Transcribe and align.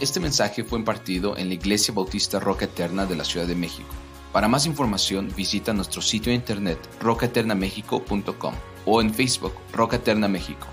Este 0.00 0.18
mensaje 0.18 0.64
fue 0.64 0.78
impartido 0.78 1.36
en 1.36 1.48
la 1.48 1.54
Iglesia 1.54 1.92
Bautista 1.92 2.40
Roca 2.40 2.64
Eterna 2.64 3.04
de 3.04 3.16
la 3.16 3.24
Ciudad 3.24 3.46
de 3.46 3.54
México. 3.54 3.90
Para 4.32 4.48
más 4.48 4.64
información 4.64 5.30
visita 5.36 5.74
nuestro 5.74 6.00
sitio 6.00 6.30
de 6.30 6.36
internet 6.36 6.78
rocaeternamexico.com 7.00 8.54
o 8.86 9.02
en 9.02 9.12
Facebook 9.12 9.52
Roca 9.74 9.96
Eterna 9.96 10.26
México. 10.26 10.66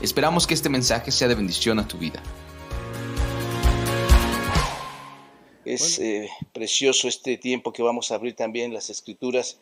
Esperamos 0.00 0.46
que 0.46 0.54
este 0.54 0.70
mensaje 0.70 1.12
sea 1.12 1.28
de 1.28 1.34
bendición 1.34 1.78
a 1.78 1.86
tu 1.86 1.98
vida. 1.98 2.22
Es 5.66 5.98
eh, 5.98 6.30
precioso 6.54 7.06
este 7.06 7.36
tiempo 7.36 7.70
que 7.70 7.82
vamos 7.82 8.10
a 8.10 8.14
abrir 8.14 8.34
también 8.34 8.72
las 8.72 8.88
escrituras 8.88 9.58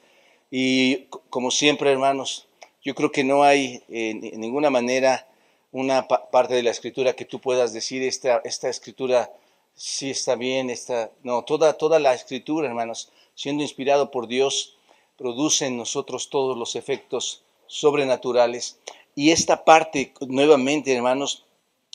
y 0.49 1.07
como 1.29 1.51
siempre 1.51 1.91
hermanos, 1.91 2.47
yo 2.85 2.95
creo 2.95 3.11
que 3.11 3.25
no 3.25 3.43
hay 3.43 3.83
en 3.89 4.39
ninguna 4.41 4.71
manera 4.71 5.27
una 5.73 6.07
parte 6.07 6.55
de 6.55 6.63
la 6.63 6.71
escritura 6.71 7.15
que 7.15 7.25
tú 7.25 7.41
puedas 7.41 7.73
decir, 7.73 8.03
esta, 8.03 8.43
esta 8.45 8.69
escritura 8.69 9.33
sí 9.75 10.11
está 10.11 10.37
bien, 10.37 10.71
esta, 10.71 11.11
no, 11.23 11.43
toda, 11.45 11.73
toda 11.75 11.99
la 11.99 12.15
escritura, 12.15 12.69
hermanos, 12.69 13.11
siendo 13.35 13.63
inspirado 13.63 14.11
por 14.11 14.29
Dios, 14.29 14.77
produce 15.17 15.67
en 15.67 15.79
nosotros 15.79 16.29
todos 16.29 16.57
los 16.59 16.77
efectos 16.77 17.43
sobrenaturales. 17.67 18.79
Y 19.15 19.31
esta 19.31 19.65
parte, 19.65 20.13
nuevamente, 20.21 20.95
hermanos, 20.95 21.45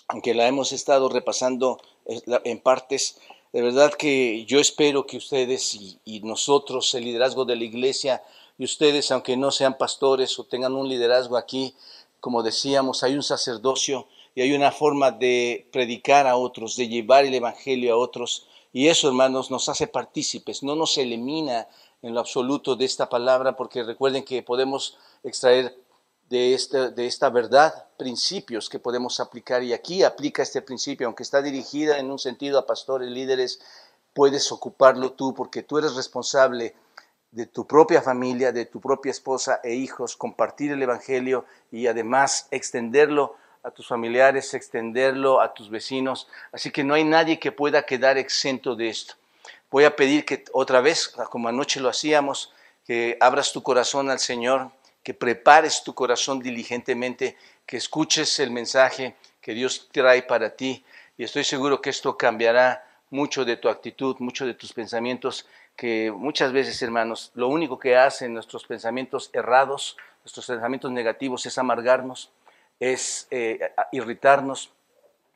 aunque 0.08 0.34
la 0.34 0.48
hemos 0.48 0.72
estado 0.72 1.08
repasando 1.09 1.80
en 2.06 2.59
partes, 2.59 3.20
de 3.54 3.62
verdad 3.62 3.94
que 3.94 4.46
yo 4.46 4.59
espero 4.59 5.06
que 5.06 5.18
ustedes 5.18 5.76
y, 5.76 6.00
y 6.04 6.22
nosotros, 6.22 6.94
el 6.96 7.04
liderazgo 7.04 7.46
de 7.46 7.56
la 7.56 7.64
iglesia, 7.64 8.23
y 8.58 8.64
ustedes, 8.64 9.12
aunque 9.12 9.38
no 9.38 9.52
sean 9.52 9.78
pastores 9.78 10.38
o 10.40 10.44
tengan 10.44 10.73
un 10.73 10.90
liderazgo 10.90 11.38
aquí, 11.38 11.76
como 12.20 12.44
decíamos, 12.44 13.04
hay 13.04 13.16
un 13.16 13.24
sacerdocio 13.24 14.08
y 14.36 14.42
hay 14.42 14.54
una 14.54 14.72
forma 14.72 15.12
de 15.12 15.68
predicar 15.72 16.28
a 16.28 16.38
otros, 16.38 16.76
de 16.76 16.88
llevar 16.88 17.26
el 17.26 17.34
Evangelio 17.34 17.94
a 17.94 17.98
otros. 17.98 18.48
Y 18.74 18.88
eso, 18.88 19.08
hermanos, 19.08 19.50
nos 19.50 19.70
hace 19.70 19.88
partícipes, 19.88 20.64
no 20.64 20.76
nos 20.76 20.98
elimina 20.98 21.68
en 22.02 22.14
lo 22.14 22.20
absoluto 22.20 22.76
de 22.76 22.86
esta 22.86 23.09
palabra, 23.09 23.56
porque 23.56 23.84
recuerden 23.84 24.24
que 24.24 24.44
podemos 24.44 24.98
extraer 25.24 25.76
de 26.30 26.54
esta, 26.54 26.90
de 26.90 27.08
esta 27.08 27.30
verdad 27.30 27.88
principios 27.98 28.70
que 28.70 28.80
podemos 28.80 29.20
aplicar. 29.20 29.64
Y 29.64 29.74
aquí 29.74 30.04
aplica 30.04 30.44
este 30.44 30.62
principio, 30.62 31.08
aunque 31.08 31.24
está 31.24 31.42
dirigida 31.42 31.98
en 31.98 32.12
un 32.12 32.20
sentido 32.20 32.59
a 32.59 32.66
pastores, 32.66 33.09
líderes, 33.09 33.59
puedes 34.14 34.52
ocuparlo 34.52 35.14
tú, 35.14 35.34
porque 35.34 35.64
tú 35.64 35.78
eres 35.78 35.96
responsable 35.96 36.76
de 37.31 37.45
tu 37.45 37.67
propia 37.67 38.02
familia, 38.02 38.52
de 38.52 38.66
tu 38.66 38.80
propia 38.80 39.11
esposa 39.11 39.59
e 39.64 39.73
hijos, 39.73 40.16
compartir 40.16 40.72
el 40.72 40.81
Evangelio 40.81 41.45
y 41.72 41.88
además 41.88 42.47
extenderlo 42.52 43.36
a 43.64 43.72
tus 43.72 43.88
familiares, 43.88 44.53
extenderlo 44.53 45.42
a 45.42 45.53
tus 45.53 45.69
vecinos. 45.69 46.28
Así 46.52 46.72
que 46.72 46.84
no 46.84 46.94
hay 46.94 47.03
nadie 47.03 47.39
que 47.39 47.52
pueda 47.52 47.84
quedar 47.84 48.17
exento 48.17 48.75
de 48.75 48.89
esto. 48.89 49.16
Voy 49.69 49.84
a 49.84 49.95
pedir 49.95 50.23
que 50.25 50.45
otra 50.53 50.80
vez, 50.80 51.09
como 51.30 51.50
anoche 51.50 51.81
lo 51.81 51.89
hacíamos, 51.89 52.53
que 52.86 53.17
abras 53.19 53.52
tu 53.52 53.62
corazón 53.62 54.09
al 54.09 54.19
Señor, 54.19 54.72
que 55.03 55.14
prepares 55.14 55.84
tu 55.84 55.94
corazón 55.94 56.39
diligentemente, 56.39 57.38
que 57.66 57.78
escuches 57.78 58.39
el 58.39 58.52
mensaje 58.52 59.16
que 59.41 59.53
Dios 59.53 59.89
trae 59.91 60.23
para 60.23 60.56
ti. 60.56 60.86
Y 61.17 61.25
estoy 61.25 61.44
seguro 61.44 61.81
que 61.81 61.89
esto 61.89 62.17
cambiará 62.17 62.86
mucho 63.09 63.44
de 63.44 63.58
tu 63.58 63.67
actitud, 63.67 64.16
mucho 64.19 64.45
de 64.45 64.53
tus 64.53 64.73
pensamientos 64.73 65.45
que 65.78 66.11
muchas 66.11 66.52
veces, 66.52 66.81
hermanos, 66.81 67.31
lo 67.36 67.47
único 67.47 67.78
que 67.78 67.95
hacen 67.95 68.33
nuestros 68.33 68.66
pensamientos 68.66 69.30
errados, 69.31 69.95
nuestros 70.23 70.47
pensamientos 70.47 70.92
negativos 70.92 71.45
es 71.45 71.58
amargarnos, 71.59 72.31
es 72.80 73.28
eh, 73.30 73.72
irritarnos 73.92 74.72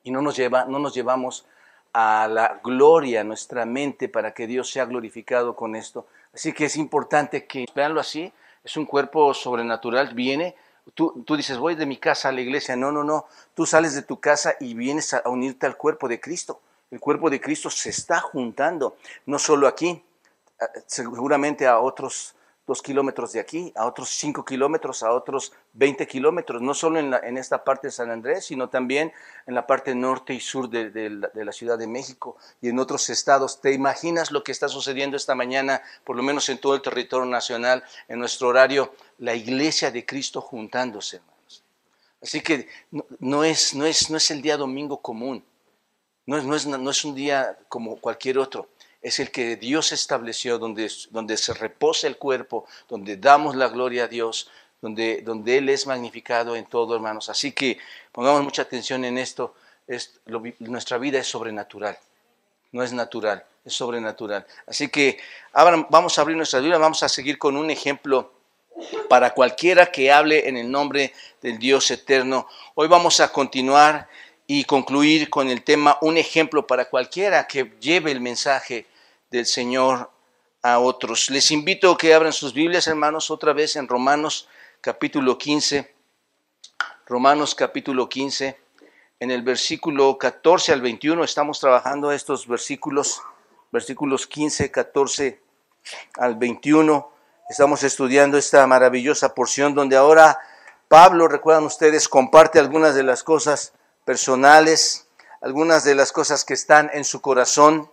y 0.04 0.10
no 0.10 0.22
nos, 0.22 0.36
lleva, 0.36 0.66
no 0.66 0.80
nos 0.80 0.96
llevamos 0.96 1.46
a 1.94 2.28
la 2.28 2.60
gloria, 2.64 3.24
nuestra 3.24 3.66
mente, 3.66 4.10
para 4.10 4.34
que 4.34 4.48
Dios 4.48 4.72
sea 4.72 4.86
glorificado 4.86 5.56
con 5.56 5.76
esto. 5.76 6.08
Así 6.34 6.54
que 6.54 6.66
es 6.66 6.76
importante 6.76 7.46
que, 7.46 7.66
veanlo 7.76 8.02
así, 8.02 8.34
es 8.64 8.76
un 8.78 8.86
cuerpo 8.86 9.36
sobrenatural, 9.36 10.16
viene, 10.16 10.56
tú, 10.96 11.24
tú 11.24 11.38
dices, 11.38 11.60
voy 11.60 11.76
de 11.76 11.86
mi 11.86 11.98
casa 11.98 12.30
a 12.30 12.32
la 12.32 12.42
iglesia, 12.42 12.76
no, 12.76 12.92
no, 12.92 13.04
no, 13.04 13.28
tú 13.54 13.68
sales 13.68 13.94
de 13.94 14.02
tu 14.02 14.20
casa 14.20 14.56
y 14.60 14.74
vienes 14.74 15.14
a 15.14 15.22
unirte 15.30 15.68
al 15.68 15.78
cuerpo 15.78 16.08
de 16.08 16.20
Cristo. 16.20 16.62
El 16.90 17.00
cuerpo 17.00 17.30
de 17.30 17.40
Cristo 17.40 17.70
se 17.70 17.90
está 17.90 18.20
juntando, 18.20 18.98
no 19.26 19.38
solo 19.40 19.68
aquí, 19.68 20.04
seguramente 20.88 21.68
a 21.68 21.80
otros 21.80 22.36
dos 22.68 22.82
kilómetros 22.82 23.34
de 23.34 23.40
aquí, 23.40 23.74
a 23.76 23.86
otros 23.86 24.10
cinco 24.10 24.46
kilómetros, 24.46 25.04
a 25.04 25.12
otros 25.12 25.52
20 25.74 26.08
kilómetros, 26.08 26.62
no 26.62 26.74
solo 26.74 27.00
en, 27.00 27.38
esta 27.38 27.64
parte 27.64 27.88
de 27.88 27.92
San 27.92 28.12
Andrés, 28.12 28.46
sino 28.46 28.70
también 28.70 29.12
en 29.46 29.56
la 29.56 29.68
parte 29.68 29.96
norte 29.96 30.34
y 30.34 30.40
sur 30.40 30.70
de, 30.70 30.90
de, 30.90 31.10
la, 31.10 31.28
de, 31.30 31.44
la, 31.44 31.52
Ciudad 31.52 31.78
de 31.78 31.88
México 31.88 32.38
y 32.62 32.70
en 32.70 32.80
otros 32.80 33.10
estados. 33.10 33.60
¿Te 33.60 33.74
imaginas 33.74 34.32
lo 34.32 34.44
que 34.44 34.52
está 34.52 34.70
sucediendo 34.70 35.18
esta 35.18 35.36
mañana, 35.36 35.82
por 36.06 36.16
lo 36.16 36.24
menos 36.24 36.48
en 36.50 36.60
todo 36.60 36.76
el 36.76 36.82
territorio 36.82 37.26
nacional, 37.26 37.84
en 38.08 38.20
nuestro 38.20 38.48
horario, 38.48 38.94
la 39.18 39.34
iglesia 39.36 39.92
de 39.92 40.06
Cristo 40.06 40.40
juntándose, 40.40 41.18
hermanos? 41.18 41.64
Así 42.22 42.42
que 42.42 42.70
no, 42.92 43.06
no 43.20 43.44
es, 43.44 43.74
no, 43.74 43.86
es, 43.86 44.10
no 44.10 44.18
es 44.18 44.30
el 44.30 44.42
día 44.42 44.56
domingo 44.56 45.02
común, 45.02 45.44
no 46.26 46.38
es, 46.38 46.46
no, 46.46 46.56
es, 46.56 46.68
no 46.68 46.90
es 46.90 47.04
un 47.04 47.16
día 47.16 47.58
como 47.68 47.98
cualquier 47.98 48.38
otro 48.38 48.70
es 49.02 49.20
el 49.20 49.32
que 49.32 49.56
Dios 49.56 49.92
estableció, 49.92 50.60
donde, 50.60 50.92
donde 51.10 51.38
se 51.38 51.54
reposa 51.54 52.08
el 52.08 52.18
cuerpo, 52.18 52.66
donde 52.88 53.18
damos 53.18 53.56
la 53.56 53.68
gloria 53.68 54.04
a 54.04 54.08
Dios, 54.08 54.50
donde, 54.82 55.22
donde 55.22 55.58
Él 55.58 55.70
es 55.70 55.88
magnificado 55.88 56.56
en 56.56 56.66
todo, 56.66 56.96
hermanos. 56.96 57.30
Así 57.30 57.52
que 57.52 57.80
pongamos 58.12 58.44
mucha 58.44 58.62
atención 58.64 59.04
en 59.06 59.18
esto. 59.18 59.56
Es, 59.88 60.20
nuestra 60.60 60.98
vida 60.98 61.20
es 61.20 61.28
sobrenatural, 61.28 61.98
no 62.72 62.84
es 62.84 62.94
natural, 62.94 63.44
es 63.66 63.74
sobrenatural. 63.74 64.46
Así 64.68 64.88
que 64.90 65.20
ahora 65.54 65.86
vamos 65.90 66.18
a 66.18 66.22
abrir 66.22 66.38
nuestra 66.38 66.60
Biblia, 66.60 66.78
vamos 66.78 67.02
a 67.04 67.10
seguir 67.10 67.38
con 67.38 67.58
un 67.58 67.70
ejemplo 67.70 68.34
para 69.10 69.34
cualquiera 69.34 69.92
que 69.92 70.12
hable 70.12 70.48
en 70.48 70.58
el 70.58 70.70
nombre 70.70 71.14
del 71.42 71.60
Dios 71.60 71.90
eterno. 71.92 72.48
Hoy 72.76 72.88
vamos 72.88 73.20
a 73.20 73.32
continuar 73.32 74.08
y 74.54 74.66
concluir 74.66 75.30
con 75.30 75.48
el 75.48 75.64
tema 75.64 75.98
un 76.02 76.18
ejemplo 76.18 76.68
para 76.68 76.90
cualquiera 76.90 77.48
que 77.48 77.74
lleve 77.80 78.12
el 78.12 78.20
mensaje 78.20 78.86
del 79.30 79.46
Señor 79.46 80.12
a 80.62 80.80
otros. 80.80 81.30
Les 81.30 81.52
invito 81.52 81.90
a 81.90 81.98
que 81.98 82.14
abran 82.14 82.34
sus 82.34 82.54
Biblias, 82.54 82.86
hermanos, 82.88 83.32
otra 83.32 83.54
vez 83.54 83.78
en 83.78 83.88
Romanos 83.88 84.50
capítulo 84.82 85.38
15. 85.38 85.96
Romanos 87.06 87.56
capítulo 87.56 88.10
15, 88.10 88.60
en 89.22 89.32
el 89.32 89.42
versículo 89.42 90.18
14 90.18 90.74
al 90.74 90.82
21, 90.82 91.24
estamos 91.24 91.62
trabajando 91.62 92.12
estos 92.12 92.46
versículos, 92.46 93.22
versículos 93.72 94.28
15, 94.28 94.70
14 94.70 95.42
al 96.18 96.36
21. 96.36 97.10
Estamos 97.50 97.84
estudiando 97.84 98.38
esta 98.38 98.68
maravillosa 98.68 99.34
porción 99.34 99.74
donde 99.76 99.96
ahora 99.96 100.38
Pablo, 100.90 101.30
recuerdan 101.30 101.64
ustedes, 101.64 102.10
comparte 102.10 102.60
algunas 102.60 102.96
de 102.96 103.04
las 103.04 103.24
cosas 103.24 103.76
personales, 104.06 105.08
algunas 105.42 105.84
de 105.84 105.96
las 105.96 106.12
cosas 106.12 106.46
que 106.46 106.54
están 106.54 106.90
en 106.94 107.04
su 107.04 107.22
corazón 107.22 107.90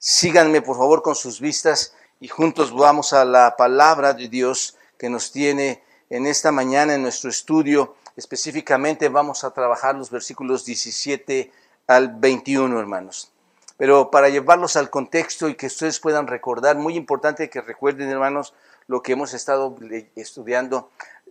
Síganme 0.00 0.62
por 0.62 0.76
favor 0.76 1.02
con 1.02 1.16
sus 1.16 1.40
vistas 1.40 1.92
y 2.20 2.28
juntos 2.28 2.72
vamos 2.72 3.12
a 3.12 3.24
la 3.24 3.56
palabra 3.56 4.14
de 4.14 4.28
Dios 4.28 4.76
que 4.96 5.10
nos 5.10 5.32
tiene 5.32 5.82
en 6.08 6.28
esta 6.28 6.52
mañana 6.52 6.94
en 6.94 7.02
nuestro 7.02 7.28
estudio. 7.28 7.96
Específicamente 8.14 9.08
vamos 9.08 9.42
a 9.42 9.50
trabajar 9.50 9.96
los 9.96 10.08
versículos 10.08 10.64
17 10.64 11.50
al 11.88 12.14
21, 12.14 12.78
hermanos. 12.78 13.32
Pero 13.76 14.08
para 14.08 14.28
llevarlos 14.28 14.76
al 14.76 14.88
contexto 14.88 15.48
y 15.48 15.56
que 15.56 15.66
ustedes 15.66 15.98
puedan 15.98 16.28
recordar, 16.28 16.76
muy 16.76 16.94
importante 16.94 17.50
que 17.50 17.60
recuerden, 17.60 18.08
hermanos, 18.08 18.54
lo 18.86 19.02
que 19.02 19.12
hemos 19.12 19.34
estado 19.34 19.74
estudiando 20.14 20.90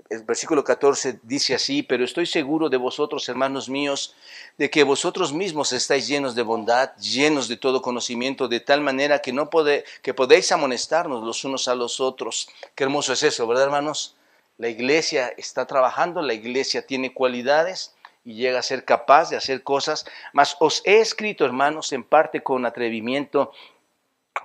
el 0.09 0.23
versículo 0.23 0.63
14 0.63 1.19
dice 1.23 1.55
así, 1.55 1.83
pero 1.83 2.05
estoy 2.05 2.25
seguro 2.25 2.69
de 2.69 2.77
vosotros, 2.77 3.27
hermanos 3.27 3.69
míos, 3.69 4.15
de 4.57 4.69
que 4.69 4.83
vosotros 4.83 5.33
mismos 5.33 5.73
estáis 5.73 6.07
llenos 6.07 6.35
de 6.35 6.43
bondad, 6.43 6.95
llenos 6.97 7.47
de 7.47 7.57
todo 7.57 7.81
conocimiento, 7.81 8.47
de 8.47 8.59
tal 8.59 8.81
manera 8.81 9.19
que, 9.19 9.33
no 9.33 9.49
pode, 9.49 9.83
que 10.01 10.13
podéis 10.13 10.51
amonestarnos 10.51 11.23
los 11.23 11.43
unos 11.43 11.67
a 11.67 11.75
los 11.75 11.99
otros. 11.99 12.49
Qué 12.75 12.83
hermoso 12.85 13.13
es 13.13 13.23
eso, 13.23 13.47
¿verdad, 13.47 13.65
hermanos? 13.65 14.15
La 14.57 14.69
iglesia 14.69 15.33
está 15.37 15.65
trabajando, 15.65 16.21
la 16.21 16.33
iglesia 16.33 16.85
tiene 16.85 17.13
cualidades 17.13 17.93
y 18.23 18.35
llega 18.35 18.59
a 18.59 18.63
ser 18.63 18.85
capaz 18.85 19.29
de 19.29 19.37
hacer 19.37 19.63
cosas, 19.63 20.05
mas 20.33 20.57
os 20.59 20.81
he 20.85 20.99
escrito, 20.99 21.45
hermanos, 21.45 21.93
en 21.93 22.03
parte 22.03 22.43
con 22.43 22.65
atrevimiento, 22.65 23.51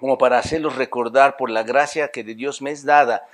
como 0.00 0.18
para 0.18 0.38
hacerlos 0.38 0.76
recordar 0.76 1.36
por 1.36 1.50
la 1.50 1.62
gracia 1.62 2.08
que 2.08 2.24
de 2.24 2.34
Dios 2.34 2.62
me 2.62 2.70
es 2.70 2.84
dada 2.84 3.26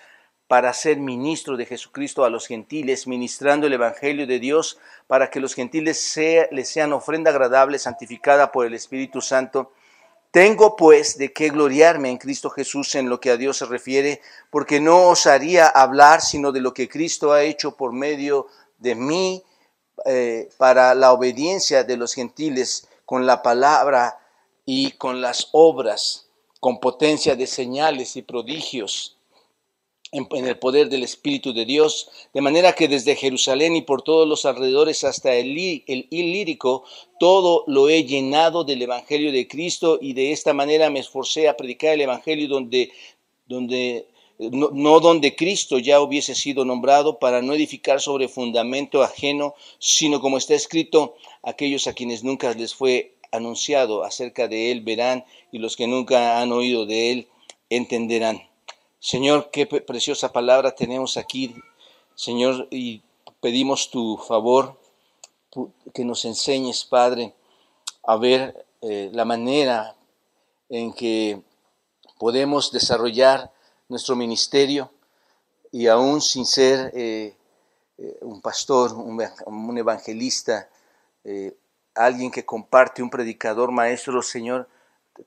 para 0.48 0.72
ser 0.72 0.96
ministro 0.96 1.58
de 1.58 1.66
Jesucristo 1.66 2.24
a 2.24 2.30
los 2.30 2.46
gentiles, 2.46 3.06
ministrando 3.06 3.66
el 3.66 3.74
Evangelio 3.74 4.26
de 4.26 4.40
Dios, 4.40 4.78
para 5.06 5.30
que 5.30 5.40
los 5.40 5.54
gentiles 5.54 6.00
sea, 6.00 6.48
les 6.50 6.70
sean 6.70 6.94
ofrenda 6.94 7.30
agradable, 7.30 7.78
santificada 7.78 8.50
por 8.50 8.64
el 8.64 8.72
Espíritu 8.72 9.20
Santo. 9.20 9.72
Tengo 10.30 10.74
pues 10.74 11.18
de 11.18 11.34
qué 11.34 11.50
gloriarme 11.50 12.10
en 12.10 12.16
Cristo 12.16 12.48
Jesús 12.48 12.94
en 12.94 13.10
lo 13.10 13.20
que 13.20 13.30
a 13.30 13.36
Dios 13.36 13.58
se 13.58 13.66
refiere, 13.66 14.22
porque 14.50 14.80
no 14.80 15.08
osaría 15.08 15.66
hablar 15.66 16.22
sino 16.22 16.50
de 16.50 16.62
lo 16.62 16.72
que 16.72 16.88
Cristo 16.88 17.32
ha 17.32 17.42
hecho 17.42 17.76
por 17.76 17.92
medio 17.92 18.46
de 18.78 18.94
mí 18.94 19.42
eh, 20.06 20.48
para 20.56 20.94
la 20.94 21.12
obediencia 21.12 21.84
de 21.84 21.98
los 21.98 22.14
gentiles, 22.14 22.88
con 23.04 23.26
la 23.26 23.42
palabra 23.42 24.18
y 24.64 24.92
con 24.92 25.20
las 25.20 25.48
obras, 25.52 26.28
con 26.58 26.80
potencia 26.80 27.36
de 27.36 27.46
señales 27.46 28.16
y 28.16 28.22
prodigios 28.22 29.17
en, 30.12 30.46
el 30.46 30.58
poder 30.58 30.88
del 30.88 31.02
Espíritu 31.02 31.52
de 31.52 31.64
Dios, 31.64 32.10
de 32.32 32.40
manera 32.40 32.72
que 32.72 32.88
desde 32.88 33.16
Jerusalén 33.16 33.76
y 33.76 33.82
por 33.82 34.02
todos 34.02 34.26
los 34.26 34.44
alrededores 34.44 35.04
hasta 35.04 35.34
el, 35.34 35.56
el 35.86 36.06
Ilírico, 36.10 36.84
todo 37.18 37.64
lo 37.66 37.88
he 37.88 38.04
llenado 38.04 38.64
del 38.64 38.82
Evangelio 38.82 39.32
de 39.32 39.46
Cristo 39.48 39.98
y 40.00 40.12
de 40.12 40.32
esta 40.32 40.52
manera 40.52 40.90
me 40.90 41.00
esforcé 41.00 41.48
a 41.48 41.56
predicar 41.56 41.94
el 41.94 42.02
Evangelio 42.02 42.48
donde, 42.48 42.90
donde 43.46 44.06
no, 44.38 44.70
no, 44.72 45.00
donde 45.00 45.34
Cristo 45.34 45.78
ya 45.78 46.00
hubiese 46.00 46.34
sido 46.34 46.64
nombrado 46.64 47.18
para 47.18 47.42
no 47.42 47.54
edificar 47.54 48.00
sobre 48.00 48.28
fundamento 48.28 49.02
ajeno, 49.02 49.54
sino 49.78 50.20
como 50.20 50.38
está 50.38 50.54
escrito, 50.54 51.16
aquellos 51.42 51.86
a 51.86 51.92
quienes 51.92 52.22
nunca 52.22 52.52
les 52.54 52.74
fue 52.74 53.14
anunciado 53.32 54.04
acerca 54.04 54.48
de 54.48 54.70
él 54.70 54.80
verán 54.80 55.24
y 55.52 55.58
los 55.58 55.76
que 55.76 55.86
nunca 55.86 56.40
han 56.40 56.52
oído 56.52 56.86
de 56.86 57.12
él 57.12 57.28
entenderán. 57.68 58.47
Señor, 59.00 59.50
qué 59.52 59.64
preciosa 59.66 60.32
palabra 60.32 60.74
tenemos 60.74 61.16
aquí, 61.16 61.54
Señor, 62.16 62.66
y 62.72 63.00
pedimos 63.40 63.90
tu 63.90 64.16
favor, 64.16 64.76
que 65.94 66.04
nos 66.04 66.24
enseñes, 66.24 66.84
Padre, 66.84 67.32
a 68.02 68.16
ver 68.16 68.66
eh, 68.82 69.08
la 69.12 69.24
manera 69.24 69.94
en 70.68 70.92
que 70.92 71.40
podemos 72.18 72.72
desarrollar 72.72 73.52
nuestro 73.88 74.16
ministerio 74.16 74.90
y 75.70 75.86
aún 75.86 76.20
sin 76.20 76.44
ser 76.44 76.90
eh, 76.92 77.36
eh, 77.98 78.18
un 78.22 78.40
pastor, 78.40 78.94
un, 78.94 79.78
evangelista, 79.78 80.68
alguien 81.94 82.32
que 82.32 82.44
comparte, 82.44 83.02
un 83.02 83.10
predicador, 83.10 83.70
maestro, 83.70 84.22
Señor, 84.22 84.68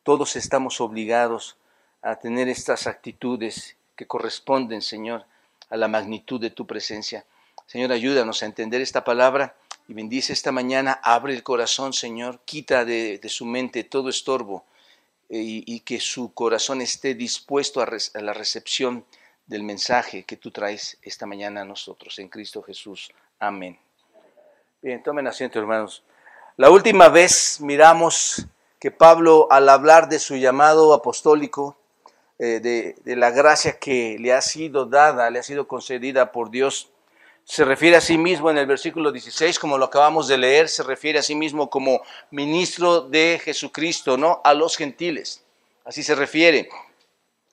todos 0.04 0.36
estamos 0.36 0.82
obligados 0.82 1.56
a 2.02 2.16
tener 2.16 2.50
estas 2.50 2.88
actitudes 2.88 3.76
que 3.96 4.08
corresponden, 4.08 4.82
Señor, 4.82 5.26
a 5.70 5.78
la 5.78 5.88
magnitud 5.88 6.40
de 6.40 6.50
tu 6.50 6.66
presencia. 6.66 7.26
Señor, 7.66 7.92
ayúdanos 7.92 8.44
a 8.44 8.46
entender 8.46 8.82
esta 8.82 9.04
palabra 9.04 9.56
y 9.88 9.94
bendice 9.94 10.34
esta 10.34 10.52
mañana, 10.52 11.00
abre 11.04 11.34
el 11.34 11.44
corazón, 11.44 11.94
Señor, 11.94 12.40
quita 12.46 12.86
de, 12.86 13.20
su 13.28 13.46
mente 13.46 13.84
todo 13.84 14.10
estorbo 14.10 14.66
eh, 15.30 15.64
y, 15.66 15.80
que 15.82 16.00
su 16.00 16.34
corazón 16.34 16.82
esté 16.82 17.14
dispuesto 17.16 17.82
a, 17.82 17.86
a 17.86 18.22
la 18.22 18.34
recepción 18.34 19.06
del 19.48 19.64
mensaje 19.64 20.24
que 20.24 20.38
tú 20.38 20.52
traes 20.52 20.98
esta 21.02 21.26
mañana 21.26 21.62
a 21.62 21.66
nosotros, 21.66 22.20
en 22.20 22.30
Cristo 22.30 22.62
Jesús. 22.64 23.12
Amén. 23.40 23.78
Bien, 24.82 25.02
tomen 25.04 25.28
asiento, 25.28 25.60
hermanos. 25.60 26.04
La 26.58 26.70
última 26.70 27.10
vez 27.10 27.60
miramos 27.62 28.46
que 28.80 28.92
Pablo, 28.92 29.48
al 29.52 29.70
hablar 29.70 30.10
de 30.10 30.20
su 30.20 30.36
llamado 30.36 30.94
apostólico, 30.94 31.78
eh, 32.44 32.60
de, 32.60 33.16
la 33.16 33.30
gracia 33.30 33.78
que 33.78 34.18
le 34.20 34.34
ha 34.34 34.42
sido 34.42 34.88
dada, 34.88 35.30
le 35.30 35.38
ha 35.38 35.44
sido 35.44 35.68
concedida 35.68 36.32
por 36.32 36.50
Dios. 36.50 36.90
Se 37.44 37.64
refiere 37.64 37.98
a 37.98 38.02
sí 38.02 38.18
mismo 38.18 38.50
en 38.50 38.58
el 38.58 38.66
versículo 38.66 39.12
16, 39.12 39.60
como 39.60 39.78
lo 39.78 39.86
acabamos 39.86 40.28
de 40.28 40.40
leer, 40.40 40.68
se 40.68 40.82
refiere 40.82 41.20
a 41.20 41.22
sí 41.22 41.36
mismo 41.36 41.70
como 41.70 42.02
ministro 42.32 43.02
de 43.02 43.40
Jesucristo, 43.44 44.18
¿no? 44.18 44.42
A 44.44 44.56
los 44.56 44.76
gentiles. 44.76 45.44
Así 45.86 46.02
se 46.02 46.16
refiere. 46.16 46.68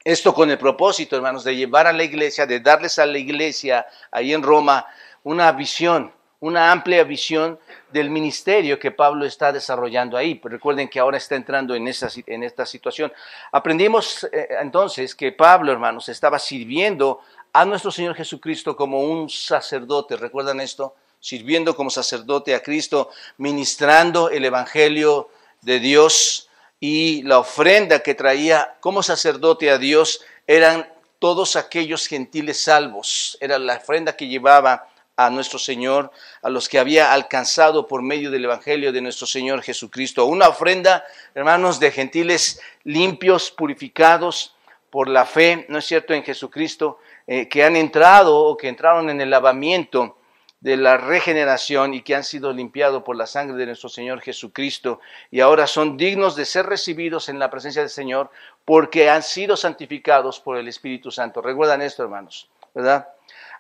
Esto 0.05 0.33
con 0.33 0.51
el 0.51 0.57
propósito, 0.57 1.17
hermanos, 1.17 1.45
de 1.45 1.55
llevar 1.55 1.87
a 1.87 1.93
la 1.93 2.05
iglesia, 2.05 2.47
de 2.47 2.61
darles 2.61 2.99
a 2.99 3.05
la 3.05 3.19
iglesia 3.19 3.85
ahí 4.11 4.33
en 4.33 4.43
Roma 4.43 4.87
una 5.23 5.53
visión, 5.53 6.15
una 6.41 6.71
amplia 6.71 7.03
visión 7.05 7.59
del 7.91 8.11
ministerio 8.11 8.79
que 8.79 8.91
Pablo 8.91 9.25
está 9.25 9.53
desarrollando 9.53 10.17
ahí. 10.17 10.37
Pero 10.37 10.53
recuerden 10.53 10.89
que 10.89 11.01
ahora 11.01 11.17
está 11.17 11.35
entrando 11.35 11.75
en 11.75 11.89
esta 11.89 12.67
situación. 12.67 13.13
Aprendimos 13.51 14.25
eh, 14.33 14.49
entonces 14.61 15.15
que 15.15 15.33
Pablo, 15.33 15.73
hermanos, 15.73 16.09
estaba 16.09 16.39
sirviendo 16.39 17.21
a 17.53 17.65
nuestro 17.65 17.91
Señor 17.91 18.15
Jesucristo 18.15 18.77
como 18.77 19.01
un 19.01 19.29
sacerdote. 19.29 20.17
¿Recuerdan 20.17 20.61
esto? 20.61 20.95
Sirviendo 21.21 21.75
como 21.75 21.91
sacerdote 21.91 22.55
a 22.55 22.63
Cristo, 22.63 23.11
ministrando 23.39 24.31
el 24.31 24.45
Evangelio 24.45 25.31
de 25.63 25.81
Dios 25.81 26.49
y 26.79 27.23
la 27.25 27.41
ofrenda 27.41 28.01
que 28.01 28.15
traía 28.15 28.77
como 28.81 29.03
sacerdote 29.03 29.71
a 29.71 29.79
Dios 29.79 30.21
eran 30.47 30.89
todos 31.19 31.57
aquellos 31.57 32.07
gentiles 32.07 32.63
salvos. 32.63 33.37
Era 33.41 33.59
la 33.59 33.77
ofrenda 33.77 34.17
que 34.17 34.29
llevaba 34.29 34.87
a 35.19 35.31
nuestro 35.31 35.59
Señor, 35.59 36.13
a 36.43 36.49
los 36.49 36.69
que 36.69 36.79
había 36.79 37.13
alcanzado 37.13 37.89
por 37.89 38.03
medio 38.03 38.31
del 38.31 38.45
Evangelio 38.45 38.93
de 38.93 39.01
nuestro 39.01 39.27
Señor 39.27 39.63
Jesucristo. 39.63 40.27
Una 40.27 40.49
ofrenda, 40.49 41.05
hermanos, 41.35 41.81
de 41.81 41.91
gentiles 41.91 42.61
limpios, 42.85 43.51
purificados 43.51 44.55
por 44.91 45.09
la 45.09 45.27
fe, 45.27 45.67
¿no 45.69 45.79
es 45.79 45.87
cierto?, 45.87 46.15
en 46.15 46.23
Jesucristo, 46.23 47.01
eh, 47.27 47.49
que 47.49 47.65
han 47.65 47.75
entrado 47.75 48.39
o 48.39 48.57
que 48.57 48.69
entraron 48.69 49.11
en 49.11 49.21
el 49.21 49.29
lavamiento 49.29 50.19
de 50.61 50.77
la 50.77 50.97
regeneración 50.97 51.95
y 51.95 52.03
que 52.03 52.15
han 52.15 52.23
sido 52.23 52.53
limpiados 52.53 53.03
por 53.03 53.17
la 53.17 53.27
sangre 53.27 53.57
de 53.57 53.67
nuestro 53.67 53.89
Señor 53.89 54.21
Jesucristo 54.21 55.01
y 55.33 55.41
ahora 55.41 55.67
son 55.67 55.97
dignos 55.97 56.37
de 56.37 56.45
ser 56.45 56.67
recibidos 56.67 57.29
en 57.29 57.41
la 57.41 57.51
presencia 57.51 57.83
del 57.83 57.91
Señor 57.91 58.31
porque 58.65 59.11
han 59.11 59.25
sido 59.25 59.57
santificados 59.57 60.39
por 60.39 60.57
el 60.57 60.69
Espíritu 60.69 61.11
Santo. 61.11 61.43
Recuerdan 61.43 61.83
esto, 61.83 62.05
hermanos, 62.05 62.49
¿verdad? 62.73 63.09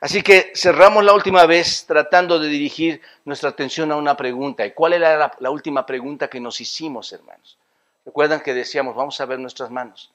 Así 0.00 0.22
que 0.22 0.52
cerramos 0.54 1.04
la 1.04 1.12
última 1.12 1.44
vez 1.46 1.84
tratando 1.86 2.38
de 2.38 2.48
dirigir 2.48 3.02
nuestra 3.24 3.50
atención 3.50 3.90
a 3.90 3.96
una 3.96 4.16
pregunta. 4.16 4.64
¿Y 4.64 4.72
cuál 4.72 4.92
era 4.92 5.32
la, 5.38 5.50
última 5.50 5.84
pregunta 5.84 6.28
que 6.28 6.40
nos 6.40 6.60
hicimos, 6.60 7.12
hermanos? 7.12 7.58
Recuerdan 8.04 8.40
que 8.40 8.54
decíamos, 8.54 8.94
vamos 8.94 9.20
a 9.20 9.26
ver 9.26 9.40
nuestras 9.40 9.70
manos. 9.70 10.12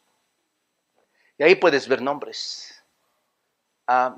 Y 1.37 1.43
ahí 1.43 1.55
puedes 1.55 1.87
ver 1.87 2.01
nombres. 2.01 2.83
A 3.87 4.15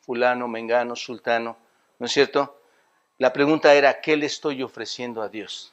fulano, 0.00 0.46
mengano, 0.46 0.94
sultano, 0.94 1.56
¿no 1.98 2.06
es 2.06 2.12
cierto? 2.12 2.60
La 3.16 3.32
pregunta 3.32 3.72
era, 3.72 4.02
¿qué 4.02 4.16
le 4.16 4.26
estoy 4.26 4.62
ofreciendo 4.62 5.22
a 5.22 5.28
Dios? 5.30 5.72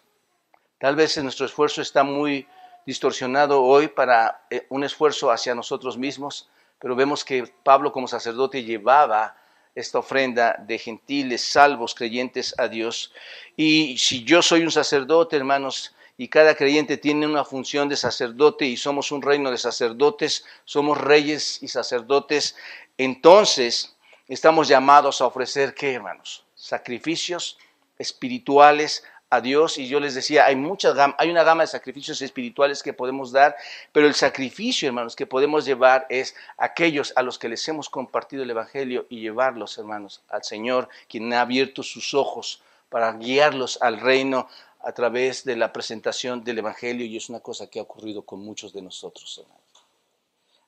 Tal 0.78 0.96
vez 0.96 1.22
nuestro 1.22 1.46
esfuerzo 1.46 1.82
está 1.82 2.04
muy 2.04 2.48
distorsionado 2.86 3.62
hoy 3.62 3.90
para 3.90 4.46
eh, 4.50 4.66
un 4.70 4.84
esfuerzo 4.84 5.30
hacia 5.32 5.54
nosotros 5.54 5.98
mismos, 5.98 6.50
pero 6.82 6.96
vemos 6.96 7.24
que 7.24 7.44
Pablo 7.64 7.92
como 7.92 8.08
sacerdote 8.08 8.64
llevaba 8.64 9.38
esta 9.76 10.00
ofrenda 10.00 10.58
de 10.68 10.78
gentiles, 10.78 11.42
salvos, 11.42 11.96
creyentes 11.96 12.54
a 12.58 12.68
Dios. 12.68 13.14
Y 13.56 13.98
si 13.98 14.24
yo 14.24 14.42
soy 14.42 14.64
un 14.64 14.72
sacerdote, 14.72 15.38
hermanos, 15.38 15.96
y 16.18 16.28
cada 16.28 16.56
creyente 16.56 16.98
tiene 16.98 17.26
una 17.26 17.46
función 17.46 17.88
de 17.88 17.96
sacerdote 17.96 18.66
y 18.66 18.78
somos 18.78 19.12
un 19.12 19.22
reino 19.22 19.50
de 19.50 19.58
sacerdotes, 19.58 20.46
somos 20.66 20.98
reyes 20.98 21.62
y 21.62 21.68
sacerdotes, 21.68 22.56
entonces 22.98 23.96
estamos 24.28 24.68
llamados 24.68 25.22
a 25.22 25.28
ofrecer, 25.28 25.74
¿qué, 25.74 25.94
hermanos? 25.94 26.46
Sacrificios 26.56 27.58
espirituales 27.98 29.04
a 29.32 29.40
Dios 29.40 29.78
y 29.78 29.88
yo 29.88 30.02
les 30.02 30.14
decía, 30.14 30.46
hay, 30.46 30.58
muchas, 30.58 30.96
hay 31.18 31.30
una 31.30 31.44
gama 31.44 31.64
de 31.64 31.68
sacrificios 31.68 32.22
espirituales 32.22 32.84
que 32.84 32.92
podemos 32.92 33.32
dar, 33.32 33.56
pero 33.94 34.06
el 34.06 34.14
sacrificio, 34.14 34.90
hermanos, 34.90 35.16
que 35.16 35.26
podemos 35.26 35.66
llevar 35.66 36.06
es 36.10 36.36
aquellos 36.58 37.14
a 37.16 37.24
los 37.24 37.40
que 37.40 37.48
les 37.48 37.66
hemos 37.70 37.90
compartido 37.90 38.44
el 38.44 38.50
Evangelio 38.50 39.08
y 39.10 39.22
llevarlos, 39.22 39.78
hermanos, 39.78 40.22
al 40.28 40.44
Señor, 40.44 40.90
quien 41.08 41.32
ha 41.34 41.42
abierto 41.42 41.82
sus 41.82 42.14
ojos 42.14 42.62
para 42.90 43.14
guiarlos 43.14 43.82
al 43.82 44.02
reino 44.02 44.50
a 44.82 44.92
través 44.92 45.46
de 45.46 45.56
la 45.56 45.72
presentación 45.72 46.44
del 46.44 46.60
Evangelio 46.60 47.06
y 47.06 47.16
es 47.16 47.30
una 47.30 47.40
cosa 47.40 47.68
que 47.68 47.80
ha 47.80 47.84
ocurrido 47.84 48.24
con 48.24 48.42
muchos 48.44 48.74
de 48.74 48.82
nosotros, 48.82 49.38
hermanos. 49.38 49.62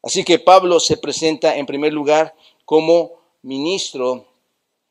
Así 0.01 0.23
que 0.23 0.39
Pablo 0.39 0.79
se 0.79 0.95
presenta 0.95 1.57
en 1.57 1.65
primer 1.65 1.91
lugar 1.91 2.33
como 2.63 3.11
ministro 3.41 4.25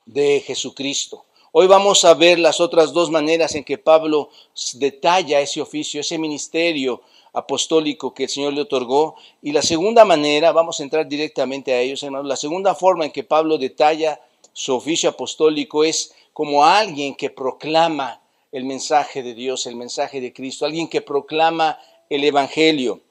de 0.05 0.41
Jesucristo. 0.41 1.25
Hoy 1.54 1.66
vamos 1.66 2.06
a 2.06 2.14
ver 2.14 2.38
las 2.38 2.61
otras 2.61 2.94
dos 2.94 3.11
maneras 3.11 3.54
en 3.54 3.62
que 3.62 3.76
Pablo 3.76 4.30
detalla 4.73 5.38
ese 5.42 5.61
oficio, 5.61 6.00
ese 6.00 6.16
ministerio 6.16 7.02
apostólico 7.35 8.14
que 8.14 8.23
el 8.23 8.30
Señor 8.30 8.54
le 8.54 8.62
otorgó. 8.62 9.16
Y 9.42 9.52
la 9.52 9.61
segunda 9.61 10.06
manera, 10.06 10.52
vamos 10.52 10.80
a 10.80 10.82
entrar 10.82 11.06
directamente 11.06 11.75
a 11.75 11.80
ellos, 11.80 12.02
hermanos, 12.02 12.26
la 12.26 12.37
segunda 12.37 12.75
forma 12.75 13.04
en 13.04 13.12
que 13.12 13.23
Pablo 13.23 13.59
detalla 13.59 14.18
su 14.54 14.75
oficio 14.75 15.11
apostólico 15.11 15.85
es 15.85 16.14
como 16.32 16.64
alguien 16.64 17.14
que 17.14 17.28
proclama 17.28 18.23
el 18.50 18.64
mensaje 18.64 19.23
de 19.23 19.35
Dios, 19.35 19.66
el 19.66 19.76
mensaje 19.76 20.23
de 20.23 20.32
Cristo, 20.32 20.64
alguien 20.64 20.88
que 20.88 21.02
proclama 21.02 21.78
el 22.09 22.25
Evangelio. 22.25 23.02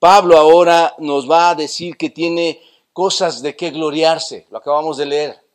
Pablo 0.00 0.36
ahora 0.36 0.96
nos 0.98 1.30
va 1.30 1.50
a 1.50 1.54
decir 1.54 1.96
que 1.96 2.10
tiene 2.10 2.60
cosas 2.92 3.42
de 3.42 3.54
qué 3.54 3.70
gloriarse, 3.70 4.48
lo 4.50 4.58
acabamos 4.58 4.96
de 4.96 5.06
leer 5.06 5.49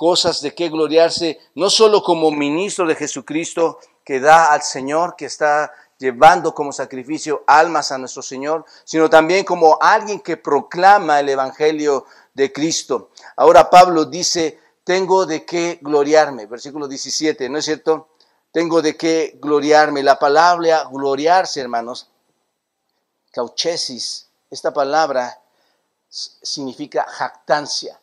cosas 0.00 0.40
de 0.40 0.54
qué 0.54 0.70
gloriarse, 0.70 1.38
no 1.54 1.68
solo 1.68 2.02
como 2.02 2.30
ministro 2.30 2.86
de 2.86 2.94
Jesucristo 2.94 3.80
que 4.02 4.18
da 4.18 4.50
al 4.50 4.62
Señor, 4.62 5.14
que 5.14 5.26
está 5.26 5.70
llevando 5.98 6.54
como 6.54 6.72
sacrificio 6.72 7.44
almas 7.46 7.92
a 7.92 7.98
nuestro 7.98 8.22
Señor, 8.22 8.64
sino 8.84 9.10
también 9.10 9.44
como 9.44 9.76
alguien 9.78 10.20
que 10.20 10.38
proclama 10.38 11.20
el 11.20 11.28
Evangelio 11.28 12.06
de 12.32 12.50
Cristo. 12.50 13.10
Ahora 13.36 13.68
Pablo 13.68 14.06
dice, 14.06 14.58
tengo 14.84 15.26
de 15.26 15.44
qué 15.44 15.78
gloriarme, 15.82 16.46
versículo 16.46 16.88
17, 16.88 17.50
¿no 17.50 17.58
es 17.58 17.66
cierto? 17.66 18.08
tengo 18.52 18.80
de 18.80 18.96
qué 18.96 19.38
gloriarme. 19.38 20.02
La 20.02 20.18
palabra 20.18 20.88
gloriarse, 20.90 21.60
hermanos, 21.60 22.08
cauchesis, 23.32 24.28
esta 24.48 24.72
palabra 24.72 25.38
significa 26.08 27.04
jactancia. 27.06 28.00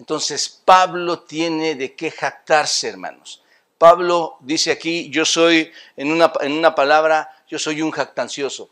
Entonces 0.00 0.48
Pablo 0.48 1.20
tiene 1.24 1.74
de 1.74 1.94
qué 1.94 2.10
jactarse, 2.10 2.88
hermanos. 2.88 3.42
Pablo 3.76 4.38
dice 4.40 4.70
aquí, 4.72 5.10
yo 5.10 5.26
soy, 5.26 5.70
en 5.94 6.10
una, 6.10 6.32
en 6.40 6.52
una 6.52 6.74
palabra, 6.74 7.44
yo 7.46 7.58
soy 7.58 7.82
un 7.82 7.90
jactancioso. 7.90 8.70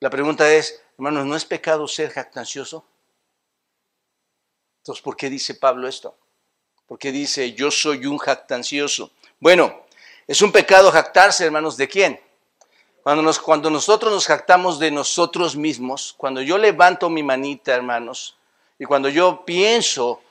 La 0.00 0.08
pregunta 0.08 0.50
es, 0.50 0.80
hermanos, 0.96 1.26
¿no 1.26 1.36
es 1.36 1.44
pecado 1.44 1.86
ser 1.86 2.08
jactancioso? 2.08 2.86
Entonces, 4.78 5.02
¿por 5.02 5.18
qué 5.18 5.28
dice 5.28 5.54
Pablo 5.54 5.86
esto? 5.86 6.16
¿Por 6.86 6.98
qué 6.98 7.12
dice, 7.12 7.52
yo 7.52 7.70
soy 7.70 8.06
un 8.06 8.16
jactancioso? 8.16 9.10
Bueno, 9.40 9.84
es 10.26 10.40
un 10.40 10.50
pecado 10.50 10.90
jactarse, 10.90 11.44
hermanos, 11.44 11.76
¿de 11.76 11.88
quién? 11.88 12.18
Cuando, 13.02 13.22
nos, 13.22 13.38
cuando 13.38 13.68
nosotros 13.68 14.14
nos 14.14 14.26
jactamos 14.26 14.78
de 14.78 14.92
nosotros 14.92 15.56
mismos, 15.56 16.14
cuando 16.16 16.40
yo 16.40 16.56
levanto 16.56 17.10
mi 17.10 17.22
manita, 17.22 17.74
hermanos, 17.74 18.38
y 18.78 18.86
cuando 18.86 19.10
yo 19.10 19.44
pienso 19.44 20.22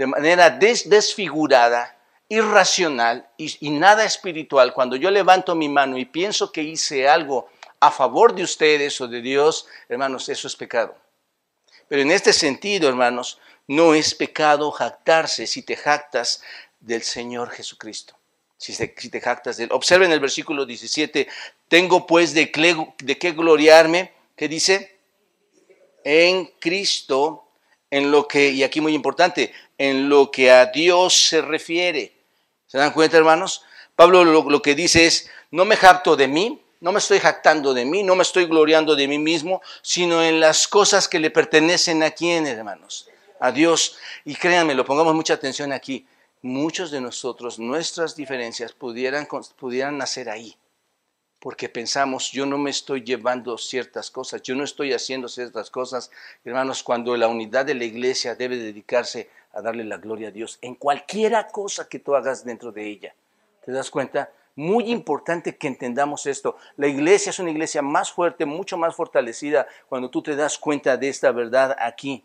de 0.00 0.06
manera 0.06 0.48
desfigurada, 0.48 1.94
irracional 2.26 3.28
y, 3.36 3.68
nada 3.68 4.02
espiritual, 4.06 4.72
cuando 4.72 4.96
yo 4.96 5.10
levanto 5.10 5.54
mi 5.54 5.68
mano 5.68 5.98
y 5.98 6.06
pienso 6.06 6.50
que 6.50 6.62
hice 6.62 7.06
algo 7.06 7.50
a 7.80 7.90
favor 7.90 8.34
de 8.34 8.42
ustedes 8.42 8.98
o 9.02 9.08
de 9.08 9.20
Dios, 9.20 9.66
hermanos, 9.90 10.30
eso 10.30 10.46
es 10.46 10.56
pecado. 10.56 10.96
Pero 11.86 12.00
en 12.00 12.12
este 12.12 12.32
sentido, 12.32 12.88
hermanos, 12.88 13.40
no 13.66 13.92
es 13.92 14.14
pecado 14.14 14.70
jactarse 14.70 15.46
si 15.46 15.64
te 15.64 15.76
jactas 15.76 16.42
del 16.80 17.02
Señor 17.02 17.50
Jesucristo 17.50 18.16
si, 18.56 18.74
te 18.74 19.20
jactas 19.20 19.58
de 19.58 19.64
él. 19.64 19.70
Observen 19.72 20.12
el 20.12 20.20
versículo 20.20 20.64
17, 20.64 21.28
tengo 21.68 22.06
pues 22.06 22.32
de, 22.32 22.50
de 23.02 23.18
qué 23.18 23.32
gloriarme, 23.32 24.14
¿qué 24.34 24.48
dice? 24.48 24.98
En 26.04 26.46
Cristo, 26.58 27.49
en 27.90 28.10
lo 28.10 28.28
que, 28.28 28.50
y 28.50 28.62
aquí 28.62 28.80
muy 28.80 28.94
importante, 28.94 29.52
en 29.78 30.08
lo 30.08 30.30
que 30.30 30.50
a 30.50 30.66
Dios 30.66 31.28
se 31.28 31.42
refiere. 31.42 32.12
¿Se 32.66 32.78
dan 32.78 32.92
cuenta, 32.92 33.16
hermanos? 33.16 33.62
Pablo 33.96 34.24
lo, 34.24 34.62
que 34.62 34.74
dice 34.74 35.06
es, 35.06 35.28
no 35.50 35.64
me 35.64 35.76
jacto 35.76 36.16
de 36.16 36.28
mí, 36.28 36.62
no 36.80 36.92
me 36.92 36.98
estoy 36.98 37.18
jactando 37.18 37.74
de 37.74 37.84
mí, 37.84 38.02
no 38.02 38.14
me 38.14 38.22
estoy 38.22 38.46
gloriando 38.46 38.96
de 38.96 39.08
mí 39.08 39.18
mismo, 39.18 39.60
sino 39.82 40.22
en 40.22 40.40
las 40.40 40.68
cosas 40.68 41.08
que 41.08 41.18
le 41.18 41.30
pertenecen 41.30 42.02
a 42.02 42.10
quién, 42.12 42.46
hermanos, 42.46 43.08
a 43.40 43.52
Dios. 43.52 43.96
Y 44.24 44.34
créanme, 44.34 44.74
lo 44.74 44.84
pongamos 44.84 45.14
mucha 45.14 45.34
atención 45.34 45.72
aquí 45.72 46.06
muchos 46.42 46.90
de 46.90 47.00
nosotros, 47.00 47.58
nuestras 47.58 48.16
diferencias 48.16 48.72
pudieran, 48.72 49.28
pudieran 49.58 49.98
nacer 49.98 50.30
ahí, 50.30 50.56
porque 51.40 51.70
pensamos, 51.70 52.30
yo 52.30 52.44
no 52.44 52.58
me 52.58 52.70
estoy 52.70 53.02
llevando 53.02 53.56
ciertas 53.56 54.10
cosas, 54.10 54.42
yo 54.42 54.54
no 54.54 54.62
estoy 54.62 54.92
haciendo 54.92 55.26
ciertas 55.26 55.70
cosas, 55.70 56.10
hermanos, 56.44 56.82
cuando 56.82 57.16
la 57.16 57.28
unidad 57.28 57.64
de 57.64 57.74
la 57.74 57.84
iglesia 57.84 58.34
debe 58.34 58.56
dedicarse 58.56 59.30
a 59.52 59.62
darle 59.62 59.84
la 59.84 59.96
gloria 59.96 60.28
a 60.28 60.32
Dios 60.32 60.58
en 60.60 60.74
cualquiera 60.74 61.48
cosa 61.48 61.88
que 61.88 61.98
tú 61.98 62.14
hagas 62.14 62.44
dentro 62.44 62.72
de 62.72 62.86
ella. 62.86 63.14
¿Te 63.64 63.72
das 63.72 63.90
cuenta? 63.90 64.30
Muy 64.54 64.90
importante 64.90 65.56
que 65.56 65.66
entendamos 65.66 66.26
esto. 66.26 66.56
La 66.76 66.88
iglesia 66.88 67.30
es 67.30 67.38
una 67.38 67.50
iglesia 67.50 67.80
más 67.80 68.12
fuerte, 68.12 68.44
mucho 68.44 68.76
más 68.76 68.94
fortalecida 68.94 69.66
cuando 69.88 70.10
tú 70.10 70.22
te 70.22 70.36
das 70.36 70.58
cuenta 70.58 70.98
de 70.98 71.08
esta 71.08 71.32
verdad 71.32 71.74
aquí. 71.80 72.22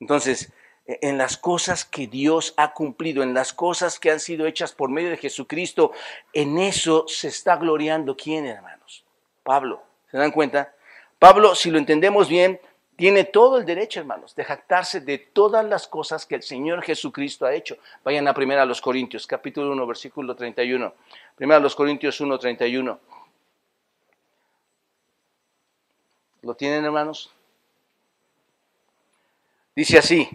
Entonces, 0.00 0.52
en 0.86 1.16
las 1.16 1.36
cosas 1.36 1.84
que 1.84 2.06
Dios 2.06 2.52
ha 2.56 2.72
cumplido, 2.72 3.22
en 3.22 3.34
las 3.34 3.52
cosas 3.52 3.98
que 3.98 4.10
han 4.10 4.20
sido 4.20 4.46
hechas 4.46 4.72
por 4.72 4.90
medio 4.90 5.10
de 5.10 5.16
Jesucristo, 5.16 5.92
en 6.32 6.58
eso 6.58 7.06
se 7.08 7.28
está 7.28 7.56
gloriando 7.56 8.16
quién, 8.16 8.46
hermanos? 8.46 9.04
Pablo. 9.42 9.82
¿Se 10.10 10.18
dan 10.18 10.30
cuenta? 10.30 10.74
Pablo, 11.18 11.54
si 11.54 11.70
lo 11.70 11.78
entendemos 11.78 12.28
bien, 12.28 12.60
tiene 12.96 13.24
todo 13.24 13.58
el 13.58 13.64
derecho, 13.64 13.98
hermanos, 13.98 14.36
de 14.36 14.44
jactarse 14.44 15.00
de 15.00 15.18
todas 15.18 15.64
las 15.64 15.88
cosas 15.88 16.26
que 16.26 16.36
el 16.36 16.42
Señor 16.42 16.82
Jesucristo 16.82 17.46
ha 17.46 17.54
hecho. 17.54 17.76
Vayan 18.04 18.28
a 18.28 18.34
primera 18.34 18.62
a 18.62 18.66
los 18.66 18.80
Corintios, 18.80 19.26
capítulo 19.26 19.72
1, 19.72 19.86
versículo 19.86 20.36
31. 20.36 20.94
Primera 21.34 21.58
a 21.58 21.62
los 21.62 21.74
Corintios 21.74 22.20
1, 22.20 22.38
31. 22.38 23.00
¿Lo 26.42 26.54
tienen, 26.54 26.84
hermanos? 26.84 27.30
Dice 29.74 29.98
así, 29.98 30.28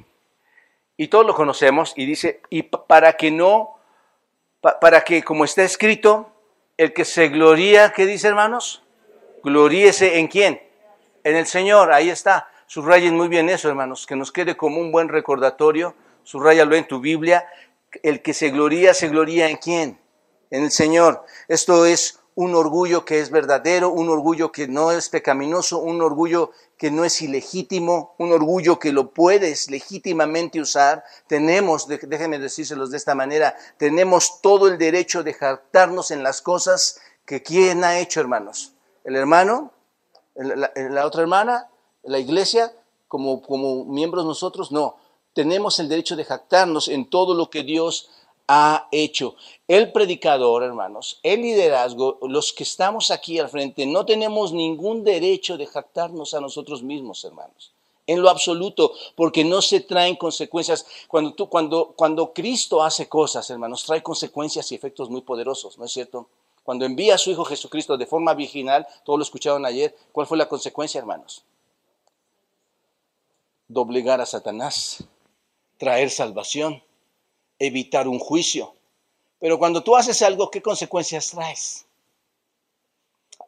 y 0.99 1.07
todos 1.07 1.25
lo 1.25 1.33
conocemos, 1.33 1.93
y 1.95 2.05
dice, 2.05 2.41
y 2.49 2.63
para 2.63 3.13
que 3.13 3.31
no, 3.31 3.77
para 4.59 5.05
que 5.05 5.23
como 5.23 5.45
está 5.45 5.63
escrito, 5.63 6.29
el 6.75 6.91
que 6.91 7.05
se 7.05 7.29
gloría, 7.29 7.93
¿qué 7.93 8.05
dice 8.05 8.27
hermanos? 8.27 8.83
Gloríese 9.41 10.19
en 10.19 10.27
quién? 10.27 10.61
En 11.23 11.37
el 11.37 11.47
Señor, 11.47 11.93
ahí 11.93 12.09
está. 12.09 12.49
Subrayen 12.67 13.15
muy 13.15 13.29
bien 13.29 13.47
eso, 13.47 13.69
hermanos, 13.69 14.05
que 14.05 14.17
nos 14.17 14.33
quede 14.33 14.57
como 14.57 14.81
un 14.81 14.91
buen 14.91 15.07
recordatorio. 15.07 15.95
Subrayalo 16.23 16.75
en 16.75 16.85
tu 16.85 16.99
Biblia. 16.99 17.47
El 18.03 18.21
que 18.21 18.33
se 18.33 18.49
gloría, 18.49 18.93
se 18.93 19.07
gloría 19.07 19.47
en 19.47 19.55
quién? 19.55 20.01
En 20.51 20.63
el 20.65 20.71
Señor. 20.71 21.23
Esto 21.47 21.85
es 21.85 22.18
un 22.39 22.55
orgullo 22.55 23.03
que 23.03 23.19
es 23.19 23.31
verdadero, 23.31 23.89
un 23.89 24.07
orgullo 24.07 24.49
que 24.49 24.65
no 24.65 24.93
es 24.93 25.09
pecaminoso, 25.09 25.79
un 25.79 26.01
orgullo 26.01 26.51
que 26.77 26.89
no 26.89 27.03
es 27.03 27.21
ilegítimo, 27.21 28.15
un 28.17 28.31
orgullo 28.31 28.79
que 28.79 28.93
lo 28.93 29.11
puedes 29.11 29.69
legítimamente 29.69 30.61
usar. 30.61 31.03
Tenemos, 31.27 31.85
déjenme 31.85 32.39
decírselos 32.39 32.91
de 32.91 32.97
esta 32.97 33.13
manera, 33.13 33.57
tenemos 33.75 34.39
todo 34.39 34.69
el 34.69 34.77
derecho 34.77 35.21
de 35.21 35.33
jactarnos 35.33 36.11
en 36.11 36.23
las 36.23 36.41
cosas 36.41 37.01
que 37.25 37.43
quién 37.43 37.83
ha 37.83 37.99
hecho, 37.99 38.21
hermanos. 38.21 38.71
El 39.03 39.17
hermano, 39.17 39.73
la, 40.35 41.05
otra 41.05 41.23
hermana, 41.23 41.67
la 42.03 42.19
iglesia, 42.19 42.71
como, 43.09 43.41
como 43.41 43.83
miembros 43.83 44.23
nosotros, 44.23 44.71
no. 44.71 44.95
Tenemos 45.33 45.77
el 45.79 45.89
derecho 45.89 46.15
de 46.15 46.23
jactarnos 46.23 46.87
en 46.87 47.09
todo 47.09 47.33
lo 47.33 47.49
que 47.49 47.63
Dios 47.63 48.09
ha 48.51 48.87
hecho. 48.91 49.35
El 49.67 49.91
predicador, 49.91 50.63
hermanos, 50.63 51.19
el 51.21 51.43
liderazgo, 51.43 52.17
los 52.23 52.51
que 52.51 52.63
estamos 52.63 53.11
aquí 53.11 53.37
al 53.37 53.47
frente, 53.47 53.85
no 53.85 54.07
tenemos 54.07 54.51
ningún 54.51 55.03
derecho 55.03 55.55
de 55.55 55.67
jactarnos 55.67 56.33
a 56.33 56.41
nosotros 56.41 56.81
mismos, 56.81 57.23
hermanos. 57.23 57.71
En 58.07 58.23
lo 58.23 58.29
absoluto, 58.29 58.91
porque 59.15 59.45
no 59.45 59.61
se 59.61 59.81
traen 59.81 60.15
consecuencias. 60.15 60.83
Cuando, 61.07 61.35
tú, 61.35 61.47
cuando, 61.47 61.93
cuando 61.95 62.33
Cristo 62.33 62.81
hace 62.81 63.07
cosas, 63.07 63.47
hermanos, 63.51 63.85
trae 63.85 64.01
consecuencias 64.01 64.71
y 64.71 64.75
efectos 64.75 65.11
muy 65.11 65.21
poderosos, 65.21 65.77
¿no 65.77 65.85
es 65.85 65.91
cierto? 65.91 66.27
Cuando 66.63 66.85
envía 66.85 67.15
a 67.15 67.19
su 67.19 67.29
Hijo 67.29 67.45
Jesucristo 67.45 67.97
de 67.97 68.07
forma 68.07 68.33
virginal, 68.33 68.87
todos 69.05 69.19
lo 69.19 69.23
escucharon 69.23 69.63
ayer, 69.63 69.95
¿cuál 70.11 70.25
fue 70.25 70.39
la 70.39 70.49
consecuencia, 70.49 70.97
hermanos? 70.97 71.43
Doblegar 73.67 74.19
a 74.21 74.25
Satanás, 74.25 75.03
traer 75.77 76.09
salvación 76.09 76.81
evitar 77.59 78.07
un 78.07 78.19
juicio. 78.19 78.73
Pero 79.39 79.59
cuando 79.59 79.83
tú 79.83 79.95
haces 79.95 80.21
algo, 80.21 80.49
¿qué 80.49 80.61
consecuencias 80.61 81.31
traes? 81.31 81.85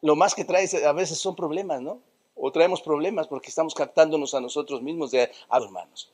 Lo 0.01 0.15
más 0.15 0.35
que 0.35 0.45
traes 0.45 0.73
a 0.73 0.91
veces 0.93 1.17
son 1.17 1.35
problemas, 1.35 1.81
¿no? 1.81 1.99
O 2.35 2.51
traemos 2.51 2.81
problemas 2.81 3.27
porque 3.27 3.49
estamos 3.49 3.73
captándonos 3.73 4.33
a 4.33 4.41
nosotros 4.41 4.81
mismos 4.81 5.11
de 5.11 5.31
a 5.49 5.57
hermanos. 5.57 6.11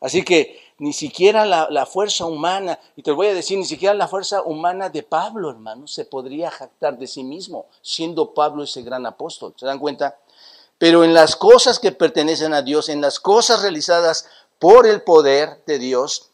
Así 0.00 0.24
que 0.24 0.58
ni 0.78 0.92
siquiera 0.94 1.44
la, 1.44 1.68
la, 1.70 1.84
fuerza 1.84 2.24
humana, 2.24 2.78
y 2.96 3.02
te 3.02 3.12
voy 3.12 3.26
a 3.26 3.34
decir, 3.34 3.58
ni 3.58 3.66
siquiera 3.66 3.94
la 3.94 4.08
fuerza 4.08 4.42
humana 4.42 4.88
de 4.88 5.02
Pablo, 5.02 5.50
hermano, 5.50 5.86
se 5.86 6.06
podría 6.06 6.50
jactar 6.50 6.98
de 6.98 7.06
sí 7.06 7.22
mismo, 7.22 7.66
siendo 7.82 8.32
Pablo 8.32 8.64
ese 8.64 8.82
gran 8.82 9.04
apóstol. 9.04 9.52
¿Se 9.56 9.66
dan 9.66 9.78
cuenta? 9.78 10.18
Pero 10.78 11.04
en 11.04 11.12
las 11.12 11.36
cosas 11.36 11.78
que 11.78 11.92
pertenecen 11.92 12.54
a 12.54 12.62
Dios, 12.62 12.88
en 12.88 13.02
las 13.02 13.20
cosas 13.20 13.60
realizadas 13.60 14.26
por 14.58 14.86
el 14.86 15.02
poder 15.02 15.62
de 15.66 15.78
Dios, 15.78 16.29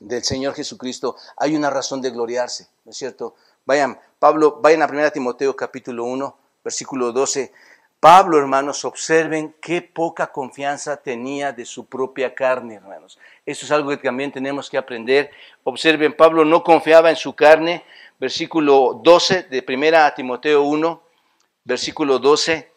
del 0.00 0.22
Señor 0.22 0.54
Jesucristo, 0.54 1.16
hay 1.36 1.56
una 1.56 1.70
razón 1.70 2.00
de 2.00 2.10
gloriarse, 2.10 2.68
¿no 2.84 2.90
es 2.90 2.96
cierto? 2.96 3.34
Vayan, 3.64 4.00
Pablo, 4.18 4.60
vayan 4.62 4.82
a 4.82 4.86
1 4.86 5.10
Timoteo 5.12 5.54
capítulo 5.54 6.04
1, 6.04 6.38
versículo 6.64 7.12
12. 7.12 7.52
Pablo, 8.00 8.38
hermanos, 8.38 8.84
observen 8.84 9.56
qué 9.60 9.82
poca 9.82 10.28
confianza 10.28 10.98
tenía 10.98 11.52
de 11.52 11.64
su 11.64 11.86
propia 11.86 12.34
carne, 12.34 12.76
hermanos. 12.76 13.18
Eso 13.44 13.66
es 13.66 13.72
algo 13.72 13.90
que 13.90 13.96
también 13.96 14.30
tenemos 14.30 14.70
que 14.70 14.78
aprender. 14.78 15.30
Observen, 15.64 16.16
Pablo 16.16 16.44
no 16.44 16.62
confiaba 16.62 17.10
en 17.10 17.16
su 17.16 17.34
carne. 17.34 17.84
Versículo 18.20 19.00
12 19.02 19.44
de 19.44 19.64
1 19.66 20.14
Timoteo 20.16 20.62
1, 20.62 21.02
versículo 21.64 22.18
12 22.18 22.72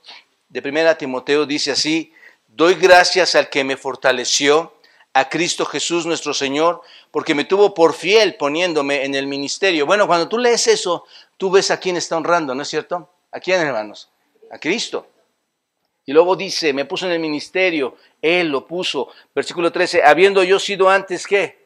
de 0.49 0.69
1 0.69 0.97
Timoteo 0.97 1.45
dice 1.45 1.71
así, 1.71 2.13
doy 2.47 2.75
gracias 2.75 3.33
al 3.35 3.49
que 3.49 3.63
me 3.63 3.77
fortaleció 3.77 4.73
a 5.13 5.30
Cristo 5.30 5.65
Jesús 5.65 6.06
nuestro 6.06 6.34
Señor, 6.34 6.82
porque 7.12 7.36
me 7.36 7.46
tuvo 7.46 7.74
por 7.74 7.94
fiel 7.94 8.36
poniéndome 8.36 9.03
en 9.03 9.15
el 9.15 9.27
ministerio. 9.27 9.86
Bueno, 9.86 10.08
cuando 10.08 10.27
tú 10.27 10.38
lees 10.38 10.68
eso, 10.68 11.06
tú 11.38 11.51
ves 11.51 11.72
a 11.72 11.80
quién 11.80 11.98
está 11.98 12.18
honrando, 12.18 12.56
¿no 12.56 12.62
es 12.62 12.70
cierto? 12.70 13.10
¿A 13.32 13.39
quién, 13.39 13.60
hermanos? 13.62 14.10
A 14.51 14.58
Cristo. 14.58 15.08
Y 16.06 16.13
luego 16.13 16.36
dice, 16.36 16.74
me 16.74 16.86
puso 16.86 17.06
en 17.06 17.12
el 17.12 17.20
ministerio, 17.20 17.96
Él 18.22 18.48
lo 18.48 18.65
puso. 18.65 19.10
Versículo 19.36 19.72
13, 19.72 20.03
habiendo 20.03 20.44
yo 20.44 20.60
sido 20.60 20.89
antes, 20.89 21.27
¿qué? 21.27 21.65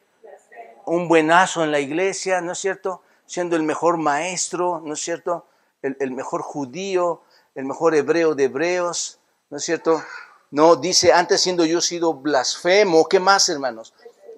Un 0.86 1.08
buenazo 1.08 1.64
en 1.64 1.72
la 1.72 1.80
iglesia, 1.80 2.42
¿no 2.42 2.52
es 2.52 2.60
cierto? 2.60 3.02
siendo 3.26 3.56
el 3.56 3.64
mejor 3.64 3.98
maestro, 3.98 4.82
¿no 4.84 4.94
es 4.94 5.02
cierto? 5.02 5.46
El, 5.82 5.98
el 6.00 6.12
mejor 6.12 6.42
judío, 6.42 7.22
el 7.56 7.66
mejor 7.66 7.96
hebreo 7.96 8.36
de 8.36 8.46
hebreos, 8.46 9.20
¿no 9.50 9.58
es 9.58 9.64
cierto? 9.64 10.02
No, 10.56 10.78
dice, 10.78 11.12
antes 11.12 11.42
siendo 11.42 11.66
yo 11.66 11.82
sido 11.82 12.14
blasfemo, 12.14 13.10
¿qué 13.10 13.20
más, 13.20 13.50
hermanos? 13.50 13.92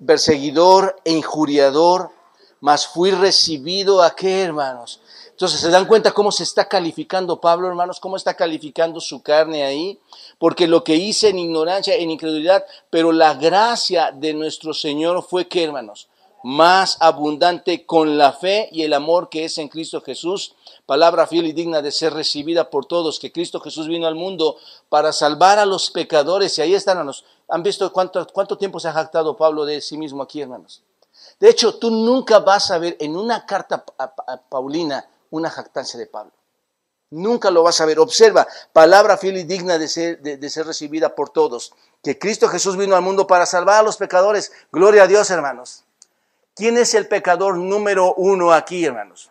Perseguidor 0.04 1.00
e 1.06 1.12
injuriador, 1.12 2.10
mas 2.60 2.88
fui 2.88 3.12
recibido 3.12 4.02
a 4.02 4.16
qué, 4.16 4.42
hermanos? 4.42 5.00
Entonces, 5.30 5.60
¿se 5.60 5.70
dan 5.70 5.86
cuenta 5.86 6.14
cómo 6.14 6.32
se 6.32 6.42
está 6.42 6.68
calificando 6.68 7.40
Pablo, 7.40 7.68
hermanos? 7.68 8.00
¿Cómo 8.00 8.18
está 8.18 8.34
calificando 8.34 9.00
su 9.00 9.22
carne 9.22 9.64
ahí? 9.64 10.00
Porque 10.40 10.66
lo 10.66 10.84
que 10.84 10.96
hice 10.96 11.30
en 11.30 11.38
ignorancia, 11.38 11.94
en 11.94 12.10
incredulidad, 12.10 12.66
pero 12.90 13.12
la 13.12 13.36
gracia 13.36 14.12
de 14.12 14.34
nuestro 14.34 14.74
Señor 14.74 15.22
fue 15.22 15.48
que, 15.48 15.66
hermanos, 15.66 16.08
más 16.44 16.98
abundante 17.00 17.86
con 17.86 18.18
la 18.18 18.34
fe 18.34 18.70
y 18.72 18.84
el 18.84 18.94
amor 18.94 19.30
que 19.30 19.46
es 19.46 19.58
en 19.58 19.68
Cristo 19.68 20.02
Jesús, 20.02 20.56
palabra 20.86 21.28
fiel 21.28 21.48
y 21.48 21.54
digna 21.54 21.82
de 21.82 21.92
ser 21.92 22.14
recibida 22.14 22.70
por 22.70 22.86
todos, 22.86 23.20
que 23.20 23.32
Cristo 23.32 23.60
Jesús 23.60 23.88
vino 23.88 24.08
al 24.08 24.16
mundo 24.16 24.58
para 24.90 25.12
salvar 25.12 25.60
a 25.60 25.66
los 25.66 25.92
pecadores. 25.92 26.58
Y 26.58 26.62
ahí 26.62 26.76
están, 26.76 26.98
hermanos. 26.98 27.26
¿Han 27.50 27.64
visto 27.64 27.92
cuánto, 27.92 28.26
cuánto 28.28 28.58
tiempo 28.58 28.80
se 28.80 28.88
ha 28.88 28.94
jactado 28.94 29.38
Pablo 29.38 29.66
de 29.66 29.82
sí 29.82 29.98
mismo 29.98 30.22
aquí, 30.22 30.42
hermanos? 30.42 30.84
De 31.40 31.50
hecho, 31.50 31.76
tú 31.76 31.92
nunca 31.92 32.40
vas 32.40 32.72
a 32.72 32.78
ver 32.78 32.98
en 33.00 33.16
una 33.16 33.46
carta 33.46 33.84
a 33.98 34.38
Paulina 34.38 35.08
una 35.30 35.50
jactancia 35.50 36.00
de 36.00 36.08
Pablo. 36.08 36.32
Nunca 37.10 37.52
lo 37.52 37.64
vas 37.64 37.80
a 37.80 37.86
ver. 37.86 38.00
Observa, 38.00 38.48
palabra 38.74 39.18
fiel 39.18 39.38
y 39.38 39.44
digna 39.44 39.78
de 39.78 39.88
ser, 39.88 40.22
de 40.22 40.50
ser 40.50 40.68
recibida 40.68 41.16
por 41.16 41.30
todos. 41.30 41.74
Que 42.04 42.20
Cristo 42.20 42.50
Jesús 42.50 42.76
vino 42.76 42.96
al 42.96 43.02
mundo 43.02 43.28
para 43.28 43.46
salvar 43.46 43.80
a 43.80 43.84
los 43.84 43.98
pecadores. 43.98 44.52
Gloria 44.72 45.04
a 45.04 45.08
Dios, 45.08 45.30
hermanos. 45.30 45.86
¿Quién 46.58 46.76
es 46.78 46.96
el 46.96 47.08
pecador 47.08 47.56
número 47.56 48.16
uno 48.16 48.52
aquí, 48.52 48.84
hermanos? 48.84 49.30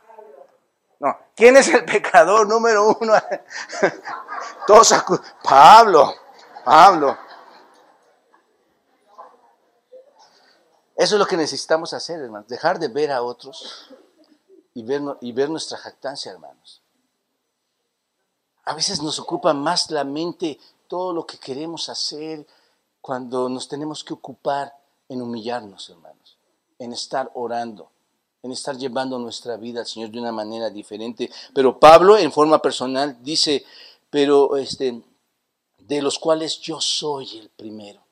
No, 1.00 1.18
¿quién 1.35 1.56
es 1.56 1.68
el 1.68 1.85
pecador 1.85 2.47
número 2.47 2.97
uno? 3.00 3.12
Todos 4.66 4.95
Pablo, 5.42 6.14
Pablo. 6.64 7.18
Eso 10.95 11.16
es 11.16 11.18
lo 11.18 11.26
que 11.26 11.37
necesitamos 11.37 11.92
hacer, 11.92 12.21
hermanos, 12.21 12.49
dejar 12.49 12.78
de 12.78 12.88
ver 12.88 13.12
a 13.12 13.23
otros 13.23 13.90
y 14.73 14.83
ver, 14.83 15.02
y 15.21 15.33
ver 15.33 15.50
nuestra 15.50 15.76
jactancia, 15.76 16.33
hermanos. 16.33 16.80
A 18.64 18.75
veces 18.75 19.02
nos 19.02 19.18
ocupa 19.18 19.52
más 19.52 19.90
la 19.90 20.04
mente 20.04 20.59
todo 20.88 21.12
lo 21.12 21.26
que 21.26 21.38
queremos 21.38 21.88
hacer 21.88 22.47
cuando 23.00 23.49
nos 23.49 23.68
tenemos 23.68 24.02
que 24.02 24.14
ocupar 24.14 24.75
en 25.09 25.23
humillarnos, 25.23 25.90
hermanos, 25.90 26.25
en 26.78 26.92
estar 26.92 27.30
orando, 27.35 27.90
en 28.42 28.52
estar 28.52 28.76
llevando 28.76 29.18
nuestra 29.18 29.56
vida 29.56 29.80
al 29.80 29.87
Señor 29.87 30.11
de 30.11 30.21
una 30.21 30.33
manera 30.33 30.71
diferente. 30.71 31.30
Pero 31.54 31.78
Pablo, 31.78 32.16
en 32.16 32.33
forma 32.33 32.61
personal, 32.61 33.16
dice, 33.23 33.64
pero 34.11 34.56
este, 34.56 35.02
de 35.78 36.02
los 36.02 36.18
cuales 36.18 36.61
yo 36.61 36.80
soy 36.80 37.38
el 37.38 37.49
primero. 37.50 38.04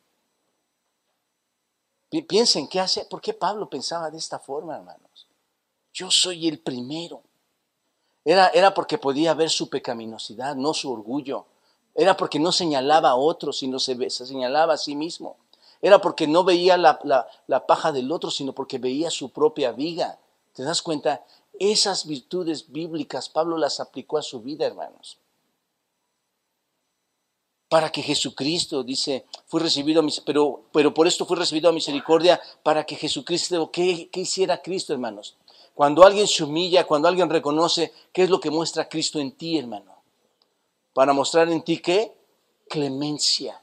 Piensen, 2.22 2.68
¿qué 2.68 2.78
hace? 2.78 3.04
¿Por 3.06 3.20
qué 3.20 3.34
Pablo 3.34 3.68
pensaba 3.68 4.10
de 4.10 4.18
esta 4.18 4.38
forma, 4.38 4.76
hermanos? 4.76 5.26
Yo 5.92 6.10
soy 6.10 6.46
el 6.46 6.60
primero. 6.60 7.22
Era, 8.24 8.48
era 8.48 8.72
porque 8.72 8.98
podía 8.98 9.34
ver 9.34 9.50
su 9.50 9.68
pecaminosidad, 9.68 10.54
no 10.54 10.74
su 10.74 10.92
orgullo. 10.92 11.46
Era 11.94 12.16
porque 12.16 12.38
no 12.38 12.52
señalaba 12.52 13.10
a 13.10 13.16
otros, 13.16 13.58
sino 13.58 13.78
se, 13.78 14.10
se 14.10 14.26
señalaba 14.26 14.74
a 14.74 14.78
sí 14.78 14.94
mismo. 14.94 15.36
Era 15.84 16.00
porque 16.00 16.26
no 16.26 16.44
veía 16.44 16.78
la, 16.78 16.98
la, 17.46 17.66
paja 17.66 17.92
del 17.92 18.10
otro, 18.10 18.30
sino 18.30 18.54
porque 18.54 18.78
veía 18.78 19.10
su 19.10 19.32
propia 19.32 19.70
viga. 19.70 20.18
¿Te 20.54 20.62
das 20.62 20.80
cuenta? 20.80 21.26
Esas 21.58 22.06
virtudes 22.06 22.72
bíblicas 22.72 23.28
Pablo 23.28 23.58
las 23.58 23.80
aplicó 23.80 24.16
a 24.16 24.22
su 24.22 24.40
vida, 24.40 24.64
hermanos. 24.64 25.18
Para 27.68 27.92
que 27.92 28.00
Jesucristo, 28.00 28.82
dice, 28.82 29.26
fue 29.44 29.60
recibido, 29.60 30.00
a 30.00 30.06
pero, 30.24 30.62
pero 30.72 30.94
por 30.94 31.06
esto 31.06 31.26
fue 31.26 31.36
recibido 31.36 31.68
a 31.68 31.72
misericordia, 31.72 32.40
para 32.62 32.86
que 32.86 32.96
Jesucristo, 32.96 33.70
¿qué, 33.70 34.08
¿qué 34.10 34.20
hiciera 34.20 34.62
Cristo, 34.62 34.94
hermanos? 34.94 35.36
Cuando 35.74 36.02
alguien 36.02 36.26
se 36.26 36.44
humilla, 36.44 36.86
cuando 36.86 37.08
alguien 37.08 37.28
reconoce, 37.28 37.92
¿qué 38.10 38.22
es 38.22 38.30
lo 38.30 38.40
que 38.40 38.48
muestra 38.48 38.88
Cristo 38.88 39.18
en 39.18 39.32
ti, 39.32 39.58
hermano? 39.58 39.94
Para 40.94 41.12
mostrar 41.12 41.50
en 41.50 41.60
ti 41.60 41.76
qué? 41.82 42.16
Clemencia, 42.70 43.62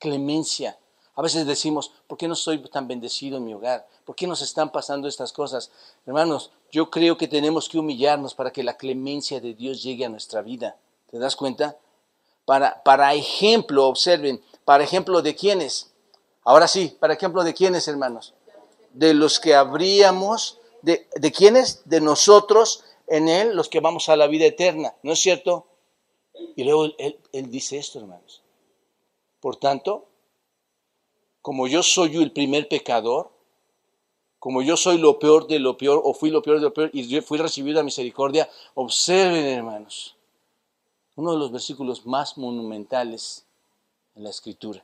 clemencia. 0.00 0.76
A 1.16 1.22
veces 1.22 1.46
decimos, 1.46 1.92
¿por 2.06 2.18
qué 2.18 2.26
no 2.26 2.34
soy 2.34 2.58
tan 2.68 2.88
bendecido 2.88 3.36
en 3.36 3.44
mi 3.44 3.54
hogar? 3.54 3.86
¿Por 4.04 4.16
qué 4.16 4.26
nos 4.26 4.42
están 4.42 4.72
pasando 4.72 5.06
estas 5.06 5.32
cosas? 5.32 5.70
Hermanos, 6.06 6.50
yo 6.72 6.90
creo 6.90 7.16
que 7.16 7.28
tenemos 7.28 7.68
que 7.68 7.78
humillarnos 7.78 8.34
para 8.34 8.52
que 8.52 8.64
la 8.64 8.76
clemencia 8.76 9.40
de 9.40 9.54
Dios 9.54 9.82
llegue 9.82 10.04
a 10.04 10.08
nuestra 10.08 10.42
vida. 10.42 10.76
¿Te 11.10 11.18
das 11.18 11.36
cuenta? 11.36 11.76
Para, 12.44 12.82
para 12.82 13.14
ejemplo, 13.14 13.86
observen, 13.86 14.42
para 14.64 14.82
ejemplo 14.82 15.22
de 15.22 15.36
quiénes. 15.36 15.92
Ahora 16.42 16.66
sí, 16.66 16.96
para 16.98 17.14
ejemplo 17.14 17.44
de 17.44 17.54
quiénes, 17.54 17.86
hermanos. 17.86 18.34
De 18.92 19.14
los 19.14 19.38
que 19.38 19.54
habríamos, 19.54 20.58
de, 20.82 21.08
de 21.14 21.32
quiénes, 21.32 21.82
de 21.84 22.00
nosotros 22.00 22.82
en 23.06 23.28
Él, 23.28 23.54
los 23.54 23.68
que 23.68 23.80
vamos 23.80 24.08
a 24.08 24.16
la 24.16 24.26
vida 24.26 24.46
eterna. 24.46 24.94
¿No 25.04 25.12
es 25.12 25.20
cierto? 25.20 25.66
Y 26.56 26.64
luego 26.64 26.86
él, 26.98 27.18
él 27.32 27.50
dice 27.50 27.78
esto, 27.78 27.98
hermanos. 27.98 28.42
Por 29.40 29.56
tanto, 29.56 30.06
como 31.44 31.66
yo 31.66 31.82
soy 31.82 32.16
el 32.16 32.32
primer 32.32 32.68
pecador, 32.68 33.30
como 34.38 34.62
yo 34.62 34.78
soy 34.78 34.96
lo 34.96 35.18
peor 35.18 35.46
de 35.46 35.58
lo 35.58 35.76
peor, 35.76 36.00
o 36.02 36.14
fui 36.14 36.30
lo 36.30 36.40
peor 36.40 36.56
de 36.56 36.62
lo 36.62 36.72
peor, 36.72 36.88
y 36.94 37.20
fui 37.20 37.36
recibido 37.36 37.78
a 37.78 37.82
misericordia, 37.82 38.48
observen, 38.72 39.44
hermanos, 39.44 40.16
uno 41.16 41.32
de 41.32 41.38
los 41.38 41.52
versículos 41.52 42.06
más 42.06 42.38
monumentales 42.38 43.44
en 44.14 44.24
la 44.24 44.30
Escritura. 44.30 44.82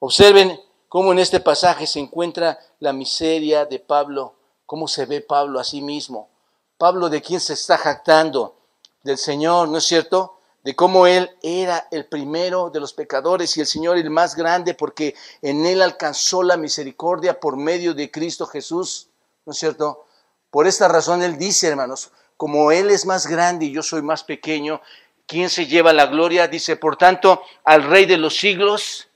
Observen 0.00 0.60
cómo 0.88 1.12
en 1.12 1.20
este 1.20 1.38
pasaje 1.38 1.86
se 1.86 2.00
encuentra 2.00 2.58
la 2.80 2.92
miseria 2.92 3.64
de 3.64 3.78
Pablo, 3.78 4.34
cómo 4.66 4.88
se 4.88 5.06
ve 5.06 5.20
Pablo 5.20 5.60
a 5.60 5.64
sí 5.64 5.80
mismo. 5.80 6.30
Pablo 6.78 7.08
de 7.08 7.22
quién 7.22 7.38
se 7.38 7.52
está 7.52 7.78
jactando, 7.78 8.56
del 9.04 9.18
Señor, 9.18 9.68
¿no 9.68 9.78
es 9.78 9.84
cierto? 9.84 10.37
De 10.64 10.74
cómo 10.74 11.06
Él 11.06 11.30
era 11.42 11.86
el 11.90 12.06
primero 12.06 12.70
de 12.70 12.80
los 12.80 12.92
pecadores 12.92 13.56
y 13.56 13.60
el 13.60 13.66
Señor 13.66 13.96
el 13.96 14.10
más 14.10 14.34
grande 14.34 14.74
porque 14.74 15.14
en 15.40 15.64
Él 15.66 15.82
alcanzó 15.82 16.42
la 16.42 16.56
misericordia 16.56 17.40
por 17.40 17.56
medio 17.56 17.94
de 17.94 18.10
Cristo 18.10 18.46
Jesús, 18.46 19.08
¿no 19.46 19.52
es 19.52 19.58
cierto? 19.58 20.04
Por 20.50 20.66
esta 20.66 20.88
razón 20.88 21.22
Él 21.22 21.38
dice, 21.38 21.68
hermanos, 21.68 22.10
como 22.36 22.72
Él 22.72 22.90
es 22.90 23.06
más 23.06 23.26
grande 23.26 23.66
y 23.66 23.72
yo 23.72 23.82
soy 23.82 24.02
más 24.02 24.24
pequeño, 24.24 24.80
¿quién 25.26 25.50
se 25.50 25.66
lleva 25.66 25.92
la 25.92 26.06
gloria? 26.06 26.48
Dice, 26.48 26.76
por 26.76 26.96
tanto, 26.96 27.42
al 27.64 27.84
Rey 27.84 28.06
de 28.06 28.16
los 28.16 28.36
siglos, 28.36 29.08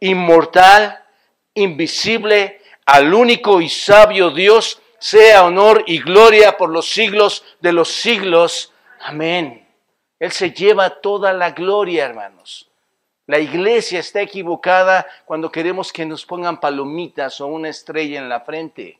inmortal, 0.00 1.04
invisible, 1.54 2.60
al 2.86 3.14
único 3.14 3.60
y 3.60 3.68
sabio 3.68 4.30
Dios, 4.30 4.80
sea 4.98 5.44
honor 5.44 5.84
y 5.86 6.00
gloria 6.00 6.56
por 6.56 6.70
los 6.70 6.90
siglos 6.90 7.44
de 7.60 7.72
los 7.72 7.92
siglos. 7.92 8.72
Amén. 9.00 9.63
Él 10.24 10.32
se 10.32 10.52
lleva 10.52 10.88
toda 10.88 11.34
la 11.34 11.50
gloria, 11.50 12.06
hermanos. 12.06 12.70
La 13.26 13.38
iglesia 13.40 14.00
está 14.00 14.22
equivocada 14.22 15.06
cuando 15.26 15.52
queremos 15.52 15.92
que 15.92 16.06
nos 16.06 16.24
pongan 16.24 16.60
palomitas 16.60 17.42
o 17.42 17.46
una 17.46 17.68
estrella 17.68 18.20
en 18.20 18.30
la 18.30 18.40
frente. 18.40 18.98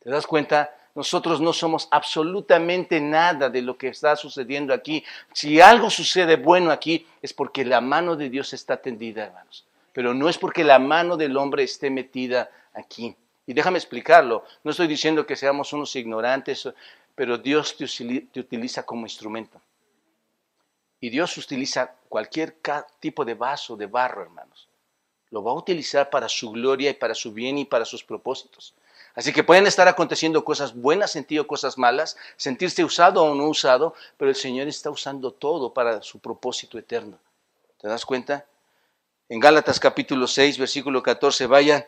¿Te 0.00 0.10
das 0.10 0.26
cuenta? 0.26 0.74
Nosotros 0.96 1.40
no 1.40 1.52
somos 1.52 1.86
absolutamente 1.92 3.00
nada 3.00 3.48
de 3.48 3.62
lo 3.62 3.78
que 3.78 3.86
está 3.86 4.16
sucediendo 4.16 4.74
aquí. 4.74 5.04
Si 5.32 5.60
algo 5.60 5.90
sucede 5.90 6.34
bueno 6.34 6.72
aquí 6.72 7.06
es 7.22 7.32
porque 7.32 7.64
la 7.64 7.80
mano 7.80 8.16
de 8.16 8.28
Dios 8.28 8.52
está 8.52 8.78
tendida, 8.78 9.26
hermanos. 9.26 9.64
Pero 9.92 10.12
no 10.12 10.28
es 10.28 10.38
porque 10.38 10.64
la 10.64 10.80
mano 10.80 11.16
del 11.16 11.36
hombre 11.36 11.62
esté 11.62 11.88
metida 11.88 12.50
aquí. 12.74 13.14
Y 13.46 13.52
déjame 13.52 13.78
explicarlo. 13.78 14.42
No 14.64 14.72
estoy 14.72 14.88
diciendo 14.88 15.24
que 15.24 15.36
seamos 15.36 15.72
unos 15.72 15.94
ignorantes, 15.94 16.68
pero 17.14 17.38
Dios 17.38 17.76
te 17.76 18.40
utiliza 18.40 18.84
como 18.84 19.06
instrumento. 19.06 19.60
Y 21.00 21.10
Dios 21.10 21.36
utiliza 21.36 21.94
cualquier 22.08 22.56
tipo 23.00 23.24
de 23.24 23.34
vaso 23.34 23.76
de 23.76 23.86
barro, 23.86 24.22
hermanos. 24.22 24.68
Lo 25.30 25.42
va 25.42 25.52
a 25.52 25.54
utilizar 25.54 26.10
para 26.10 26.28
su 26.28 26.50
gloria 26.50 26.90
y 26.90 26.94
para 26.94 27.14
su 27.14 27.32
bien 27.32 27.58
y 27.58 27.64
para 27.64 27.84
sus 27.84 28.02
propósitos. 28.02 28.74
Así 29.14 29.32
que 29.32 29.44
pueden 29.44 29.66
estar 29.66 29.88
aconteciendo 29.88 30.44
cosas 30.44 30.74
buenas 30.74 31.10
sentido 31.10 31.46
cosas 31.46 31.76
malas, 31.76 32.16
sentirse 32.36 32.84
usado 32.84 33.24
o 33.24 33.34
no 33.34 33.48
usado, 33.48 33.94
pero 34.16 34.30
el 34.30 34.36
Señor 34.36 34.68
está 34.68 34.90
usando 34.90 35.32
todo 35.32 35.72
para 35.72 36.02
su 36.02 36.20
propósito 36.20 36.78
eterno. 36.78 37.18
¿Te 37.80 37.88
das 37.88 38.06
cuenta? 38.06 38.46
En 39.28 39.40
Gálatas 39.40 39.78
capítulo 39.78 40.26
6, 40.26 40.56
versículo 40.58 41.02
14, 41.02 41.46
vayan, 41.46 41.84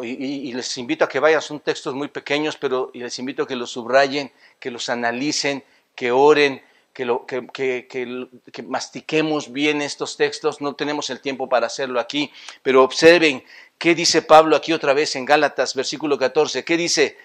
y, 0.00 0.52
les 0.52 0.76
invito 0.78 1.04
a 1.04 1.08
que 1.08 1.20
vayan, 1.20 1.40
son 1.40 1.60
textos 1.60 1.94
muy 1.94 2.08
pequeños, 2.08 2.56
pero 2.56 2.90
les 2.94 3.18
invito 3.18 3.44
a 3.44 3.46
que 3.46 3.54
los 3.54 3.70
subrayen, 3.70 4.32
que 4.58 4.70
los 4.70 4.88
analicen, 4.88 5.62
que 5.94 6.10
oren, 6.10 6.62
que, 6.98 7.04
lo, 7.04 7.24
que, 7.26 8.62
mastiquemos 8.66 9.52
bien 9.52 9.82
estos 9.82 10.16
textos. 10.16 10.60
No 10.60 10.74
tenemos 10.74 11.10
el 11.10 11.20
tiempo 11.20 11.48
para 11.48 11.68
hacerlo 11.68 12.00
aquí, 12.00 12.30
pero 12.62 12.82
observen 12.82 13.44
qué 13.78 13.94
dice 13.94 14.22
Pablo 14.22 14.56
aquí 14.56 14.72
otra 14.72 14.92
vez 14.92 15.14
en 15.16 15.24
Gálatas, 15.24 15.74
versículo 15.74 16.18
14. 16.18 16.64
¿Qué 16.64 16.76
dice? 16.76 17.16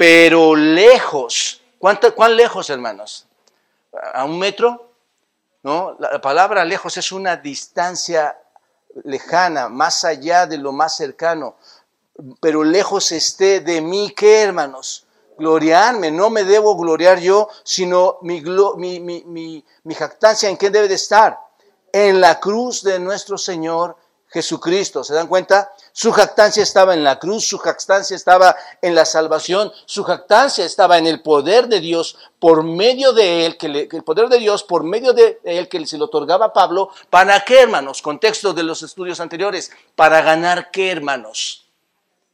pero 0.00 0.56
lejos. 0.56 1.60
¿Cuánto, 1.78 2.14
¿Cuán 2.14 2.34
lejos, 2.34 2.70
hermanos? 2.70 3.26
¿A 4.14 4.24
un 4.24 4.38
metro? 4.38 4.94
¿No? 5.62 5.94
La 6.00 6.22
palabra 6.22 6.64
lejos 6.64 6.96
es 6.96 7.12
una 7.12 7.36
distancia 7.36 8.38
lejana, 9.04 9.68
más 9.68 10.06
allá 10.06 10.46
de 10.46 10.56
lo 10.56 10.72
más 10.72 10.96
cercano. 10.96 11.56
Pero 12.40 12.64
lejos 12.64 13.12
esté 13.12 13.60
de 13.60 13.82
mí, 13.82 14.14
¿qué, 14.16 14.40
hermanos? 14.40 15.04
Gloriarme, 15.40 16.10
no 16.10 16.28
me 16.28 16.44
debo 16.44 16.76
gloriar 16.76 17.18
yo, 17.18 17.48
sino 17.64 18.18
mi, 18.20 18.42
mi, 18.76 19.00
mi, 19.00 19.64
mi 19.84 19.94
jactancia 19.94 20.50
en 20.50 20.58
qué 20.58 20.68
debe 20.68 20.86
de 20.86 20.96
estar? 20.96 21.38
En 21.92 22.20
la 22.20 22.38
cruz 22.38 22.82
de 22.82 23.00
nuestro 23.00 23.38
Señor 23.38 23.96
Jesucristo. 24.30 25.02
¿Se 25.02 25.12
dan 25.12 25.26
cuenta? 25.26 25.72
Su 25.92 26.12
jactancia 26.12 26.62
estaba 26.62 26.94
en 26.94 27.02
la 27.02 27.18
cruz, 27.18 27.46
su 27.46 27.58
jactancia 27.58 28.14
estaba 28.14 28.54
en 28.80 28.94
la 28.94 29.04
salvación, 29.04 29.72
su 29.86 30.04
jactancia 30.04 30.64
estaba 30.64 30.98
en 30.98 31.06
el 31.06 31.20
poder 31.20 31.66
de 31.68 31.80
Dios 31.80 32.16
por 32.38 32.62
medio 32.62 33.12
de 33.12 33.46
él, 33.46 33.56
que, 33.56 33.88
el 33.90 34.04
poder 34.04 34.28
de 34.28 34.38
Dios 34.38 34.62
por 34.62 34.84
medio 34.84 35.12
de 35.12 35.40
él 35.42 35.68
que 35.68 35.84
se 35.86 35.98
le 35.98 36.04
otorgaba 36.04 36.46
a 36.46 36.52
Pablo. 36.52 36.90
¿Para 37.08 37.40
qué, 37.40 37.62
hermanos? 37.62 38.02
Contexto 38.02 38.52
de 38.52 38.62
los 38.62 38.82
estudios 38.82 39.20
anteriores. 39.20 39.70
¿Para 39.96 40.22
ganar 40.22 40.70
qué, 40.70 40.92
hermanos? 40.92 41.66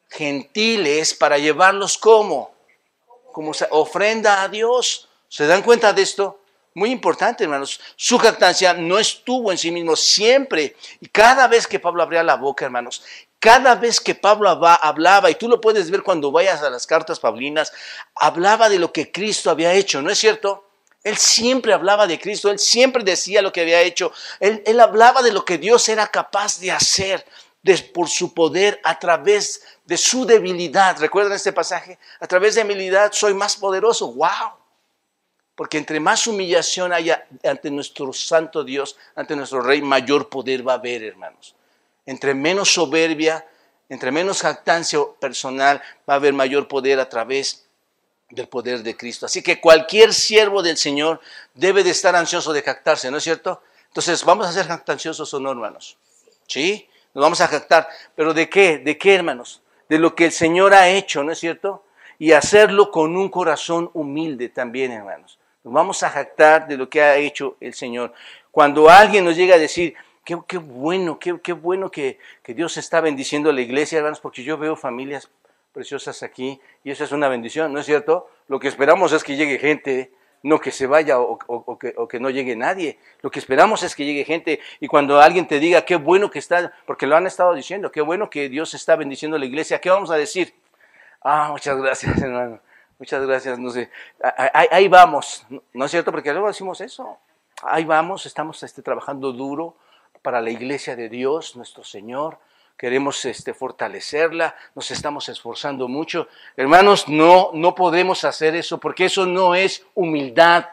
Gentiles, 0.08 1.14
para 1.14 1.38
llevarlos 1.38 1.96
como? 1.96 2.55
Como 3.36 3.52
ofrenda 3.68 4.40
a 4.40 4.48
Dios. 4.48 5.10
¿Se 5.28 5.46
dan 5.46 5.60
cuenta 5.60 5.92
de 5.92 6.00
esto? 6.00 6.40
Muy 6.72 6.90
importante, 6.90 7.44
hermanos. 7.44 7.78
Su 7.94 8.16
jactancia 8.16 8.72
no 8.72 8.98
estuvo 8.98 9.52
en 9.52 9.58
sí 9.58 9.70
mismo 9.70 9.94
siempre. 9.94 10.74
Y 11.02 11.08
cada 11.08 11.46
vez 11.46 11.66
que 11.66 11.78
Pablo 11.78 12.02
abría 12.02 12.22
la 12.22 12.36
boca, 12.36 12.64
hermanos, 12.64 13.02
cada 13.38 13.74
vez 13.74 14.00
que 14.00 14.14
Pablo 14.14 14.48
hablaba, 14.48 15.30
y 15.30 15.34
tú 15.34 15.50
lo 15.50 15.60
puedes 15.60 15.90
ver 15.90 16.02
cuando 16.02 16.32
vayas 16.32 16.62
a 16.62 16.70
las 16.70 16.86
cartas 16.86 17.20
pablinas, 17.20 17.74
hablaba 18.14 18.70
de 18.70 18.78
lo 18.78 18.90
que 18.90 19.12
Cristo 19.12 19.50
había 19.50 19.74
hecho, 19.74 20.00
¿no 20.00 20.08
es 20.08 20.16
cierto? 20.16 20.70
Él 21.04 21.18
siempre 21.18 21.74
hablaba 21.74 22.06
de 22.06 22.18
Cristo, 22.18 22.50
él 22.50 22.58
siempre 22.58 23.04
decía 23.04 23.42
lo 23.42 23.52
que 23.52 23.60
había 23.60 23.82
hecho, 23.82 24.12
él, 24.40 24.62
él 24.64 24.80
hablaba 24.80 25.20
de 25.20 25.32
lo 25.32 25.44
que 25.44 25.58
Dios 25.58 25.90
era 25.90 26.06
capaz 26.06 26.58
de 26.58 26.72
hacer 26.72 27.26
por 27.92 28.08
su 28.08 28.32
poder 28.32 28.80
a 28.84 28.98
través 28.98 29.62
de 29.86 29.96
su 29.96 30.26
debilidad. 30.26 30.98
¿Recuerdan 30.98 31.32
este 31.32 31.52
pasaje? 31.52 31.98
A 32.20 32.26
través 32.26 32.54
de 32.54 32.64
debilidad 32.64 33.12
soy 33.12 33.34
más 33.34 33.56
poderoso. 33.56 34.12
¡Wow! 34.12 34.52
Porque 35.54 35.78
entre 35.78 36.00
más 36.00 36.26
humillación 36.26 36.92
haya 36.92 37.26
ante 37.42 37.70
nuestro 37.70 38.12
santo 38.12 38.62
Dios, 38.62 38.96
ante 39.14 39.34
nuestro 39.34 39.62
Rey, 39.62 39.80
mayor 39.80 40.28
poder 40.28 40.66
va 40.66 40.72
a 40.72 40.76
haber, 40.76 41.02
hermanos. 41.02 41.54
Entre 42.04 42.34
menos 42.34 42.74
soberbia, 42.74 43.46
entre 43.88 44.10
menos 44.10 44.42
jactancia 44.42 44.98
personal, 45.18 45.80
va 46.08 46.14
a 46.14 46.16
haber 46.16 46.34
mayor 46.34 46.68
poder 46.68 47.00
a 47.00 47.08
través 47.08 47.64
del 48.28 48.48
poder 48.48 48.82
de 48.82 48.96
Cristo. 48.96 49.26
Así 49.26 49.42
que 49.42 49.60
cualquier 49.60 50.12
siervo 50.12 50.62
del 50.62 50.76
Señor 50.76 51.20
debe 51.54 51.84
de 51.84 51.90
estar 51.90 52.14
ansioso 52.16 52.52
de 52.52 52.62
jactarse, 52.62 53.10
¿no 53.10 53.16
es 53.18 53.24
cierto? 53.24 53.62
Entonces, 53.88 54.24
¿vamos 54.24 54.46
a 54.46 54.52
ser 54.52 54.66
jactanciosos 54.66 55.32
o 55.32 55.40
no, 55.40 55.52
hermanos? 55.52 55.96
¿Sí? 56.46 56.88
Nos 57.14 57.22
vamos 57.22 57.40
a 57.40 57.48
jactar. 57.48 57.88
¿Pero 58.14 58.34
de 58.34 58.50
qué? 58.50 58.78
¿De 58.78 58.98
qué, 58.98 59.14
hermanos? 59.14 59.62
De 59.88 59.98
lo 59.98 60.14
que 60.14 60.26
el 60.26 60.32
Señor 60.32 60.74
ha 60.74 60.88
hecho, 60.88 61.22
¿no 61.22 61.32
es 61.32 61.38
cierto? 61.38 61.84
Y 62.18 62.32
hacerlo 62.32 62.90
con 62.90 63.16
un 63.16 63.28
corazón 63.28 63.90
humilde 63.94 64.48
también, 64.48 64.92
hermanos. 64.92 65.38
Nos 65.62 65.74
vamos 65.74 66.02
a 66.02 66.10
jactar 66.10 66.68
de 66.68 66.76
lo 66.76 66.88
que 66.88 67.02
ha 67.02 67.16
hecho 67.16 67.56
el 67.60 67.74
Señor. 67.74 68.12
Cuando 68.50 68.88
alguien 68.88 69.24
nos 69.24 69.36
llega 69.36 69.56
a 69.56 69.58
decir, 69.58 69.94
qué, 70.24 70.58
bueno, 70.58 71.18
qué, 71.18 71.52
bueno 71.52 71.90
que, 71.90 72.18
Dios 72.46 72.76
está 72.76 73.00
bendiciendo 73.00 73.50
a 73.50 73.52
la 73.52 73.60
iglesia, 73.60 73.98
hermanos, 73.98 74.20
porque 74.20 74.42
yo 74.42 74.58
veo 74.58 74.76
familias 74.76 75.30
preciosas 75.72 76.22
aquí 76.22 76.60
y 76.82 76.90
eso 76.90 77.04
es 77.04 77.12
una 77.12 77.28
bendición, 77.28 77.72
¿no 77.72 77.80
es 77.80 77.86
cierto? 77.86 78.28
Lo 78.48 78.58
que 78.58 78.68
esperamos 78.68 79.12
es 79.12 79.22
que 79.22 79.36
llegue 79.36 79.58
gente, 79.58 80.12
no 80.46 80.60
que 80.60 80.70
se 80.70 80.86
vaya 80.86 81.18
o, 81.18 81.78
que, 82.08 82.20
no 82.20 82.30
llegue 82.30 82.54
nadie. 82.54 83.00
Lo 83.20 83.32
que 83.32 83.40
esperamos 83.40 83.82
es 83.82 83.96
que 83.96 84.04
llegue 84.04 84.24
gente 84.24 84.60
y 84.78 84.86
cuando 84.86 85.20
alguien 85.20 85.48
te 85.48 85.58
diga 85.58 85.84
qué 85.84 85.96
bueno 85.96 86.30
que 86.30 86.38
está, 86.38 86.72
porque 86.86 87.08
lo 87.08 87.16
han 87.16 87.26
estado 87.26 87.52
diciendo, 87.52 87.90
qué 87.90 88.00
bueno 88.00 88.30
que 88.30 88.48
Dios 88.48 88.72
está 88.72 88.94
bendiciendo 88.94 89.36
a 89.36 89.40
la 89.40 89.46
iglesia, 89.46 89.80
¿qué 89.80 89.90
vamos 89.90 90.08
a 90.12 90.14
decir? 90.14 90.54
Ah, 91.20 91.48
muchas 91.50 91.76
gracias, 91.78 92.16
hermano. 92.22 92.60
Muchas 92.96 93.26
gracias, 93.26 93.58
no 93.58 93.70
sé. 93.70 93.90
Ahí, 94.70 94.86
vamos, 94.86 95.44
¿no 95.72 95.84
es 95.84 95.90
cierto? 95.90 96.12
Porque 96.12 96.32
luego 96.32 96.46
decimos 96.46 96.80
eso. 96.80 97.18
Ahí 97.62 97.84
vamos, 97.84 98.24
estamos 98.24 98.62
este, 98.62 98.82
trabajando 98.82 99.32
duro 99.32 99.76
para 100.22 100.40
la 100.40 100.50
iglesia 100.50 100.94
de 100.94 101.08
Dios, 101.08 101.56
nuestro 101.56 101.82
Señor. 101.82 102.38
Queremos 102.76 103.24
este, 103.24 103.54
fortalecerla, 103.54 104.54
nos 104.74 104.90
estamos 104.90 105.28
esforzando 105.28 105.88
mucho. 105.88 106.28
Hermanos, 106.56 107.08
no, 107.08 107.50
no 107.54 107.74
podemos 107.74 108.24
hacer 108.24 108.54
eso 108.54 108.78
porque 108.78 109.06
eso 109.06 109.24
no 109.24 109.54
es 109.54 109.84
humildad. 109.94 110.66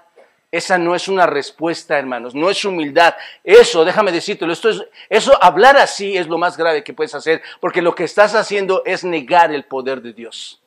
Esa 0.51 0.77
no 0.77 0.93
es 0.95 1.07
una 1.07 1.25
respuesta, 1.25 1.97
hermanos, 1.97 2.35
no 2.35 2.49
es 2.49 2.63
humildad. 2.63 3.15
Eso, 3.43 3.83
déjame 3.83 4.11
decírtelo, 4.11 4.53
esto 4.53 4.69
es, 4.69 4.83
eso, 5.09 5.41
hablar 5.41 5.77
así 5.77 6.15
es 6.15 6.27
lo 6.27 6.37
más 6.37 6.57
grave 6.57 6.83
que 6.83 6.93
puedes 6.93 7.15
hacer, 7.15 7.41
porque 7.59 7.81
lo 7.81 7.95
que 7.95 8.03
estás 8.03 8.35
haciendo 8.35 8.83
es 8.85 9.03
negar 9.03 9.51
el 9.51 9.65
poder 9.65 10.01
de 10.01 10.13
Dios. 10.13 10.61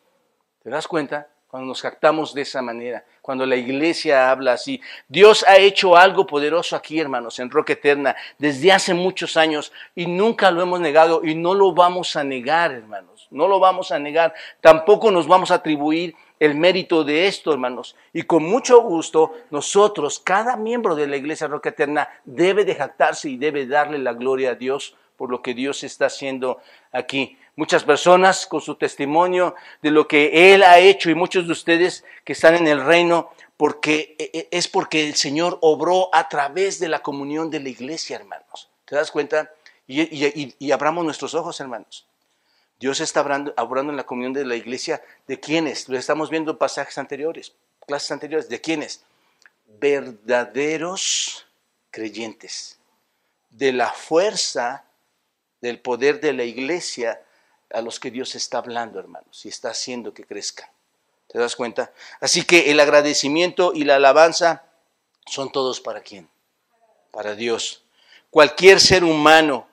¿Te 0.64 0.70
das 0.70 0.88
cuenta? 0.88 1.29
cuando 1.57 1.68
nos 1.68 1.81
jactamos 1.81 2.35
de 2.35 2.42
esa 2.42 2.61
manera, 2.61 3.05
cuando 3.26 3.44
la 3.44 3.56
iglesia 3.56 4.30
habla 4.30 4.52
así. 4.52 4.80
Dios 5.08 5.44
ha 5.48 5.56
hecho 5.56 5.96
algo 5.96 6.28
poderoso 6.28 6.76
aquí, 6.76 7.00
hermanos, 7.00 7.40
en 7.40 7.50
Roca 7.50 7.72
Eterna, 7.72 8.14
desde 8.38 8.70
hace 8.70 8.94
muchos 8.94 9.36
años 9.36 9.72
y 9.96 10.06
nunca 10.06 10.52
lo 10.52 10.62
hemos 10.62 10.78
negado 10.78 11.22
y 11.24 11.34
no 11.34 11.52
lo 11.52 11.72
vamos 11.72 12.14
a 12.14 12.22
negar, 12.22 12.70
hermanos, 12.70 13.26
no 13.32 13.48
lo 13.48 13.58
vamos 13.58 13.90
a 13.90 13.98
negar. 13.98 14.32
Tampoco 14.60 15.10
nos 15.10 15.26
vamos 15.26 15.50
a 15.50 15.56
atribuir 15.56 16.14
el 16.38 16.54
mérito 16.54 17.02
de 17.02 17.26
esto, 17.26 17.52
hermanos. 17.52 17.96
Y 18.12 18.22
con 18.22 18.44
mucho 18.44 18.80
gusto, 18.82 19.32
nosotros, 19.50 20.20
cada 20.20 20.54
miembro 20.54 20.94
de 20.94 21.08
la 21.08 21.16
iglesia 21.16 21.48
Roca 21.48 21.70
Eterna, 21.70 22.08
debe 22.24 22.64
de 22.64 22.76
jactarse 22.76 23.28
y 23.28 23.38
debe 23.38 23.66
darle 23.66 23.98
la 23.98 24.12
gloria 24.12 24.50
a 24.50 24.54
Dios 24.54 24.94
por 25.16 25.30
lo 25.30 25.42
que 25.42 25.52
Dios 25.52 25.82
está 25.82 26.06
haciendo 26.06 26.60
aquí 26.92 27.36
muchas 27.57 27.85
personas 27.85 28.47
con 28.47 28.61
su 28.61 28.77
testimonio 28.77 29.55
de 29.83 29.90
lo 29.90 30.07
que 30.07 30.55
Él 30.55 30.62
ha 30.62 30.79
hecho 30.79 31.11
y 31.11 31.14
muchos 31.14 31.47
de 31.47 31.53
ustedes 31.53 32.05
que 32.25 32.35
están 32.35 32.55
en 32.55 32.69
el 32.69 32.85
reino 32.85 33.31
porque 33.57 34.14
e, 34.19 34.31
e, 34.33 34.49
es 34.51 34.69
porque 34.69 35.09
el 35.09 35.16
Señor 35.16 35.59
obró 35.62 36.14
a 36.14 36.29
través 36.29 36.79
de 36.79 36.88
la 36.88 37.01
comunión 37.01 37.51
de 37.51 37.61
la 37.61 37.71
iglesia, 37.71 38.16
hermanos. 38.16 38.69
¿Te 38.85 38.95
das 38.95 39.11
cuenta? 39.11 39.51
Y, 39.88 40.71
abramos 40.71 41.05
nuestros 41.05 41.35
ojos, 41.35 41.59
hermanos. 41.61 42.07
Dios 42.79 43.01
está 43.01 43.23
obrando, 43.23 43.90
en 43.90 43.97
la 43.97 44.05
comunión 44.05 44.35
de 44.35 44.45
la 44.45 44.57
iglesia. 44.57 45.03
¿De 45.27 45.40
quiénes? 45.40 45.88
Lo 45.88 45.97
estamos 45.97 46.29
viendo 46.29 46.59
pasajes 46.59 46.99
anteriores, 46.99 47.55
clases 47.87 48.11
anteriores. 48.11 48.49
¿De 48.49 48.61
quiénes? 48.61 49.03
Verdaderos 49.81 51.47
creyentes. 51.90 52.79
De 53.49 53.73
la 53.73 53.90
fuerza 53.90 54.85
del 55.62 55.81
poder 55.81 56.21
de 56.21 56.35
la 56.35 56.45
iglesia 56.45 57.23
a 57.72 57.81
los 57.81 58.00
que 58.00 58.11
Dios 58.11 58.35
está 58.35 58.59
hablando, 58.59 58.98
hermanos, 58.98 59.44
y 59.44 59.48
está 59.48 59.70
haciendo 59.70 60.14
que 60.14 60.24
crezcan. 60.24 60.68
¿Te 61.29 61.38
das 61.38 61.57
cuenta? 61.57 61.92
Así 62.20 62.44
que 62.44 62.70
el 62.70 62.81
agradecimiento 62.81 63.72
y 63.74 63.85
la 63.85 63.96
alabanza 63.96 64.64
son 65.26 65.50
todos 65.50 65.81
para 65.81 66.00
quién? 66.00 66.29
Para 67.11 67.35
Dios. 67.35 67.83
Cualquier 68.31 68.81
ser 68.81 69.02
humano 69.02 69.66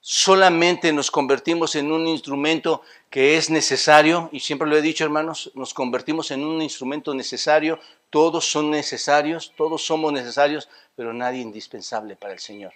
solamente 0.00 0.92
nos 0.92 1.10
convertimos 1.10 1.74
en 1.76 1.90
un 1.90 2.06
instrumento 2.06 2.82
que 3.10 3.36
es 3.36 3.48
necesario, 3.48 4.28
y 4.32 4.40
siempre 4.40 4.68
lo 4.68 4.76
he 4.76 4.82
dicho 4.82 5.04
hermanos, 5.04 5.50
nos 5.54 5.72
convertimos 5.72 6.30
en 6.30 6.44
un 6.44 6.60
instrumento 6.60 7.14
necesario, 7.14 7.78
todos 8.10 8.50
son 8.50 8.70
necesarios, 8.70 9.52
todos 9.56 9.84
somos 9.84 10.12
necesarios, 10.12 10.68
pero 10.94 11.12
nadie 11.12 11.40
indispensable 11.40 12.16
para 12.16 12.34
el 12.34 12.38
Señor. 12.38 12.72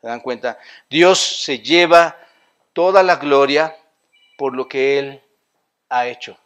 ¿Se 0.00 0.06
dan 0.06 0.20
cuenta? 0.20 0.58
Dios 0.88 1.18
se 1.18 1.58
lleva 1.60 2.16
toda 2.72 3.02
la 3.02 3.16
gloria 3.16 3.76
por 4.42 4.56
lo 4.56 4.68
que 4.68 4.98
Él 4.98 5.22
ha 5.88 6.08
hecho. 6.08 6.36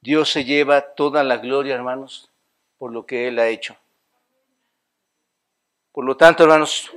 Dios 0.00 0.30
se 0.30 0.46
lleva 0.46 0.94
toda 0.94 1.24
la 1.24 1.36
gloria, 1.36 1.74
hermanos, 1.74 2.30
por 2.78 2.90
lo 2.90 3.04
que 3.04 3.28
Él 3.28 3.38
ha 3.38 3.48
hecho. 3.48 3.76
Por 5.92 6.06
lo 6.06 6.16
tanto, 6.16 6.44
hermanos, 6.44 6.90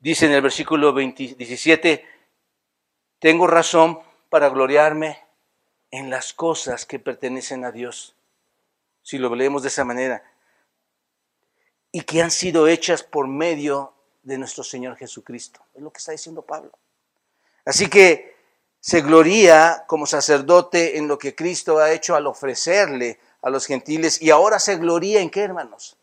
dice 0.00 0.26
en 0.26 0.32
el 0.32 0.42
versículo 0.42 0.92
17, 0.92 2.04
tengo 3.20 3.46
razón 3.46 4.00
para 4.28 4.48
gloriarme 4.48 5.20
en 5.92 6.10
las 6.10 6.34
cosas 6.34 6.84
que 6.84 6.98
pertenecen 6.98 7.64
a 7.64 7.70
Dios. 7.70 8.16
Si 9.02 9.18
lo 9.18 9.32
leemos 9.36 9.62
de 9.62 9.68
esa 9.68 9.84
manera, 9.84 10.33
y 11.94 12.00
que 12.00 12.20
han 12.20 12.32
sido 12.32 12.66
hechas 12.66 13.04
por 13.04 13.28
medio 13.28 13.92
de 14.24 14.36
nuestro 14.36 14.64
Señor 14.64 14.96
Jesucristo. 14.96 15.60
Es 15.74 15.80
lo 15.80 15.92
que 15.92 15.98
está 15.98 16.10
diciendo 16.10 16.42
Pablo. 16.42 16.72
Así 17.64 17.88
que 17.88 18.34
se 18.80 19.00
gloría 19.00 19.84
como 19.86 20.04
sacerdote 20.04 20.98
en 20.98 21.06
lo 21.06 21.18
que 21.18 21.36
Cristo 21.36 21.78
ha 21.78 21.92
hecho 21.92 22.16
al 22.16 22.26
ofrecerle 22.26 23.20
a 23.42 23.48
los 23.48 23.66
gentiles 23.66 24.20
y 24.20 24.30
ahora 24.30 24.58
se 24.58 24.74
gloría 24.76 25.20
en 25.20 25.30
qué, 25.30 25.42
hermanos? 25.42 25.96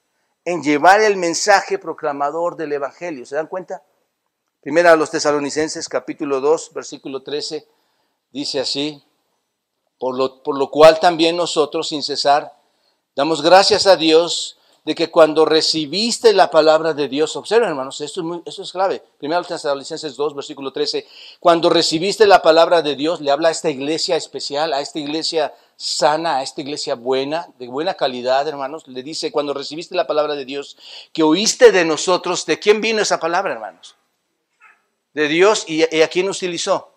En 0.45 0.63
llevar 0.63 1.01
el 1.01 1.17
mensaje 1.17 1.77
proclamador 1.77 2.55
del 2.55 2.71
Evangelio. 2.71 3.25
¿Se 3.25 3.35
dan 3.35 3.47
cuenta? 3.47 3.83
Primera 4.61 4.93
a 4.93 4.95
los 4.95 5.11
tesalonicenses 5.11 5.89
capítulo 5.89 6.39
2, 6.39 6.71
versículo 6.73 7.21
13, 7.21 7.67
dice 8.31 8.61
así, 8.61 9.03
por 9.99 10.15
lo, 10.17 10.41
por 10.41 10.57
lo 10.57 10.71
cual 10.71 11.01
también 11.01 11.35
nosotros 11.35 11.89
sin 11.89 12.01
cesar 12.01 12.49
damos 13.13 13.41
gracias 13.41 13.87
a 13.87 13.97
Dios 13.97 14.57
de 14.83 14.95
que 14.95 15.11
cuando 15.11 15.45
recibiste 15.45 16.33
la 16.33 16.49
palabra 16.49 16.93
de 16.93 17.07
Dios, 17.07 17.35
observen 17.35 17.69
hermanos, 17.69 18.01
esto 18.01 18.21
es, 18.21 18.25
muy, 18.25 18.41
esto 18.45 18.63
es 18.63 18.71
clave. 18.71 19.03
Primero 19.19 19.43
Tesalonicenses 19.43 20.15
2, 20.15 20.35
versículo 20.35 20.73
13, 20.73 21.05
cuando 21.39 21.69
recibiste 21.69 22.25
la 22.25 22.41
palabra 22.41 22.81
de 22.81 22.95
Dios, 22.95 23.21
le 23.21 23.29
habla 23.29 23.49
a 23.49 23.51
esta 23.51 23.69
iglesia 23.69 24.15
especial, 24.15 24.73
a 24.73 24.81
esta 24.81 24.97
iglesia 24.97 25.53
sana, 25.75 26.37
a 26.37 26.43
esta 26.43 26.61
iglesia 26.61 26.95
buena, 26.95 27.47
de 27.59 27.67
buena 27.67 27.93
calidad, 27.93 28.47
hermanos. 28.47 28.87
Le 28.87 29.03
dice, 29.03 29.31
cuando 29.31 29.53
recibiste 29.53 29.93
la 29.93 30.07
palabra 30.07 30.33
de 30.33 30.45
Dios, 30.45 30.77
que 31.13 31.21
oíste 31.21 31.71
de 31.71 31.85
nosotros, 31.85 32.47
¿de 32.47 32.57
quién 32.57 32.81
vino 32.81 33.03
esa 33.03 33.19
palabra, 33.19 33.53
hermanos? 33.53 33.95
De 35.13 35.27
Dios 35.27 35.65
y, 35.67 35.83
y 35.95 36.01
a 36.01 36.07
quién 36.07 36.27
utilizó? 36.27 36.91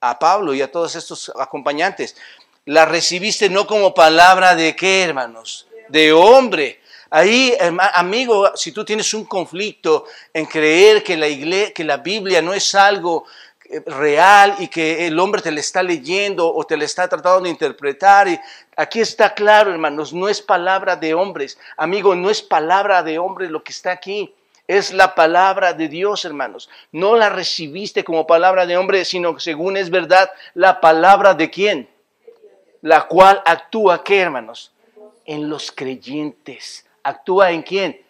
A 0.00 0.18
Pablo 0.18 0.54
y 0.54 0.62
a 0.62 0.72
todos 0.72 0.96
estos 0.96 1.30
acompañantes. 1.36 2.16
La 2.64 2.84
recibiste 2.84 3.48
no 3.48 3.68
como 3.68 3.94
palabra 3.94 4.56
de 4.56 4.74
qué, 4.74 5.02
hermanos? 5.02 5.68
De 5.88 6.12
hombre, 6.12 6.79
Ahí, 7.12 7.52
amigo, 7.94 8.52
si 8.54 8.70
tú 8.70 8.84
tienes 8.84 9.12
un 9.14 9.24
conflicto 9.24 10.04
en 10.32 10.46
creer 10.46 11.02
que 11.02 11.16
la, 11.16 11.26
iglesia, 11.26 11.74
que 11.74 11.82
la 11.82 11.96
Biblia 11.96 12.40
no 12.40 12.54
es 12.54 12.72
algo 12.76 13.24
eh, 13.64 13.82
real 13.84 14.54
y 14.60 14.68
que 14.68 15.08
el 15.08 15.18
hombre 15.18 15.42
te 15.42 15.50
le 15.50 15.60
está 15.60 15.82
leyendo 15.82 16.54
o 16.54 16.64
te 16.64 16.76
le 16.76 16.84
está 16.84 17.08
tratando 17.08 17.40
de 17.40 17.50
interpretar. 17.50 18.28
Aquí 18.76 19.00
está 19.00 19.34
claro, 19.34 19.72
hermanos, 19.72 20.12
no 20.12 20.28
es 20.28 20.40
palabra 20.40 20.94
de 20.94 21.14
hombres. 21.14 21.58
Amigo, 21.76 22.14
no 22.14 22.30
es 22.30 22.42
palabra 22.42 23.02
de 23.02 23.18
hombres 23.18 23.50
lo 23.50 23.64
que 23.64 23.72
está 23.72 23.90
aquí. 23.90 24.32
Es 24.68 24.92
la 24.92 25.16
palabra 25.16 25.72
de 25.72 25.88
Dios, 25.88 26.24
hermanos. 26.24 26.70
No 26.92 27.16
la 27.16 27.28
recibiste 27.28 28.04
como 28.04 28.24
palabra 28.24 28.66
de 28.66 28.76
hombre, 28.76 29.04
sino 29.04 29.36
según 29.40 29.76
es 29.76 29.90
verdad, 29.90 30.30
la 30.54 30.80
palabra 30.80 31.34
de 31.34 31.50
quién. 31.50 31.88
La 32.82 33.08
cual 33.08 33.42
actúa, 33.44 34.04
¿qué, 34.04 34.20
hermanos? 34.20 34.70
En 35.26 35.50
los 35.50 35.72
creyentes 35.72 36.86
actúa 37.02 37.50
en 37.52 37.62
quién? 37.62 38.00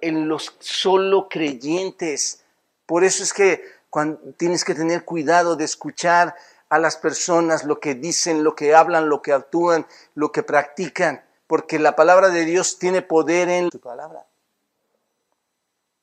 En 0.00 0.28
los 0.28 0.54
solo 0.58 1.28
creyentes. 1.28 2.44
Por 2.86 3.04
eso 3.04 3.22
es 3.22 3.32
que 3.32 3.62
cuando, 3.90 4.20
tienes 4.36 4.64
que 4.64 4.74
tener 4.74 5.04
cuidado 5.04 5.56
de 5.56 5.64
escuchar 5.64 6.34
a 6.68 6.78
las 6.78 6.96
personas 6.96 7.64
lo 7.64 7.78
que 7.80 7.94
dicen, 7.94 8.42
lo 8.42 8.54
que 8.54 8.74
hablan, 8.74 9.08
lo 9.08 9.22
que 9.22 9.32
actúan, 9.32 9.86
lo 10.14 10.32
que 10.32 10.42
practican, 10.42 11.24
porque 11.46 11.78
la 11.78 11.94
palabra 11.94 12.30
de 12.30 12.44
Dios 12.44 12.78
tiene 12.78 13.02
poder 13.02 13.48
en 13.48 13.70
su 13.70 13.78
palabra. 13.80 14.26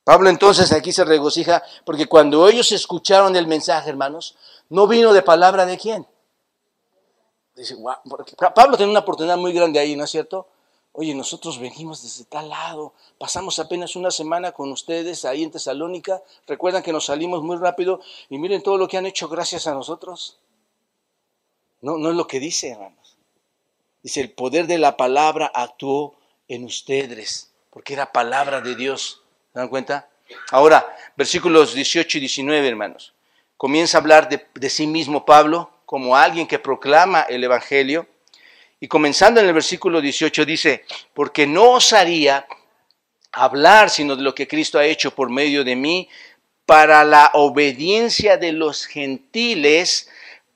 Pablo 0.04 0.30
entonces 0.30 0.72
aquí 0.72 0.92
se 0.92 1.04
regocija 1.04 1.62
porque 1.84 2.06
cuando 2.06 2.48
ellos 2.48 2.72
escucharon 2.72 3.36
el 3.36 3.46
mensaje, 3.46 3.90
hermanos, 3.90 4.36
no 4.68 4.86
vino 4.86 5.12
de 5.12 5.22
palabra 5.22 5.64
de 5.66 5.78
quién. 5.78 6.06
Dice, 7.54 7.76
Pablo 8.54 8.76
tiene 8.76 8.90
una 8.90 9.00
oportunidad 9.00 9.36
muy 9.36 9.52
grande 9.52 9.78
ahí, 9.78 9.94
¿no 9.94 10.04
es 10.04 10.10
cierto? 10.10 10.48
Oye, 10.94 11.14
nosotros 11.14 11.58
venimos 11.58 12.02
desde 12.02 12.24
tal 12.24 12.50
lado, 12.50 12.92
pasamos 13.18 13.58
apenas 13.58 13.96
una 13.96 14.10
semana 14.10 14.52
con 14.52 14.70
ustedes 14.70 15.24
ahí 15.24 15.42
en 15.42 15.50
Tesalónica, 15.50 16.22
recuerdan 16.46 16.82
que 16.82 16.92
nos 16.92 17.06
salimos 17.06 17.42
muy 17.42 17.56
rápido 17.56 18.00
y 18.28 18.36
miren 18.36 18.62
todo 18.62 18.76
lo 18.76 18.88
que 18.88 18.98
han 18.98 19.06
hecho 19.06 19.28
gracias 19.28 19.66
a 19.66 19.72
nosotros. 19.72 20.38
No, 21.80 21.96
no 21.96 22.10
es 22.10 22.16
lo 22.16 22.26
que 22.26 22.40
dice, 22.40 22.70
hermanos. 22.70 23.16
Dice, 24.02 24.20
el 24.20 24.32
poder 24.32 24.66
de 24.66 24.78
la 24.78 24.98
palabra 24.98 25.50
actuó 25.54 26.14
en 26.46 26.64
ustedes, 26.64 27.50
porque 27.70 27.94
era 27.94 28.12
palabra 28.12 28.60
de 28.60 28.76
Dios. 28.76 29.22
¿Se 29.52 29.58
dan 29.58 29.68
cuenta? 29.68 30.10
Ahora, 30.50 30.94
versículos 31.16 31.72
18 31.72 32.18
y 32.18 32.20
19, 32.20 32.68
hermanos. 32.68 33.14
Comienza 33.56 33.96
a 33.96 34.00
hablar 34.00 34.28
de, 34.28 34.46
de 34.54 34.68
sí 34.68 34.86
mismo 34.86 35.24
Pablo 35.24 35.70
como 35.86 36.16
alguien 36.16 36.46
que 36.46 36.58
proclama 36.58 37.22
el 37.22 37.44
Evangelio 37.44 38.06
y 38.82 38.88
comenzando 38.88 39.38
en 39.38 39.46
el 39.46 39.54
versículo 39.54 40.00
18 40.00 40.44
dice, 40.44 40.84
porque 41.14 41.46
no 41.46 41.70
osaría 41.70 42.48
hablar 43.30 43.90
sino 43.90 44.16
de 44.16 44.22
lo 44.22 44.34
que 44.34 44.48
Cristo 44.48 44.76
ha 44.76 44.84
hecho 44.84 45.14
por 45.14 45.30
medio 45.30 45.62
de 45.62 45.76
mí 45.76 46.08
para 46.66 47.04
la 47.04 47.30
obediencia 47.34 48.38
de 48.38 48.50
los 48.50 48.86
gentiles 48.86 50.10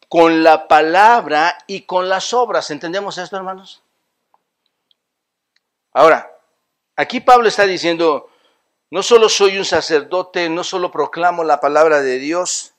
con 0.08 0.42
la 0.42 0.66
palabra 0.66 1.56
y 1.68 1.82
con 1.82 2.08
las 2.08 2.34
obras. 2.34 2.72
¿Entendemos 2.72 3.16
esto, 3.16 3.36
hermanos? 3.36 3.84
Ahora, 5.92 6.28
aquí 6.96 7.20
Pablo 7.20 7.46
está 7.46 7.64
diciendo, 7.64 8.28
no 8.90 9.04
solo 9.04 9.28
soy 9.28 9.56
un 9.56 9.64
sacerdote, 9.64 10.48
no 10.48 10.64
solo 10.64 10.90
proclamo 10.90 11.44
la 11.44 11.60
palabra 11.60 12.00
de 12.00 12.18
Dios, 12.18 12.74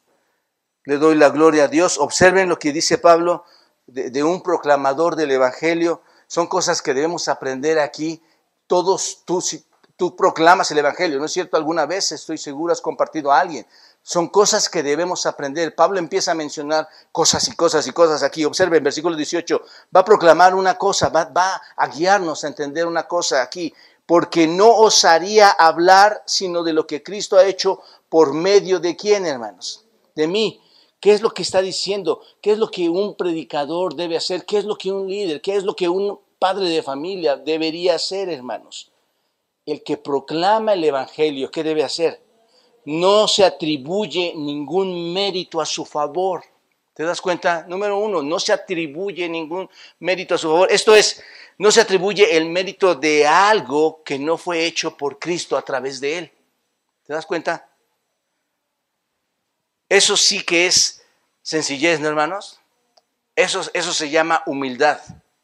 le 0.84 0.98
doy 0.98 1.16
la 1.16 1.30
gloria 1.30 1.64
a 1.64 1.68
Dios. 1.70 2.00
Observen 2.00 2.50
lo 2.50 2.60
que 2.60 2.74
dice 2.74 2.98
Pablo, 2.98 3.46
de, 3.88 4.24
un 4.24 4.44
proclamador 4.44 5.16
del 5.16 5.32
Evangelio. 5.32 6.02
Son 6.28 6.48
cosas 6.48 6.82
que 6.82 6.94
debemos 6.94 7.28
aprender 7.28 7.80
aquí. 7.80 8.22
Todos 8.68 9.24
tú, 9.26 10.16
proclamas 10.16 10.70
el 10.72 10.80
Evangelio, 10.80 11.20
¿no 11.20 11.26
es 11.26 11.32
cierto? 11.32 11.58
Alguna 11.58 11.86
vez, 11.86 12.12
estoy 12.12 12.38
seguro, 12.38 12.74
has 12.74 12.82
compartido 12.82 13.32
a 13.32 13.40
alguien. 13.40 13.66
Son 14.04 14.28
cosas 14.28 14.70
que 14.70 14.84
debemos 14.84 15.26
aprender. 15.26 15.76
Pablo 15.76 16.00
empieza 16.00 16.32
a 16.32 16.36
mencionar 16.36 16.88
cosas 17.12 17.48
y 17.48 17.56
cosas 17.56 17.88
y 17.88 17.92
cosas 17.92 18.24
aquí. 18.24 18.46
Observen, 18.46 18.84
versículo 18.84 19.16
18. 19.16 19.62
Va 19.96 20.02
a 20.02 20.06
proclamar 20.06 20.54
una 20.54 20.78
cosa, 20.78 21.10
va, 21.10 21.26
va 21.26 21.62
a 21.76 21.88
guiarnos 21.88 22.44
a 22.44 22.48
entender 22.48 22.86
una 22.86 23.08
cosa 23.08 23.42
aquí. 23.42 23.74
Porque 24.06 24.48
no 24.48 24.70
osaría 24.70 25.50
hablar 25.50 26.24
sino 26.26 26.64
de 26.64 26.72
lo 26.72 26.88
que 26.88 27.04
Cristo 27.04 27.38
ha 27.38 27.44
hecho 27.44 27.82
por 28.08 28.34
medio 28.34 28.80
de 28.80 28.96
quién, 28.96 29.26
hermanos? 29.26 29.84
De 30.16 30.28
mí. 30.28 30.62
¿Qué 31.00 31.12
es 31.12 31.22
lo 31.22 31.32
que 31.32 31.44
está 31.44 31.62
diciendo? 31.62 32.22
¿Qué 32.42 32.52
es 32.52 32.58
lo 32.58 32.72
que 32.72 32.90
un 32.90 33.16
predicador 33.16 33.96
debe 33.96 34.18
hacer? 34.18 34.46
¿Qué 34.46 34.58
es 34.58 34.66
lo 34.66 34.78
que 34.78 34.92
un 34.92 35.08
líder? 35.08 35.42
¿Qué 35.42 35.56
es 35.56 35.64
lo 35.64 35.76
que 35.76 35.88
un 35.88 36.20
padre 36.40 36.70
de 36.70 36.82
familia 36.82 37.36
debería 37.36 37.96
hacer, 37.96 38.30
hermanos? 38.30 38.92
El 39.66 39.84
que 39.84 39.98
proclama 39.98 40.74
el 40.74 40.84
Evangelio, 40.84 41.52
¿qué 41.52 41.64
debe 41.64 41.84
hacer? 41.84 42.22
No 42.86 43.28
se 43.28 43.44
atribuye 43.44 44.34
ningún 44.36 45.14
mérito 45.14 45.62
a 45.62 45.66
su 45.66 45.86
favor. 45.86 46.44
¿Te 46.94 47.04
das 47.04 47.22
cuenta? 47.22 47.66
Número 47.68 48.00
uno, 48.00 48.24
no 48.24 48.40
se 48.40 48.54
atribuye 48.54 49.30
ningún 49.30 49.70
mérito 50.00 50.34
a 50.34 50.38
su 50.40 50.48
favor. 50.48 50.72
Esto 50.72 50.96
es, 50.96 51.22
no 51.60 51.70
se 51.70 51.82
atribuye 51.82 52.36
el 52.36 52.46
mérito 52.46 52.96
de 52.96 53.28
algo 53.28 54.02
que 54.04 54.18
no 54.18 54.36
fue 54.36 54.66
hecho 54.66 54.98
por 54.98 55.20
Cristo 55.20 55.58
a 55.58 55.62
través 55.62 56.00
de 56.00 56.18
él. 56.18 56.32
¿Te 57.06 57.14
das 57.14 57.26
cuenta? 57.26 57.70
Eso 59.90 60.18
sí 60.18 60.44
que 60.44 60.68
es 60.68 61.06
sencillez, 61.42 62.00
¿no, 62.00 62.08
hermanos? 62.08 62.60
Eso, 63.36 63.62
eso 63.74 63.94
se 63.94 64.10
llama 64.10 64.44
humildad. 64.46 65.00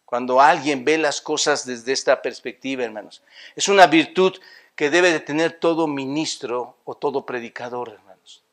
Cuando 0.05 0.41
alguien 0.41 0.83
ve 0.83 0.97
las 0.97 1.21
cosas 1.21 1.65
desde 1.65 1.91
esta 1.91 2.21
perspectiva, 2.21 2.83
hermanos. 2.83 3.23
Es 3.55 3.67
una 3.67 3.87
virtud 3.87 4.39
que 4.75 4.89
debe 4.89 5.11
de 5.11 5.19
tener 5.19 5.59
todo 5.59 5.87
ministro 5.87 6.77
o 6.85 6.95
todo 6.95 7.25
predicador, 7.25 7.89
hermanos. 7.89 8.43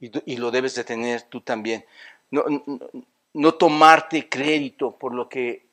Y, 0.00 0.36
lo 0.36 0.50
debes 0.50 0.74
de 0.74 0.84
tener 0.84 1.22
tú 1.22 1.40
también. 1.40 1.84
No, 2.30 2.44
no 3.32 3.54
tomarte 3.54 4.28
crédito 4.28 4.92
por 4.92 5.14
lo 5.14 5.28
que 5.28 5.66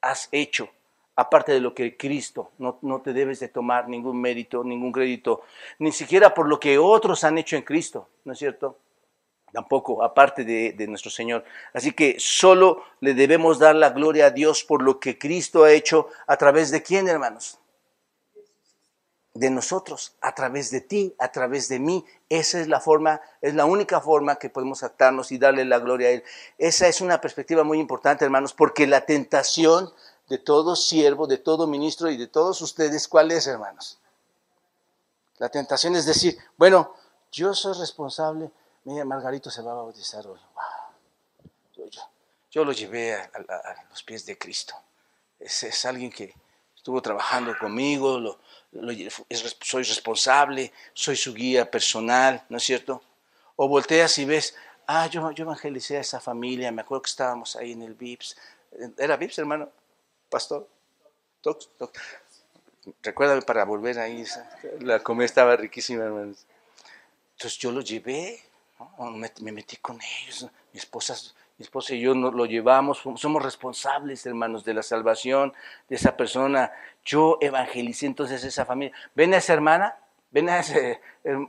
has 0.00 0.28
hecho, 0.32 0.70
aparte 1.16 1.52
de 1.52 1.60
lo 1.60 1.74
que 1.74 1.96
Cristo, 1.96 2.50
no, 2.58 2.78
no, 2.82 3.00
te 3.00 3.12
debes 3.12 3.40
de 3.40 3.48
tomar 3.48 3.88
ningún 3.88 4.20
mérito, 4.20 4.64
ningún 4.64 4.92
crédito, 4.92 5.42
ni 5.78 5.92
siquiera 5.92 6.32
por 6.32 6.48
lo 6.48 6.58
que 6.58 6.78
otros 6.78 7.24
han 7.24 7.38
hecho 7.38 7.56
en 7.56 7.62
Cristo, 7.62 8.08
¿no 8.24 8.32
es 8.32 8.38
cierto? 8.38 8.78
Tampoco, 9.52 10.02
aparte 10.02 10.44
de, 10.44 10.72
de 10.72 10.86
nuestro 10.86 11.10
Señor. 11.10 11.44
Así 11.74 11.92
que 11.92 12.16
solo 12.18 12.82
le 13.00 13.12
debemos 13.12 13.58
dar 13.58 13.74
la 13.74 13.90
gloria 13.90 14.26
a 14.26 14.30
Dios 14.30 14.64
por 14.64 14.82
lo 14.82 14.98
que 14.98 15.18
Cristo 15.18 15.64
ha 15.64 15.72
hecho 15.72 16.08
a 16.26 16.38
través 16.38 16.70
de 16.70 16.82
quién, 16.82 17.06
hermanos? 17.06 17.58
De 19.34 19.50
nosotros, 19.50 20.16
a 20.22 20.34
través 20.34 20.70
de 20.70 20.80
ti, 20.80 21.14
a 21.18 21.30
través 21.30 21.68
de 21.68 21.78
mí. 21.78 22.04
Esa 22.30 22.60
es 22.60 22.68
la 22.68 22.80
forma, 22.80 23.20
es 23.42 23.54
la 23.54 23.66
única 23.66 24.00
forma 24.00 24.36
que 24.36 24.48
podemos 24.48 24.82
actarnos 24.82 25.32
y 25.32 25.38
darle 25.38 25.66
la 25.66 25.78
gloria 25.78 26.08
a 26.08 26.12
Él. 26.12 26.24
Esa 26.56 26.88
es 26.88 27.02
una 27.02 27.20
perspectiva 27.20 27.62
muy 27.62 27.78
importante, 27.78 28.24
hermanos, 28.24 28.54
porque 28.54 28.86
la 28.86 29.04
tentación 29.04 29.92
de 30.32 30.38
todo 30.38 30.74
siervo, 30.76 31.26
de 31.26 31.36
todo 31.36 31.66
ministro 31.66 32.10
y 32.10 32.16
de 32.16 32.26
todos 32.26 32.62
ustedes, 32.62 33.06
¿cuál 33.06 33.30
es, 33.32 33.46
hermanos? 33.46 33.98
La 35.36 35.50
tentación 35.50 35.94
es 35.94 36.06
decir, 36.06 36.38
bueno, 36.56 36.94
yo 37.30 37.52
soy 37.52 37.78
responsable, 37.78 38.50
mira, 38.84 39.04
Margarito 39.04 39.50
se 39.50 39.60
va 39.60 39.72
a 39.72 39.74
bautizar 39.74 40.26
hoy. 40.26 40.40
Yo, 42.50 42.64
lo 42.64 42.72
llevé 42.72 43.12
a, 43.12 43.30
los 43.90 44.02
pies 44.04 44.24
de 44.24 44.38
Cristo. 44.38 44.74
Es, 45.38 45.84
alguien 45.84 46.10
que 46.10 46.34
estuvo 46.74 47.02
trabajando 47.02 47.54
conmigo, 47.58 48.38
soy 49.60 49.82
responsable, 49.82 50.72
soy 50.94 51.16
su 51.16 51.34
guía 51.34 51.70
personal, 51.70 52.42
¿no 52.48 52.56
es 52.56 52.62
cierto? 52.62 53.02
O 53.56 53.68
volteas 53.68 54.16
y 54.16 54.24
ves, 54.24 54.54
ah, 54.86 55.08
yo, 55.08 55.30
yo 55.32 55.44
evangelicé 55.44 55.98
a 55.98 56.00
esa 56.00 56.20
familia, 56.20 56.72
me 56.72 56.80
acuerdo 56.80 57.02
que 57.02 57.10
estábamos 57.10 57.54
ahí 57.54 57.72
en 57.72 57.82
el 57.82 57.92
VIPS. 57.92 58.34
¿Era 58.96 59.18
VIPS, 59.18 59.38
hermano? 59.40 59.70
Pastor. 60.32 60.66
Recuérdame 63.02 63.42
para 63.42 63.64
volver 63.64 63.98
ahí. 63.98 64.24
La 64.80 65.00
comida 65.00 65.26
estaba 65.26 65.54
riquísima, 65.56 66.04
hermanos. 66.04 66.46
Entonces 67.36 67.58
yo 67.58 67.70
lo 67.70 67.82
llevé, 67.82 68.40
me, 69.40 69.52
metí 69.52 69.76
con 69.76 69.98
ellos, 70.00 70.48
mi 70.72 70.78
esposa, 70.78 71.14
mi 71.58 71.64
esposa 71.64 71.94
y 71.94 72.00
yo 72.00 72.14
nos 72.14 72.34
lo 72.34 72.46
llevamos, 72.46 73.02
somos 73.16 73.42
responsables, 73.42 74.24
hermanos, 74.26 74.64
de 74.64 74.74
la 74.74 74.82
salvación 74.82 75.52
de 75.88 75.96
esa 75.96 76.16
persona. 76.16 76.72
Yo 77.04 77.38
evangelicé 77.40 78.06
entonces 78.06 78.42
esa 78.44 78.64
familia. 78.64 78.94
¿Ven 79.14 79.34
a 79.34 79.38
esa 79.38 79.52
hermana? 79.52 79.96
¿Ven 80.30 80.48
a 80.48 80.60
ese 80.60 81.00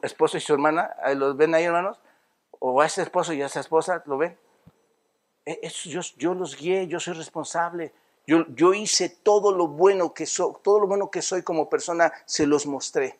esposo 0.02 0.38
y 0.38 0.42
su 0.42 0.54
hermana? 0.54 0.96
¿Los 1.16 1.38
ven 1.38 1.56
ahí, 1.56 1.64
hermanos? 1.64 2.00
¿O 2.60 2.82
a 2.82 2.86
ese 2.86 3.02
esposo 3.02 3.34
y 3.34 3.42
a 3.42 3.46
esa 3.46 3.60
esposa? 3.60 4.04
¿Lo 4.06 4.18
ven? 4.18 4.38
E, 5.46 5.70
yo, 5.86 6.02
yo 6.18 6.34
los 6.34 6.56
guié, 6.56 6.88
yo 6.88 7.00
soy 7.00 7.14
responsable. 7.14 7.94
Yo, 8.26 8.74
hice 8.74 9.10
todo 9.10 9.52
lo 9.52 9.68
bueno 9.68 10.14
que 10.14 10.26
soy, 10.26 10.54
todo 10.64 10.80
lo 10.80 10.88
bueno 10.88 11.12
que 11.12 11.22
soy 11.22 11.44
como 11.44 11.70
persona, 11.70 12.14
se 12.26 12.48
los 12.48 12.66
mostré. 12.66 13.20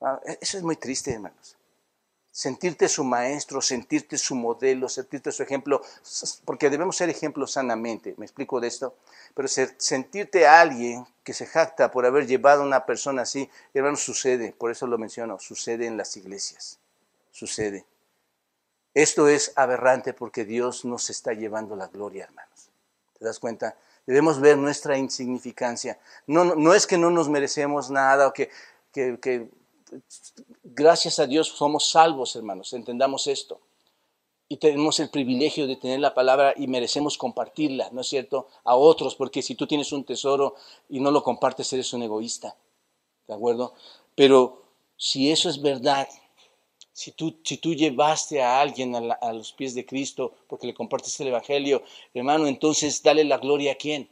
Ah, 0.00 0.20
e, 0.24 0.38
eso 0.40 0.58
es 0.58 0.62
muy 0.62 0.76
triste, 0.76 1.12
hermanos. 1.12 1.56
Sentirte 2.30 2.88
su 2.88 3.04
maestro, 3.04 3.60
sentirte 3.60 4.16
su 4.16 4.34
modelo, 4.34 4.88
sentirte 4.88 5.32
su 5.32 5.42
ejemplo, 5.42 5.82
porque 6.44 6.70
debemos 6.70 6.96
ser 6.96 7.10
ejemplos 7.10 7.52
sanamente, 7.52 8.14
me 8.16 8.24
explico 8.24 8.58
de 8.58 8.68
esto, 8.68 8.94
pero 9.34 9.48
sentirte 9.48 10.46
alguien 10.46 11.06
que 11.24 11.34
se 11.34 11.44
jacta 11.44 11.90
por 11.90 12.06
haber 12.06 12.26
llevado 12.26 12.62
a 12.62 12.66
una 12.66 12.86
persona 12.86 13.22
así, 13.22 13.50
hermanos, 13.74 14.02
sucede, 14.02 14.52
por 14.52 14.70
eso 14.70 14.86
lo 14.86 14.96
menciono, 14.96 15.38
sucede 15.40 15.86
en 15.86 15.98
las 15.98 16.16
iglesias, 16.16 16.78
sucede. 17.32 17.84
Esto 18.94 19.28
es 19.28 19.52
aberrante 19.56 20.14
porque 20.14 20.46
Dios 20.46 20.86
nos 20.86 21.10
está 21.10 21.34
llevando 21.34 21.76
la 21.76 21.88
gloria, 21.88 22.24
hermanos. 22.24 22.71
¿Te 23.22 23.28
das 23.28 23.38
cuenta? 23.38 23.76
Debemos 24.04 24.40
ver 24.40 24.58
nuestra 24.58 24.98
insignificancia. 24.98 25.96
No, 26.26 26.56
no, 26.56 26.74
es 26.74 26.88
que 26.88 26.98
no 26.98 27.08
nos 27.08 27.28
merecemos 27.28 27.88
nada 27.88 28.26
o 28.26 28.32
que, 28.32 28.50
que, 28.92 29.48
gracias 30.64 31.20
a 31.20 31.26
Dios 31.28 31.46
somos 31.46 31.88
salvos, 31.88 32.34
hermanos. 32.34 32.72
Entendamos 32.72 33.28
esto. 33.28 33.60
Y 34.48 34.56
tenemos 34.56 34.98
el 34.98 35.08
privilegio 35.08 35.68
de 35.68 35.76
tener 35.76 36.00
la 36.00 36.14
palabra 36.14 36.52
y 36.56 36.66
merecemos 36.66 37.16
compartirla, 37.16 37.90
¿no 37.92 38.00
es 38.00 38.08
cierto? 38.08 38.48
A 38.64 38.74
otros, 38.74 39.14
porque 39.14 39.40
si 39.40 39.54
tú 39.54 39.68
tienes 39.68 39.92
un 39.92 40.02
tesoro 40.02 40.56
y 40.88 40.98
no 40.98 41.12
lo 41.12 41.22
compartes, 41.22 41.72
eres 41.72 41.92
un 41.92 42.02
egoísta. 42.02 42.56
¿De 43.28 43.34
acuerdo? 43.34 43.72
Pero 44.16 44.64
si 44.96 45.30
eso 45.30 45.48
es 45.48 45.62
verdad, 45.62 46.08
si 47.02 47.56
tú, 47.56 47.74
llevaste 47.74 48.40
a 48.40 48.60
alguien 48.60 48.94
a, 48.94 49.32
los 49.32 49.52
pies 49.52 49.74
de 49.74 49.84
Cristo 49.84 50.34
porque 50.46 50.68
le 50.68 50.74
compartes 50.74 51.18
el 51.18 51.28
Evangelio, 51.28 51.82
hermano, 52.14 52.46
entonces 52.46 53.02
dale 53.02 53.24
la 53.24 53.38
gloria 53.38 53.72
a 53.72 53.74
quién? 53.74 54.08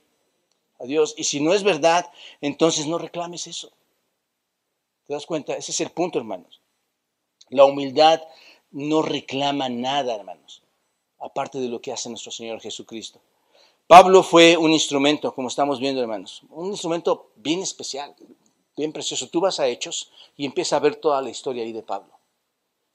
A 0.80 0.84
Dios. 0.84 1.14
Y 1.16 1.22
si 1.22 1.40
no 1.40 1.54
es 1.54 1.62
verdad, 1.62 2.10
entonces 2.40 2.88
no 2.88 2.98
reclames 2.98 3.46
eso. 3.46 3.70
¿Te 5.06 5.14
das 5.14 5.24
cuenta? 5.24 5.54
Ese 5.54 5.70
es 5.70 5.80
el 5.80 5.90
punto, 5.90 6.18
hermanos. 6.18 6.60
La 7.48 7.64
humildad 7.64 8.22
no 8.72 9.02
reclama 9.02 9.68
nada, 9.68 10.16
hermanos, 10.16 10.64
aparte 11.20 11.60
de 11.60 11.68
lo 11.68 11.80
que 11.80 11.92
hace 11.92 12.08
nuestro 12.08 12.32
Señor 12.32 12.60
Jesucristo. 12.60 13.20
Pablo 13.86 14.24
fue 14.24 14.56
un 14.56 14.72
instrumento, 14.72 15.32
como 15.32 15.46
estamos 15.46 15.78
viendo, 15.78 16.00
hermanos, 16.00 16.42
un 16.50 16.66
instrumento 16.66 17.30
bien 17.36 17.60
especial, 17.60 18.16
bien 18.76 18.92
precioso. 18.92 19.28
Tú 19.28 19.40
vas 19.40 19.60
a 19.60 19.68
Hechos 19.68 20.10
y 20.36 20.44
empiezas 20.44 20.72
a 20.72 20.80
ver 20.80 20.96
toda 20.96 21.22
la 21.22 21.30
historia 21.30 21.62
ahí 21.62 21.72
de 21.72 21.82
Pablo. 21.84 22.19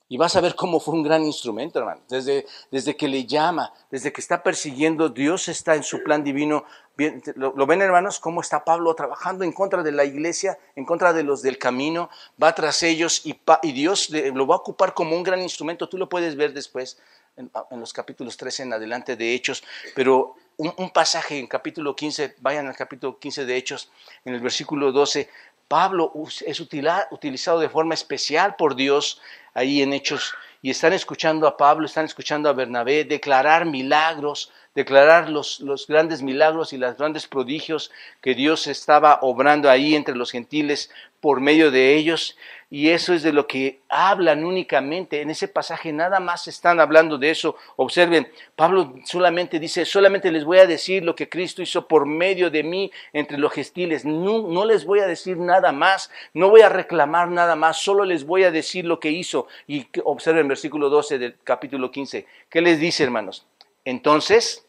Y 0.07 0.17
vas 0.17 0.35
a 0.35 0.41
ver 0.41 0.53
cómo 0.53 0.79
fue 0.79 0.93
un 0.93 1.01
gran 1.01 1.23
instrumento, 1.23 1.79
hermano. 1.79 2.01
Desde, 2.07 2.45
desde 2.69 2.95
que 2.95 3.07
le 3.07 3.25
llama, 3.25 3.73
desde 3.89 4.13
que 4.13 4.21
está 4.21 4.43
persiguiendo, 4.43 5.09
Dios 5.09 5.47
está 5.47 5.73
en 5.75 5.81
su 5.81 6.03
plan 6.03 6.23
divino. 6.23 6.63
¿Lo, 7.35 7.65
ven, 7.65 7.81
hermanos? 7.81 8.19
Cómo 8.19 8.41
está 8.41 8.63
Pablo 8.63 8.93
trabajando 8.93 9.43
en 9.43 9.51
contra 9.51 9.81
de 9.81 9.91
la 9.91 10.05
iglesia, 10.05 10.59
en 10.75 10.85
contra 10.85 11.11
de 11.11 11.23
los 11.23 11.41
del 11.41 11.57
camino. 11.57 12.11
Va 12.41 12.53
tras 12.53 12.83
ellos 12.83 13.23
y, 13.25 13.39
Dios 13.71 14.11
lo 14.11 14.45
va 14.45 14.55
a 14.55 14.59
ocupar 14.59 14.93
como 14.93 15.15
un 15.15 15.23
gran 15.23 15.41
instrumento. 15.41 15.89
Tú 15.89 15.97
lo 15.97 16.07
puedes 16.07 16.35
ver 16.35 16.53
después 16.53 16.99
en, 17.35 17.49
los 17.71 17.91
capítulos 17.91 18.37
13 18.37 18.63
en 18.63 18.73
adelante 18.73 19.15
de 19.15 19.33
Hechos. 19.33 19.63
Pero 19.95 20.35
un 20.57 20.89
pasaje 20.91 21.39
en 21.39 21.47
capítulo 21.47 21.95
15, 21.95 22.35
vayan 22.39 22.67
al 22.67 22.75
capítulo 22.75 23.17
15 23.17 23.45
de 23.45 23.57
Hechos, 23.57 23.91
en 24.23 24.35
el 24.35 24.39
versículo 24.39 24.91
12, 24.91 25.29
Pablo 25.67 26.13
es 26.45 26.59
utilizado 26.59 27.59
de 27.59 27.69
forma 27.69 27.93
especial 27.93 28.55
por 28.55 28.75
Dios 28.75 29.21
ahí 29.53 29.81
en 29.81 29.93
Hechos 29.93 30.33
y 30.61 30.71
están 30.71 30.93
escuchando 30.93 31.47
a 31.47 31.57
Pablo, 31.57 31.85
están 31.85 32.05
escuchando 32.05 32.49
a 32.49 32.53
Bernabé 32.53 33.03
declarar 33.03 33.65
milagros, 33.65 34.51
declarar 34.73 35.29
los, 35.29 35.59
los 35.59 35.85
grandes 35.87 36.21
milagros 36.21 36.73
y 36.73 36.77
los 36.77 36.97
grandes 36.97 37.27
prodigios 37.27 37.91
que 38.21 38.33
Dios 38.33 38.67
estaba 38.67 39.19
obrando 39.21 39.69
ahí 39.69 39.95
entre 39.95 40.15
los 40.15 40.31
gentiles 40.31 40.91
por 41.19 41.39
medio 41.39 41.71
de 41.71 41.95
ellos. 41.95 42.35
Y 42.75 42.89
eso 42.89 43.13
es 43.13 43.23
de 43.23 43.31
lo 43.31 43.47
que 43.47 43.79
hablan 43.87 44.43
únicamente. 44.43 45.21
En 45.21 45.29
ese 45.29 45.47
pasaje 45.47 45.93
nada 45.93 46.19
más 46.19 46.49
están 46.49 46.81
hablando 46.81 47.17
de 47.17 47.29
eso. 47.29 47.55
Observen, 47.77 48.29
Pablo 48.53 48.95
solamente 49.05 49.61
dice, 49.61 49.85
solamente 49.85 50.29
les 50.29 50.43
voy 50.43 50.57
a 50.57 50.67
decir 50.67 51.01
lo 51.05 51.15
que 51.15 51.29
Cristo 51.29 51.61
hizo 51.61 51.87
por 51.87 52.05
medio 52.05 52.49
de 52.49 52.63
mí 52.63 52.91
entre 53.13 53.37
los 53.37 53.53
gentiles. 53.53 54.03
No, 54.03 54.49
no 54.49 54.65
les 54.65 54.83
voy 54.83 54.99
a 54.99 55.07
decir 55.07 55.37
nada 55.37 55.71
más, 55.71 56.11
no 56.33 56.49
voy 56.49 56.63
a 56.63 56.67
reclamar 56.67 57.29
nada 57.29 57.55
más, 57.55 57.77
solo 57.77 58.03
les 58.03 58.25
voy 58.25 58.43
a 58.43 58.51
decir 58.51 58.83
lo 58.83 58.99
que 58.99 59.09
hizo. 59.09 59.47
Y 59.67 59.87
observen 60.03 60.49
versículo 60.49 60.89
12 60.89 61.17
del 61.17 61.37
capítulo 61.45 61.91
15. 61.91 62.27
¿Qué 62.49 62.59
les 62.59 62.77
dice, 62.77 63.05
hermanos? 63.05 63.47
Entonces, 63.85 64.67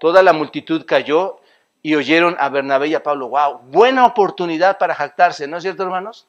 toda 0.00 0.22
la 0.22 0.32
multitud 0.32 0.86
cayó 0.86 1.40
y 1.82 1.96
oyeron 1.96 2.34
a 2.38 2.48
Bernabé 2.48 2.88
y 2.88 2.94
a 2.94 3.02
Pablo. 3.02 3.28
¡Wow! 3.28 3.58
Buena 3.64 4.06
oportunidad 4.06 4.78
para 4.78 4.94
jactarse, 4.94 5.46
¿no 5.46 5.58
es 5.58 5.64
cierto, 5.64 5.82
hermanos? 5.82 6.26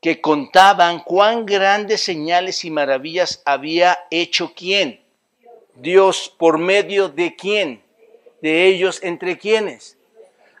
Que 0.00 0.20
contaban 0.20 1.00
cuán 1.00 1.44
grandes 1.44 2.02
señales 2.02 2.64
y 2.64 2.70
maravillas 2.70 3.42
había 3.44 3.98
hecho 4.10 4.52
quién. 4.54 5.02
Dios, 5.74 6.34
por 6.38 6.58
medio 6.58 7.08
de 7.08 7.34
quién. 7.36 7.82
De 8.40 8.66
ellos, 8.66 9.00
entre 9.02 9.38
quiénes. 9.38 9.96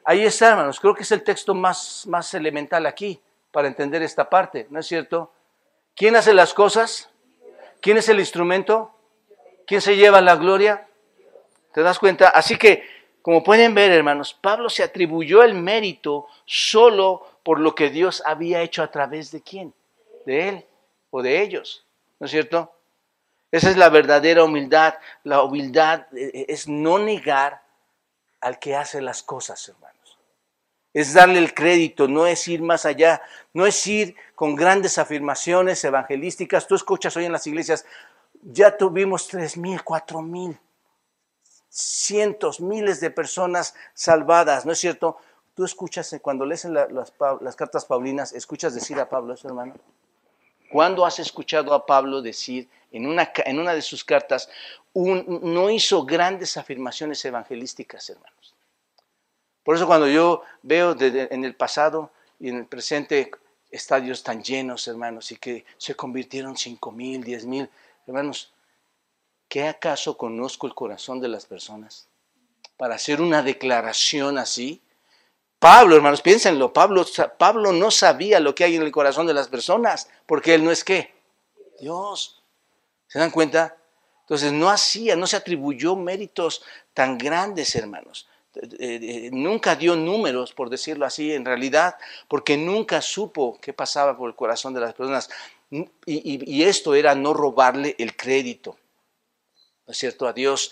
Ahí 0.04 0.24
está, 0.24 0.48
hermanos. 0.50 0.80
Creo 0.80 0.94
que 0.94 1.02
es 1.02 1.12
el 1.12 1.22
texto 1.22 1.54
más, 1.54 2.04
más 2.06 2.32
elemental 2.34 2.86
aquí 2.86 3.20
para 3.50 3.68
entender 3.68 4.02
esta 4.02 4.28
parte, 4.28 4.66
¿no 4.70 4.80
es 4.80 4.86
cierto? 4.86 5.32
¿Quién 5.94 6.16
hace 6.16 6.32
las 6.34 6.54
cosas? 6.54 7.10
¿Quién 7.80 7.96
es 7.96 8.08
el 8.08 8.20
instrumento? 8.20 8.94
¿Quién 9.66 9.80
se 9.80 9.96
lleva 9.96 10.20
la 10.20 10.36
gloria? 10.36 10.86
¿Te 11.72 11.82
das 11.82 11.98
cuenta? 11.98 12.28
Así 12.28 12.56
que, 12.56 12.84
como 13.20 13.42
pueden 13.42 13.74
ver, 13.74 13.90
hermanos, 13.90 14.32
Pablo 14.32 14.70
se 14.70 14.82
atribuyó 14.82 15.42
el 15.42 15.54
mérito 15.54 16.26
solo 16.44 17.37
por 17.48 17.60
lo 17.60 17.74
que 17.74 17.88
Dios 17.88 18.22
había 18.26 18.60
hecho 18.60 18.82
a 18.82 18.90
través 18.90 19.30
de 19.30 19.40
quién? 19.40 19.72
De 20.26 20.50
él 20.50 20.66
o 21.08 21.22
de 21.22 21.40
ellos. 21.40 21.86
¿No 22.20 22.26
es 22.26 22.30
cierto? 22.30 22.74
Esa 23.50 23.70
es 23.70 23.78
la 23.78 23.88
verdadera 23.88 24.44
humildad. 24.44 24.96
La 25.24 25.42
humildad 25.42 26.00
eh, 26.14 26.30
eh, 26.34 26.46
es 26.50 26.68
no 26.68 26.98
negar 26.98 27.62
al 28.42 28.58
que 28.58 28.76
hace 28.76 29.00
las 29.00 29.22
cosas, 29.22 29.66
hermanos. 29.66 30.18
Es 30.92 31.14
darle 31.14 31.38
el 31.38 31.54
crédito, 31.54 32.06
no 32.06 32.26
es 32.26 32.46
ir 32.48 32.60
más 32.60 32.84
allá, 32.84 33.22
no 33.54 33.64
es 33.64 33.86
ir 33.86 34.14
con 34.34 34.54
grandes 34.54 34.98
afirmaciones 34.98 35.82
evangelísticas. 35.82 36.66
Tú 36.66 36.74
escuchas 36.74 37.16
hoy 37.16 37.24
en 37.24 37.32
las 37.32 37.46
iglesias, 37.46 37.86
ya 38.42 38.76
tuvimos 38.76 39.26
tres 39.26 39.56
mil, 39.56 39.82
cuatro 39.82 40.20
mil 40.20 40.54
cientos, 41.70 42.60
miles 42.60 43.00
de 43.00 43.10
personas 43.10 43.74
salvadas, 43.94 44.66
¿no 44.66 44.72
es 44.72 44.78
cierto? 44.78 45.16
Tú 45.58 45.64
escuchas, 45.64 46.12
eh, 46.12 46.20
cuando 46.20 46.46
lees 46.46 46.66
las, 46.66 47.56
cartas 47.56 47.84
paulinas, 47.84 48.32
escuchas 48.32 48.76
decir 48.76 49.00
a 49.00 49.08
Pablo 49.08 49.34
eso, 49.34 49.48
hermano. 49.48 49.74
¿Cuándo 50.70 51.04
has 51.04 51.18
escuchado 51.18 51.74
a 51.74 51.84
Pablo 51.84 52.22
decir 52.22 52.68
en 52.92 53.06
una, 53.06 53.24
de 53.74 53.82
sus 53.82 54.04
cartas, 54.04 54.48
no 54.94 55.68
hizo 55.68 56.04
grandes 56.04 56.56
afirmaciones 56.56 57.24
evangelísticas, 57.24 58.08
hermanos? 58.08 58.54
Por 59.64 59.74
eso 59.74 59.88
cuando 59.88 60.06
yo 60.06 60.42
veo 60.62 60.94
en 61.00 61.44
el 61.44 61.56
pasado 61.56 62.12
y 62.38 62.50
en 62.50 62.58
el 62.58 62.66
presente 62.66 63.32
estadios 63.68 64.22
tan 64.22 64.44
llenos, 64.44 64.86
hermanos, 64.86 65.32
y 65.32 65.38
que 65.38 65.64
se 65.76 65.96
convirtieron 65.96 66.56
cinco 66.56 66.92
mil, 66.92 67.24
diez 67.24 67.44
mil, 67.44 67.68
hermanos, 68.06 68.52
¿Qué 69.48 69.66
acaso 69.66 70.16
conozco 70.16 70.68
el 70.68 70.74
corazón 70.74 71.20
de 71.20 71.28
las 71.28 71.46
personas? 71.46 72.06
Para 72.76 72.94
hacer 72.94 73.20
una 73.20 73.42
declaración 73.42 74.38
así. 74.38 74.82
Pablo, 75.58 75.96
hermanos, 75.96 76.22
piénsenlo, 76.22 76.72
Pablo, 76.72 77.04
Pablo 77.36 77.72
no 77.72 77.90
sabía 77.90 78.38
lo 78.38 78.54
que 78.54 78.64
hay 78.64 78.76
en 78.76 78.82
el 78.82 78.92
corazón 78.92 79.26
de 79.26 79.34
las 79.34 79.48
personas, 79.48 80.08
porque 80.26 80.54
él 80.54 80.64
no 80.64 80.70
es 80.70 80.84
qué? 80.84 81.14
Dios. 81.80 82.42
¿Se 83.08 83.18
dan 83.18 83.30
cuenta? 83.30 83.76
Entonces 84.20 84.52
no 84.52 84.68
hacía, 84.68 85.16
no 85.16 85.26
se 85.26 85.36
atribuyó 85.36 85.96
méritos 85.96 86.62
tan 86.94 87.18
grandes, 87.18 87.74
hermanos. 87.74 88.28
Eh, 88.54 88.68
eh, 88.78 89.30
nunca 89.32 89.74
dio 89.74 89.96
números, 89.96 90.52
por 90.52 90.70
decirlo 90.70 91.06
así, 91.06 91.32
en 91.32 91.44
realidad, 91.44 91.96
porque 92.28 92.56
nunca 92.56 93.00
supo 93.00 93.58
qué 93.60 93.72
pasaba 93.72 94.16
por 94.16 94.28
el 94.28 94.36
corazón 94.36 94.74
de 94.74 94.80
las 94.80 94.94
personas. 94.94 95.28
y 96.06 96.62
esto 96.62 96.94
era 96.94 97.14
no 97.14 97.34
robarle 97.34 97.96
el 97.98 98.16
crédito. 98.16 98.76
¿No 99.88 99.92
es 99.92 99.98
cierto? 99.98 100.28
A 100.28 100.34
Dios 100.34 100.70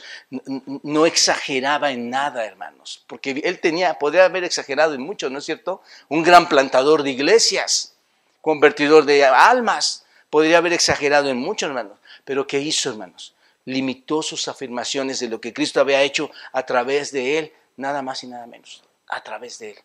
no 0.82 1.06
exageraba 1.06 1.90
en 1.90 2.10
nada, 2.10 2.44
hermanos, 2.44 3.02
porque 3.06 3.30
él 3.44 3.60
tenía, 3.60 3.94
podría 3.94 4.26
haber 4.26 4.44
exagerado 4.44 4.92
en 4.92 5.00
mucho, 5.00 5.30
¿no 5.30 5.38
es 5.38 5.46
cierto? 5.46 5.80
Un 6.10 6.22
gran 6.22 6.50
plantador 6.50 7.02
de 7.02 7.12
iglesias. 7.12 7.94
convertidor 8.42 9.06
de 9.06 9.24
almas. 9.24 10.04
Podría 10.28 10.58
haber 10.58 10.74
exagerado 10.74 11.30
en 11.30 11.38
mucho, 11.38 11.64
hermanos. 11.64 11.98
Pero 12.26 12.46
¿qué 12.46 12.60
hizo, 12.60 12.90
hermanos? 12.90 13.34
Limitó 13.64 14.22
sus 14.22 14.48
afirmaciones 14.48 15.18
de 15.18 15.28
lo 15.28 15.40
que 15.40 15.54
Cristo 15.54 15.80
había 15.80 16.02
hecho 16.02 16.30
a 16.52 16.64
través 16.64 17.10
de 17.10 17.38
él, 17.38 17.52
nada 17.76 18.02
más 18.02 18.22
y 18.22 18.26
nada 18.26 18.46
menos, 18.46 18.84
a 19.08 19.22
través 19.22 19.58
de 19.58 19.70
él. 19.70 19.76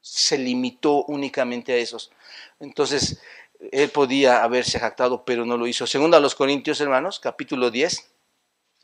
Se 0.00 0.38
limitó 0.38 1.04
únicamente 1.04 1.74
a 1.74 1.76
esos. 1.76 2.10
Entonces, 2.60 3.20
él 3.70 3.90
podía 3.90 4.42
haberse 4.42 4.80
jactado, 4.80 5.24
pero 5.24 5.44
no 5.44 5.58
lo 5.58 5.66
hizo. 5.66 5.86
Segundo 5.86 6.16
a 6.16 6.20
los 6.20 6.34
Corintios, 6.34 6.80
hermanos, 6.80 7.20
capítulo 7.20 7.70
10. 7.70 8.13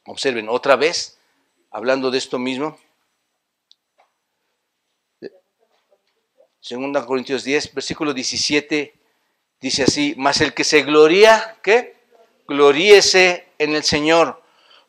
Observen, 0.06 0.48
otra 0.48 0.76
vez, 0.76 1.18
hablando 1.70 2.10
de 2.10 2.18
esto 2.18 2.38
mismo. 2.38 2.78
Segunda 6.60 7.04
Corintios 7.06 7.42
10, 7.44 7.74
versículo 7.74 8.12
17, 8.12 8.94
dice 9.60 9.82
así, 9.84 10.14
mas 10.16 10.40
el 10.40 10.52
que 10.52 10.64
se 10.64 10.82
gloría, 10.82 11.56
¿qué? 11.62 11.96
Gloríese 12.46 13.48
en 13.58 13.74
el 13.74 13.82
Señor, 13.82 14.42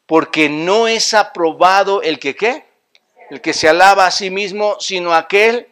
porque 0.05 0.49
no 0.49 0.87
es 0.87 1.13
aprobado 1.13 2.01
el 2.01 2.19
que, 2.19 2.35
¿qué? 2.35 2.65
El 3.29 3.41
que 3.41 3.53
se 3.53 3.69
alaba 3.69 4.05
a 4.05 4.11
sí 4.11 4.29
mismo, 4.29 4.77
sino 4.79 5.13
aquel 5.13 5.69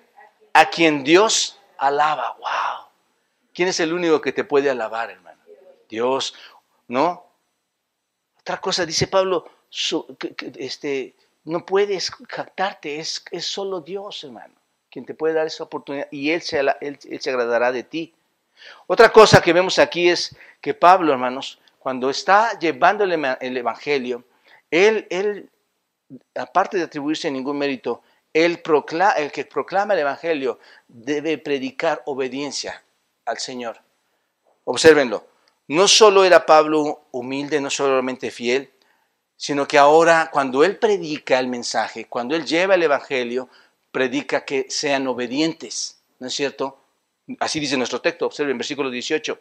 a 0.53 0.69
quien 0.69 1.03
Dios 1.03 1.59
alaba. 1.77 2.37
¡Wow! 2.39 2.87
¿Quién 3.53 3.67
es 3.67 3.79
el 3.79 3.93
único 3.93 4.21
que 4.21 4.31
te 4.31 4.43
puede 4.45 4.69
alabar, 4.69 5.09
hermano? 5.09 5.41
Dios, 5.89 6.33
¿no? 6.87 7.28
Otra 8.49 8.61
cosa, 8.61 8.83
dice 8.83 9.05
Pablo, 9.05 9.45
este, 10.57 11.13
no 11.43 11.63
puedes 11.67 12.09
jactarte, 12.09 12.97
es, 12.99 13.23
solo 13.41 13.81
Dios, 13.81 14.23
hermano 14.23 14.55
quien 14.89 15.05
te 15.05 15.13
puede 15.13 15.35
dar 15.35 15.45
esa 15.45 15.65
oportunidad 15.65 16.07
y 16.09 16.31
él 16.31 16.41
se, 16.41 16.57
él, 16.57 16.97
agradará 17.27 17.71
de 17.71 17.83
ti. 17.83 18.11
Otra 18.87 19.11
cosa 19.11 19.39
que 19.39 19.53
vemos 19.53 19.77
aquí 19.77 20.09
es 20.09 20.35
que 20.61 20.73
Pablo, 20.73 21.13
hermanos, 21.13 21.59
cuando 21.77 22.09
está 22.09 22.57
llevando 22.57 23.03
el, 23.03 23.55
Evangelio, 23.55 24.23
él, 24.71 25.47
aparte 26.33 26.77
de 26.77 26.85
atribuirse 26.85 27.29
ningún 27.29 27.59
mérito, 27.59 28.01
él 28.33 28.63
el 29.15 29.31
que 29.31 29.45
proclama 29.45 29.93
el 29.93 29.99
Evangelio 29.99 30.57
debe 30.87 31.37
predicar 31.37 32.01
obediencia 32.07 32.81
al 33.25 33.37
Señor. 33.37 33.79
Obsérvenlo, 34.63 35.28
no 35.69 35.87
solo 35.87 36.25
era 36.25 36.47
Pablo 36.47 37.03
humilde, 37.11 37.61
no 37.61 37.69
solamente 37.69 38.31
fiel, 38.31 38.71
sino 39.37 39.67
que 39.67 39.77
ahora 39.77 40.29
cuando 40.31 40.63
él 40.63 40.77
predica 40.77 41.37
el 41.37 41.47
mensaje, 41.47 42.05
cuando 42.05 42.35
él 42.35 42.43
lleva 42.43 42.73
el 42.73 42.81
Evangelio, 42.81 43.49
predica 43.91 44.45
que 44.45 44.65
sean 44.69 45.07
obedientes, 45.07 46.01
¿no 46.17 46.25
es 46.25 46.33
cierto? 46.33 46.79
Así 47.39 47.59
dice 47.59 47.77
nuestro 47.77 48.01
texto, 48.01 48.25
observen 48.25 48.57
versículo 48.57 48.89
18. 48.89 49.39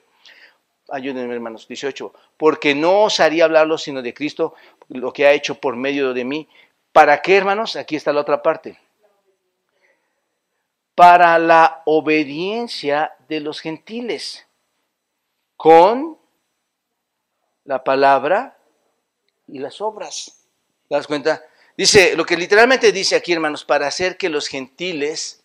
Ayúdenme, 0.90 1.32
hermanos, 1.32 1.66
18. 1.66 2.12
Porque 2.36 2.74
no 2.74 3.04
osaría 3.04 3.44
hablarlo 3.44 3.78
sino 3.78 4.02
de 4.02 4.12
Cristo, 4.12 4.54
lo 4.88 5.14
que 5.14 5.26
ha 5.26 5.32
hecho 5.32 5.54
por 5.54 5.76
medio 5.76 6.12
de 6.12 6.26
mí. 6.26 6.46
¿Para 6.92 7.22
qué, 7.22 7.38
hermanos? 7.38 7.74
Aquí 7.76 7.96
está 7.96 8.12
la 8.12 8.20
otra 8.20 8.42
parte. 8.42 8.78
Para 10.94 11.38
la 11.38 11.82
obediencia 11.86 13.14
de 13.28 13.40
los 13.40 13.60
gentiles, 13.60 14.46
con 15.56 16.17
la 17.68 17.84
palabra 17.84 18.56
y 19.46 19.58
las 19.58 19.82
obras. 19.82 20.38
¿Te 20.88 20.94
das 20.94 21.06
cuenta? 21.06 21.44
Dice, 21.76 22.16
lo 22.16 22.24
que 22.24 22.34
literalmente 22.34 22.92
dice 22.92 23.14
aquí, 23.14 23.34
hermanos, 23.34 23.62
para 23.62 23.86
hacer 23.86 24.16
que 24.16 24.30
los 24.30 24.48
gentiles 24.48 25.44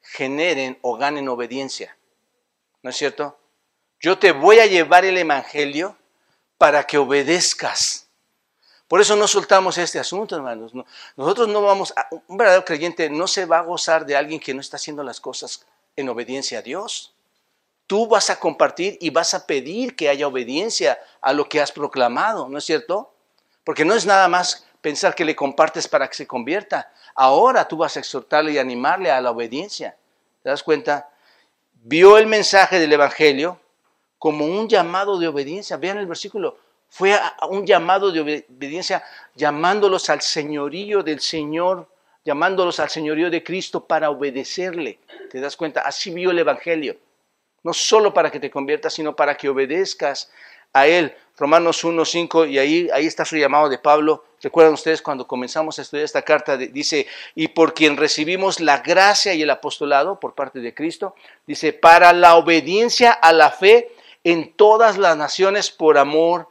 generen 0.00 0.78
o 0.82 0.96
ganen 0.96 1.28
obediencia. 1.28 1.98
¿No 2.80 2.90
es 2.90 2.96
cierto? 2.96 3.40
Yo 3.98 4.16
te 4.20 4.30
voy 4.30 4.60
a 4.60 4.66
llevar 4.66 5.04
el 5.04 5.18
Evangelio 5.18 5.98
para 6.58 6.84
que 6.84 6.96
obedezcas. 6.96 8.08
Por 8.86 9.00
eso 9.00 9.16
no 9.16 9.26
soltamos 9.26 9.76
este 9.76 9.98
asunto, 9.98 10.36
hermanos. 10.36 10.72
Nosotros 11.16 11.48
no 11.48 11.60
vamos, 11.60 11.92
a, 11.96 12.06
un 12.28 12.36
verdadero 12.36 12.64
creyente 12.64 13.10
no 13.10 13.26
se 13.26 13.46
va 13.46 13.58
a 13.58 13.62
gozar 13.62 14.06
de 14.06 14.14
alguien 14.14 14.38
que 14.38 14.54
no 14.54 14.60
está 14.60 14.76
haciendo 14.76 15.02
las 15.02 15.20
cosas 15.20 15.66
en 15.96 16.08
obediencia 16.08 16.60
a 16.60 16.62
Dios. 16.62 17.13
Tú 17.86 18.06
vas 18.06 18.30
a 18.30 18.40
compartir 18.40 18.96
y 19.00 19.10
vas 19.10 19.34
a 19.34 19.46
pedir 19.46 19.94
que 19.94 20.08
haya 20.08 20.26
obediencia 20.26 20.98
a 21.20 21.32
lo 21.32 21.48
que 21.48 21.60
has 21.60 21.70
proclamado, 21.70 22.48
¿no 22.48 22.58
es 22.58 22.64
cierto? 22.64 23.12
Porque 23.62 23.84
no 23.84 23.94
es 23.94 24.06
nada 24.06 24.28
más 24.28 24.66
pensar 24.80 25.14
que 25.14 25.24
le 25.24 25.36
compartes 25.36 25.88
para 25.88 26.08
que 26.08 26.14
se 26.14 26.26
convierta. 26.26 26.90
Ahora 27.14 27.66
tú 27.66 27.78
vas 27.78 27.96
a 27.96 28.00
exhortarle 28.00 28.52
y 28.52 28.58
animarle 28.58 29.10
a 29.10 29.20
la 29.20 29.30
obediencia. 29.30 29.96
¿Te 30.42 30.50
das 30.50 30.62
cuenta? 30.62 31.08
Vio 31.72 32.18
el 32.18 32.26
mensaje 32.26 32.78
del 32.78 32.92
Evangelio 32.92 33.60
como 34.18 34.46
un 34.46 34.68
llamado 34.68 35.18
de 35.18 35.28
obediencia. 35.28 35.76
Vean 35.76 35.98
el 35.98 36.06
versículo. 36.06 36.58
Fue 36.88 37.18
un 37.48 37.66
llamado 37.66 38.12
de 38.12 38.20
obediencia 38.20 39.02
llamándolos 39.34 40.08
al 40.10 40.20
señorío 40.20 41.02
del 41.02 41.20
Señor, 41.20 41.88
llamándolos 42.24 42.78
al 42.80 42.88
señorío 42.88 43.30
de 43.30 43.42
Cristo 43.42 43.86
para 43.86 44.10
obedecerle. 44.10 45.00
¿Te 45.30 45.40
das 45.40 45.56
cuenta? 45.56 45.80
Así 45.80 46.10
vio 46.10 46.30
el 46.30 46.38
Evangelio. 46.38 46.96
No 47.64 47.74
solo 47.74 48.14
para 48.14 48.30
que 48.30 48.38
te 48.38 48.50
conviertas, 48.50 48.94
sino 48.94 49.16
para 49.16 49.36
que 49.36 49.48
obedezcas 49.48 50.30
a 50.72 50.86
Él. 50.86 51.16
Romanos 51.36 51.82
1, 51.82 52.04
5, 52.04 52.46
y 52.46 52.58
ahí, 52.58 52.88
ahí 52.92 53.06
está 53.06 53.24
su 53.24 53.36
llamado 53.36 53.68
de 53.68 53.78
Pablo. 53.78 54.24
Recuerdan 54.40 54.74
ustedes 54.74 55.02
cuando 55.02 55.26
comenzamos 55.26 55.78
a 55.78 55.82
estudiar 55.82 56.04
esta 56.04 56.22
carta, 56.22 56.56
dice, 56.56 57.08
y 57.34 57.48
por 57.48 57.74
quien 57.74 57.96
recibimos 57.96 58.60
la 58.60 58.78
gracia 58.78 59.34
y 59.34 59.42
el 59.42 59.50
apostolado 59.50 60.20
por 60.20 60.34
parte 60.34 60.60
de 60.60 60.74
Cristo, 60.74 61.16
dice, 61.46 61.72
para 61.72 62.12
la 62.12 62.36
obediencia 62.36 63.10
a 63.10 63.32
la 63.32 63.50
fe 63.50 63.90
en 64.22 64.52
todas 64.52 64.96
las 64.96 65.16
naciones 65.16 65.70
por 65.70 65.98
amor 65.98 66.48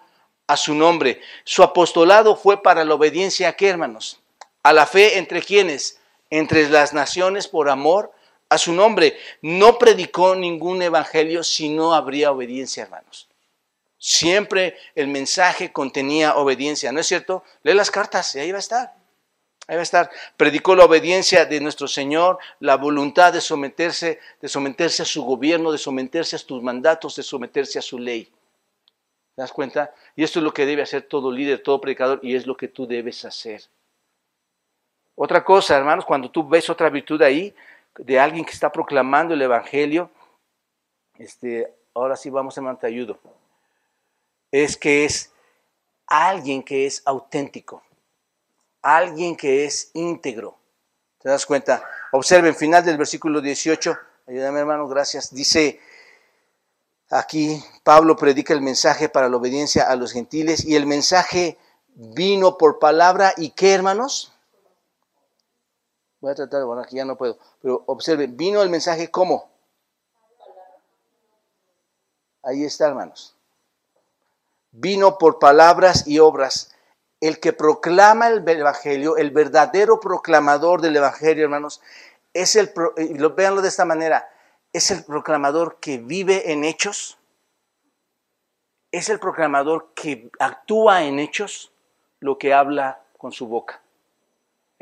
a 0.48 0.58
su 0.58 0.76
nombre. 0.76 1.22
Su 1.44 1.64
apostolado 1.64 2.36
fue 2.36 2.62
para 2.62 2.84
la 2.84 2.96
obediencia 2.96 3.50
a 3.50 3.54
qué, 3.54 3.70
hermanos? 3.70 4.20
A 4.64 4.74
la 4.74 4.86
fe 4.86 5.18
entre 5.18 5.42
quienes? 5.42 6.00
Entre 6.30 6.68
las 6.70 6.94
naciones 6.94 7.48
por 7.48 7.70
amor 7.70 8.12
a 8.54 8.58
su 8.58 8.74
nombre. 8.74 9.18
No 9.42 9.78
predicó 9.78 10.36
ningún 10.36 10.82
evangelio 10.82 11.44
si 11.44 11.70
no 11.70 11.94
habría 11.94 12.32
obediencia, 12.32 12.84
hermanos. 12.84 13.28
Siempre 13.98 14.78
el 14.96 15.08
mensaje 15.08 15.72
contenía 15.72 16.36
obediencia, 16.36 16.92
¿no 16.92 17.00
es 17.00 17.08
cierto? 17.08 17.44
Lee 17.64 17.74
las 17.74 17.90
cartas 17.90 18.36
y 18.36 18.40
ahí 18.40 18.52
va 18.52 18.58
a 18.58 18.60
estar. 18.60 18.94
Ahí 19.66 19.76
va 19.76 19.80
a 19.80 19.84
estar. 19.84 20.10
Predicó 20.36 20.76
la 20.76 20.84
obediencia 20.84 21.46
de 21.46 21.62
nuestro 21.62 21.88
Señor, 21.88 22.38
la 22.60 22.76
voluntad 22.76 23.32
de 23.32 23.40
someterse, 23.40 24.20
de 24.42 24.50
someterse 24.50 25.04
a 25.04 25.06
su 25.06 25.24
gobierno, 25.24 25.72
de 25.72 25.78
someterse 25.78 26.36
a 26.36 26.40
tus 26.40 26.62
mandatos, 26.62 27.16
de 27.16 27.24
someterse 27.24 27.80
a 27.80 27.82
su 27.82 27.98
ley. 27.98 28.26
¿Te 29.36 29.42
das 29.42 29.54
cuenta? 29.54 29.94
Y 30.18 30.24
esto 30.24 30.40
es 30.40 30.44
lo 30.44 30.54
que 30.54 30.66
debe 30.66 30.82
hacer 30.82 31.04
todo 31.04 31.32
líder, 31.32 31.64
todo 31.64 31.80
predicador, 31.80 32.20
y 32.22 32.36
es 32.36 32.46
lo 32.46 32.58
que 32.58 32.68
tú 32.68 32.86
debes 32.86 33.24
hacer. 33.24 33.64
Otra 35.16 35.46
cosa, 35.46 35.78
hermanos, 35.78 36.06
cuando 36.06 36.30
tú 36.30 36.48
ves 36.48 36.70
otra 36.70 36.90
virtud 36.90 37.22
ahí, 37.22 37.56
de 37.98 38.20
alguien 38.20 38.46
que 38.46 38.52
está 38.52 38.72
proclamando 38.72 39.34
el 39.34 39.42
Evangelio, 39.42 40.10
este, 41.18 41.74
ahora 41.94 42.16
sí 42.16 42.30
vamos, 42.30 42.58
a 42.58 42.76
te 42.76 42.88
ayudo 42.88 43.20
es 44.54 44.78
que 44.78 45.04
es 45.04 45.32
alguien 46.06 46.62
que 46.62 46.86
es 46.86 47.02
auténtico, 47.06 47.82
alguien 48.84 49.36
que 49.36 49.66
es 49.66 49.90
íntegro. 49.96 50.56
¿Te 51.20 51.30
das 51.30 51.46
cuenta? 51.48 51.84
Observen, 52.12 52.56
final 52.56 52.86
del 52.86 52.98
versículo 52.98 53.42
18, 53.42 53.98
ayúdame 54.28 54.60
hermano, 54.60 54.88
gracias, 54.88 55.34
dice 55.34 55.80
aquí, 57.10 57.64
Pablo 57.84 58.16
predica 58.16 58.54
el 58.54 58.62
mensaje 58.62 59.10
para 59.10 59.28
la 59.28 59.38
obediencia 59.38 59.90
a 59.90 59.96
los 59.96 60.14
gentiles 60.14 60.64
y 60.64 60.76
el 60.76 60.86
mensaje 60.86 61.58
vino 61.88 62.60
por 62.60 62.78
palabra 62.78 63.34
y 63.36 63.50
qué 63.52 63.74
hermanos? 63.74 64.33
Voy 66.24 66.32
a 66.32 66.36
tratar, 66.36 66.64
bueno, 66.64 66.82
aquí 66.82 66.96
ya 66.96 67.06
no 67.06 67.18
puedo, 67.18 67.38
pero 67.62 67.84
observen, 67.86 68.36
vino 68.36 68.64
el 68.64 68.70
mensaje 68.70 69.12
¿cómo? 69.12 69.52
Ahí 72.42 72.64
está, 72.64 72.88
hermanos 72.88 73.36
vino 74.74 75.18
por 75.18 75.40
palabras 75.40 76.06
y 76.08 76.20
obras. 76.20 76.76
El 77.22 77.40
que 77.40 77.54
proclama 77.54 78.28
el 78.28 78.46
Evangelio, 78.46 79.16
el 79.16 79.32
verdadero 79.32 80.02
proclamador 80.02 80.82
del 80.82 80.98
Evangelio, 80.98 81.46
hermanos, 81.46 81.82
es 82.34 82.58
el, 82.58 82.74
véanlo 83.36 83.62
de 83.62 83.70
esta 83.70 83.86
manera, 83.86 84.30
es 84.74 84.92
el 84.92 85.06
proclamador 85.06 85.78
que 85.80 86.00
vive 86.00 86.52
en 86.52 86.66
hechos, 86.66 87.18
es 88.92 89.08
el 89.08 89.20
proclamador 89.20 89.94
que 89.96 90.30
actúa 90.40 91.04
en 91.04 91.20
hechos 91.20 91.72
lo 92.20 92.38
que 92.38 92.54
habla 92.54 93.02
con 93.18 93.32
su 93.32 93.48
boca. 93.48 93.83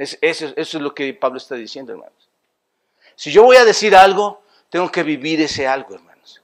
Eso, 0.02 0.48
eso 0.56 0.78
es 0.78 0.82
lo 0.82 0.94
que 0.94 1.14
Pablo 1.14 1.38
está 1.38 1.56
diciendo, 1.56 1.92
hermanos. 1.92 2.30
Si 3.16 3.32
yo 3.32 3.44
voy 3.44 3.58
a 3.58 3.66
decir 3.66 3.96
algo, 3.96 4.42
tengo 4.70 4.92
que 4.92 5.04
vivir 5.04 5.42
ese 5.42 5.68
algo, 5.68 5.94
hermanos. 5.94 6.42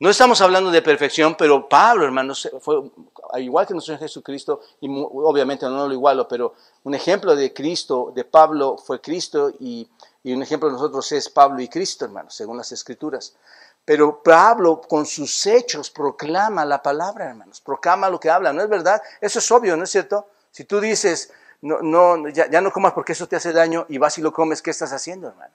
No 0.00 0.10
estamos 0.10 0.40
hablando 0.40 0.70
de 0.70 0.80
perfección, 0.80 1.34
pero 1.36 1.68
Pablo, 1.68 2.04
hermanos, 2.04 2.48
fue 2.60 2.88
igual 3.38 3.66
que 3.66 3.74
nuestro 3.74 3.98
Jesucristo, 3.98 4.60
y 4.80 4.86
obviamente 4.88 5.66
no 5.66 5.88
lo 5.88 5.92
igualo, 5.92 6.28
pero 6.28 6.54
un 6.84 6.94
ejemplo 6.94 7.34
de 7.34 7.52
Cristo, 7.52 8.12
de 8.14 8.24
Pablo, 8.24 8.76
fue 8.78 9.00
Cristo, 9.00 9.50
y, 9.58 9.88
un 10.24 10.42
ejemplo 10.42 10.68
de 10.68 10.74
nosotros 10.74 11.10
es 11.12 11.28
Pablo 11.28 11.60
y 11.62 11.68
Cristo, 11.68 12.04
hermanos, 12.04 12.34
según 12.34 12.58
las 12.58 12.70
Escrituras. 12.70 13.34
Pero 13.84 14.22
Pablo 14.22 14.80
con 14.82 15.06
sus 15.06 15.46
hechos 15.46 15.90
proclama 15.90 16.64
la 16.64 16.80
palabra, 16.80 17.24
hermanos, 17.30 17.60
proclama 17.60 18.08
lo 18.10 18.20
que 18.20 18.30
habla, 18.30 18.52
¿no 18.52 18.62
es 18.62 18.68
verdad? 18.68 19.02
Eso 19.20 19.40
es 19.40 19.50
obvio, 19.50 19.76
¿no 19.76 19.84
es 19.84 19.90
cierto? 19.90 20.28
Si 20.52 20.64
tú 20.64 20.80
dices, 20.80 21.32
no, 21.60 21.82
no, 21.82 22.28
ya, 22.28 22.48
ya 22.48 22.60
no 22.60 22.72
comas 22.72 22.92
porque 22.92 23.12
eso 23.12 23.26
te 23.26 23.36
hace 23.36 23.52
daño 23.52 23.86
y 23.88 23.98
vas 23.98 24.18
y 24.18 24.22
lo 24.22 24.32
comes, 24.32 24.62
¿qué 24.62 24.70
estás 24.70 24.92
haciendo, 24.92 25.28
hermano? 25.28 25.54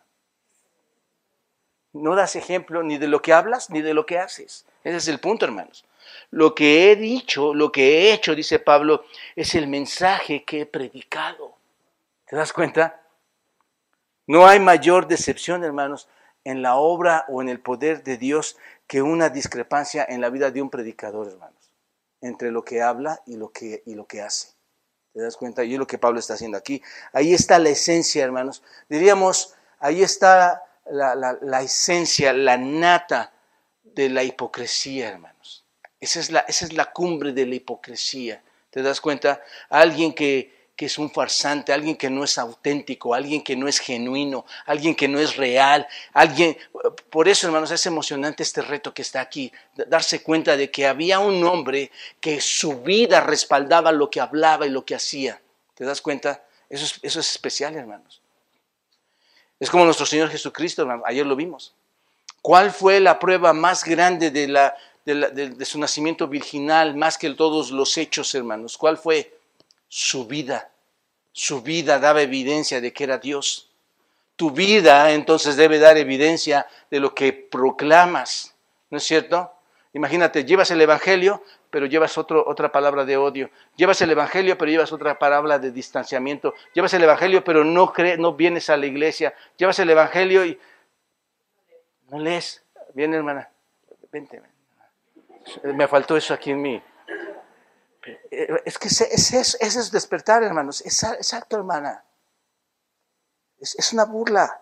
No 1.94 2.16
das 2.16 2.36
ejemplo 2.36 2.84
ni 2.84 2.98
de 2.98 3.08
lo 3.08 3.22
que 3.22 3.34
hablas 3.34 3.70
ni 3.70 3.82
de 3.82 3.94
lo 3.94 4.06
que 4.06 4.18
haces. 4.18 4.66
Ese 4.84 4.98
es 4.98 5.08
el 5.08 5.20
punto, 5.20 5.46
hermanos. 5.46 5.86
Lo 6.32 6.56
que 6.56 6.92
he 6.92 6.96
dicho, 6.96 7.54
lo 7.54 7.72
que 7.72 8.10
he 8.10 8.14
hecho, 8.14 8.36
dice 8.36 8.60
Pablo, 8.60 9.06
es 9.36 9.56
el 9.56 9.68
mensaje 9.68 10.44
que 10.44 10.62
he 10.62 10.66
predicado. 10.66 11.56
¿Te 12.26 12.36
das 12.36 12.52
cuenta? 12.52 13.02
No 14.26 14.48
hay 14.48 14.60
mayor 14.60 15.08
decepción, 15.08 15.64
hermanos, 15.64 16.08
en 16.44 16.62
la 16.62 16.76
obra 16.76 17.26
o 17.28 17.42
en 17.42 17.50
el 17.50 17.60
poder 17.60 18.04
de 18.04 18.18
Dios 18.18 18.58
que 18.88 19.02
una 19.02 19.30
discrepancia 19.30 20.06
en 20.08 20.22
la 20.22 20.30
vida 20.30 20.52
de 20.52 20.62
un 20.62 20.70
predicador, 20.70 21.28
hermanos, 21.28 21.72
entre 22.22 22.52
lo 22.52 22.66
que 22.66 22.82
habla 22.82 23.22
y 23.26 23.38
lo 23.38 23.52
que, 23.52 23.84
y 23.86 23.96
lo 23.96 24.08
que 24.08 24.22
hace. 24.22 24.50
¿Te 25.14 25.22
das 25.22 25.38
cuenta? 25.38 25.64
Y 25.64 25.78
lo 25.78 25.88
que 25.88 25.98
Pablo 25.98 26.20
está 26.20 26.34
haciendo 26.34 26.58
aquí. 26.58 26.82
Ahí 27.12 27.34
está 27.34 27.60
la 27.60 27.70
esencia, 27.70 28.24
hermanos. 28.24 28.64
Diríamos, 28.90 29.54
ahí 29.80 30.02
está 30.02 30.64
la, 30.86 31.16
la 31.16 31.62
esencia, 31.62 32.34
la 32.34 32.58
nata 32.58 33.32
de 33.84 34.10
la 34.10 34.24
hipocresía, 34.24 35.10
hermanos. 35.10 35.64
Esa 36.00 36.20
es, 36.20 36.32
la, 36.32 36.42
esa 36.42 36.66
es 36.66 36.74
la 36.74 36.92
cumbre 36.92 37.32
de 37.32 37.46
la 37.46 37.56
hipocresía. 37.56 38.44
¿Te 38.72 38.82
das 38.82 39.00
cuenta? 39.00 39.42
Alguien 39.70 40.14
que, 40.14 40.63
es 40.86 40.98
un 40.98 41.12
farsante, 41.12 41.74
alguien 41.74 41.96
que 41.96 42.10
no 42.10 42.24
es 42.24 42.38
auténtico, 42.38 43.14
alguien 43.14 43.44
que 43.44 43.56
no 43.56 43.68
es 43.68 43.80
genuino, 43.80 44.46
alguien 44.66 44.96
que 44.96 45.08
no 45.08 45.20
es 45.20 45.36
real, 45.36 45.88
alguien... 46.14 46.58
Por 47.10 47.28
eso, 47.28 47.48
hermanos, 47.48 47.72
es 47.72 47.86
emocionante 47.86 48.44
este 48.44 48.62
reto 48.62 48.94
que 48.94 49.02
está 49.02 49.22
aquí, 49.22 49.52
darse 49.88 50.24
cuenta 50.24 50.58
de 50.58 50.72
que 50.72 50.88
había 50.88 51.20
un 51.20 51.44
hombre 51.44 51.92
que 52.20 52.42
su 52.42 52.82
vida 52.82 53.22
respaldaba 53.22 53.92
lo 53.92 54.10
que 54.10 54.20
hablaba 54.20 54.66
y 54.66 54.70
lo 54.70 54.86
que 54.86 54.96
hacía. 54.96 55.42
¿Te 55.76 55.86
das 55.86 56.02
cuenta? 56.02 56.44
Eso 56.70 56.86
es, 57.02 57.16
especial, 57.16 57.76
hermanos. 57.76 58.22
Es 59.60 59.70
como 59.70 59.86
nuestro 59.86 60.06
Señor 60.06 60.30
Jesucristo, 60.30 60.82
hermanos. 60.82 61.06
ayer 61.08 61.26
lo 61.26 61.36
vimos. 61.36 61.74
¿Cuál 62.42 62.72
fue 62.72 63.00
la 63.00 63.20
prueba 63.20 63.54
más 63.54 63.84
grande 63.86 64.32
de 64.32 65.66
su 65.66 65.80
nacimiento 65.80 66.28
virginal, 66.28 66.96
más 66.96 67.18
que 67.18 67.30
todos 67.32 67.72
los 67.72 67.98
hechos, 67.98 68.36
hermanos? 68.36 68.78
¿Cuál 68.78 68.98
fue? 68.98 69.32
su 69.96 70.26
vida. 70.26 70.72
Su 71.34 71.62
vida 71.62 72.00
daba 72.00 72.22
evidencia 72.22 72.80
de 72.80 72.94
que 72.94 73.04
era 73.04 73.18
Dios. 73.18 73.70
Tu 74.36 74.52
vida 74.52 75.12
entonces 75.12 75.58
debe 75.58 75.80
dar 75.80 75.98
evidencia 75.98 76.68
de 76.90 77.00
lo 77.00 77.14
que 77.14 77.34
proclamas, 77.34 78.56
¿no 78.90 78.98
es 78.98 79.04
cierto? 79.04 79.52
Imagínate, 79.94 80.46
llevas 80.46 80.72
el 80.72 80.82
Evangelio, 80.82 81.44
pero 81.70 81.86
llevas 81.86 82.18
otra 82.18 82.72
palabra 82.72 83.06
de 83.06 83.18
odio. 83.18 83.50
Llevas 83.76 84.02
el 84.02 84.12
Evangelio, 84.12 84.58
pero 84.58 84.72
llevas 84.72 84.92
otra 84.92 85.18
palabra 85.20 85.60
de 85.60 85.72
distanciamiento. 85.72 86.54
Llevas 86.74 86.94
el 86.94 87.04
Evangelio, 87.04 87.44
pero 87.44 87.64
no, 87.64 87.94
crees, 87.94 88.18
no 88.18 88.34
vienes 88.34 88.70
a 88.70 88.78
la 88.78 88.88
iglesia. 88.88 89.36
Llevas 89.58 89.78
el 89.80 89.90
Evangelio 89.90 90.46
y 90.46 90.60
no 92.10 92.20
lees. 92.20 92.64
Viene, 92.94 93.18
hermana. 93.18 93.50
Vente. 94.12 94.42
Me 95.64 95.88
faltó 95.88 96.18
eso 96.18 96.34
aquí 96.34 96.52
en 96.52 96.62
mí. 96.62 96.82
Eh, 98.06 98.62
es 98.66 98.78
que 98.78 98.88
ese, 98.88 99.08
es 99.12 99.92
despertar, 99.92 100.44
hermanos. 100.44 100.82
Exacto, 100.86 101.56
hermana. 101.56 102.04
Es, 103.60 103.94
una 103.94 104.06
burla 104.06 104.62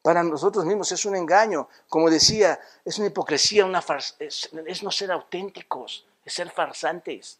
para 0.00 0.22
nosotros 0.22 0.64
mismos, 0.64 0.90
es 0.92 1.04
un 1.04 1.16
engaño. 1.16 1.68
Como 1.88 2.10
decía, 2.10 2.58
es 2.84 2.98
una 2.98 3.08
hipocresía, 3.08 3.64
una 3.64 3.84
es, 4.18 4.50
es 4.66 4.82
no 4.82 4.90
ser 4.90 5.12
auténticos, 5.12 6.06
es 6.24 6.32
ser 6.32 6.50
farsantes. 6.50 7.38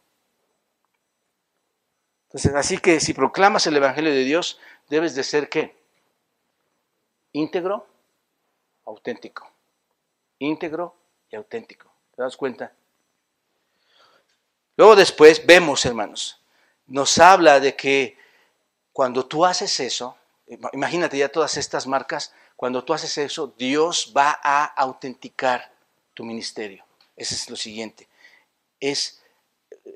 Entonces, 2.27 2.55
así 2.55 2.79
que 2.79 3.01
si 3.01 3.13
proclamas 3.13 3.67
el 3.67 3.77
Evangelio 3.77 4.11
de 4.11 4.25
Dios, 4.25 4.59
debes 4.89 5.15
de 5.15 5.23
ser 5.23 5.49
qué? 5.49 5.77
Íntegro, 7.33 7.87
auténtico. 8.85 9.51
Íntegro 10.39 10.95
y 11.31 11.37
auténtico. 11.37 11.93
¿Te 12.15 12.23
das 12.23 12.37
cuenta? 12.37 12.73
Luego 14.77 14.97
después 14.97 15.45
vemos, 15.45 15.85
hermanos, 15.85 16.41
nos 16.87 17.19
habla 17.19 17.61
de 17.61 17.77
que 17.77 18.17
cuando 18.93 19.27
tú 19.27 19.45
haces 19.45 19.81
eso, 19.81 20.17
imagínate 20.73 21.19
ya 21.19 21.29
todas 21.29 21.57
estas 21.57 21.87
marcas, 21.87 22.33
cuando 22.57 22.85
tú 22.85 22.95
haces 22.95 23.19
eso, 23.19 23.55
Dios 23.59 24.13
va 24.17 24.39
a 24.43 24.65
autenticar 24.65 25.73
tu 26.15 26.25
ministerio. 26.25 26.85
Ese 27.17 27.35
es 27.35 27.51
lo 27.51 27.57
siguiente. 27.57 28.09
Es, 28.81 29.23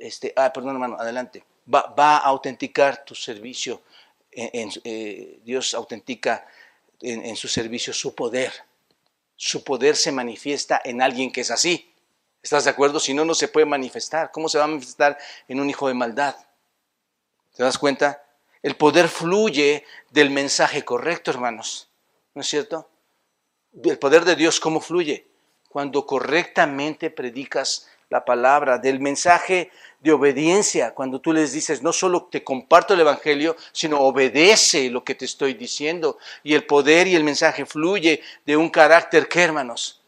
este, 0.00 0.32
ah, 0.36 0.52
perdón 0.52 0.72
hermano, 0.72 0.96
adelante. 0.98 1.44
Va, 1.72 1.84
a 1.96 2.18
autenticar 2.18 3.04
tu 3.04 3.14
servicio. 3.14 3.82
En, 4.30 4.70
eh, 4.84 5.40
Dios 5.44 5.74
autentica 5.74 6.46
en, 7.00 7.24
en 7.24 7.36
su 7.36 7.48
servicio 7.48 7.92
su 7.92 8.14
poder. 8.14 8.52
Su 9.34 9.64
poder 9.64 9.96
se 9.96 10.12
manifiesta 10.12 10.80
en 10.84 11.02
alguien 11.02 11.32
que 11.32 11.40
es 11.40 11.50
así. 11.50 11.92
¿Estás 12.46 12.62
de 12.62 12.70
acuerdo? 12.70 13.00
Si 13.00 13.12
no, 13.12 13.24
no 13.24 13.34
se 13.34 13.48
puede 13.48 13.66
manifestar. 13.66 14.30
¿Cómo 14.30 14.48
se 14.48 14.56
va 14.56 14.62
a 14.62 14.68
manifestar 14.68 15.18
en 15.48 15.58
un 15.58 15.68
hijo 15.68 15.88
de 15.88 15.94
maldad? 15.94 16.36
¿Te 17.56 17.64
das 17.64 17.76
cuenta? 17.76 18.22
El 18.62 18.76
poder 18.76 19.08
fluye 19.08 19.84
del 20.10 20.30
mensaje 20.30 20.84
correcto, 20.84 21.32
hermanos. 21.32 21.88
¿No 22.34 22.42
es 22.42 22.46
cierto? 22.46 22.88
El 23.82 23.98
poder 23.98 24.24
de 24.24 24.36
Dios, 24.36 24.60
¿cómo 24.60 24.80
fluye? 24.80 25.26
Cuando 25.68 26.06
correctamente 26.06 27.10
predicas 27.10 27.88
la 28.10 28.24
palabra, 28.24 28.78
del 28.78 29.00
mensaje 29.00 29.72
de 29.98 30.12
obediencia, 30.12 30.94
cuando 30.94 31.20
tú 31.20 31.32
les 31.32 31.50
dices, 31.50 31.82
no 31.82 31.92
solo 31.92 32.28
te 32.30 32.44
comparto 32.44 32.94
el 32.94 33.00
Evangelio, 33.00 33.56
sino 33.72 33.98
obedece 33.98 34.88
lo 34.88 35.02
que 35.02 35.16
te 35.16 35.24
estoy 35.24 35.54
diciendo. 35.54 36.16
Y 36.44 36.54
el 36.54 36.64
poder 36.64 37.08
y 37.08 37.16
el 37.16 37.24
mensaje 37.24 37.66
fluye 37.66 38.22
de 38.44 38.56
un 38.56 38.68
carácter 38.68 39.26
que, 39.26 39.42
hermanos, 39.42 40.00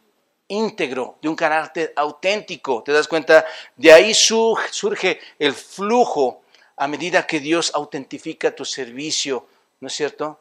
íntegro, 0.48 1.18
de 1.20 1.28
un 1.28 1.36
carácter 1.36 1.92
auténtico. 1.94 2.82
¿Te 2.82 2.92
das 2.92 3.06
cuenta? 3.06 3.44
De 3.76 3.92
ahí 3.92 4.12
surge 4.14 5.20
el 5.38 5.52
flujo 5.52 6.42
a 6.76 6.88
medida 6.88 7.26
que 7.26 7.40
Dios 7.40 7.70
autentifica 7.74 8.54
tu 8.54 8.64
servicio, 8.64 9.46
¿no 9.80 9.88
es 9.88 9.94
cierto? 9.94 10.40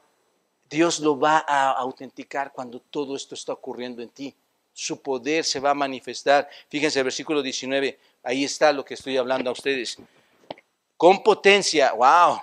Dios 0.69 0.99
lo 0.99 1.19
va 1.19 1.45
a 1.47 1.71
autenticar 1.71 2.51
cuando 2.51 2.79
todo 2.79 3.15
esto 3.15 3.35
está 3.35 3.53
ocurriendo 3.53 4.01
en 4.01 4.09
ti. 4.09 4.35
Su 4.73 5.01
poder 5.01 5.43
se 5.43 5.59
va 5.59 5.71
a 5.71 5.73
manifestar. 5.73 6.47
Fíjense 6.69 6.99
el 6.99 7.05
versículo 7.05 7.41
19, 7.41 7.99
ahí 8.23 8.43
está 8.43 8.71
lo 8.71 8.85
que 8.85 8.93
estoy 8.93 9.17
hablando 9.17 9.49
a 9.49 9.53
ustedes. 9.53 9.97
Con 10.95 11.23
potencia, 11.23 11.93
wow, 11.93 12.41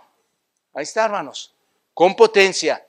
ahí 0.74 0.82
está 0.82 1.04
hermanos, 1.04 1.52
con 1.92 2.16
potencia 2.16 2.84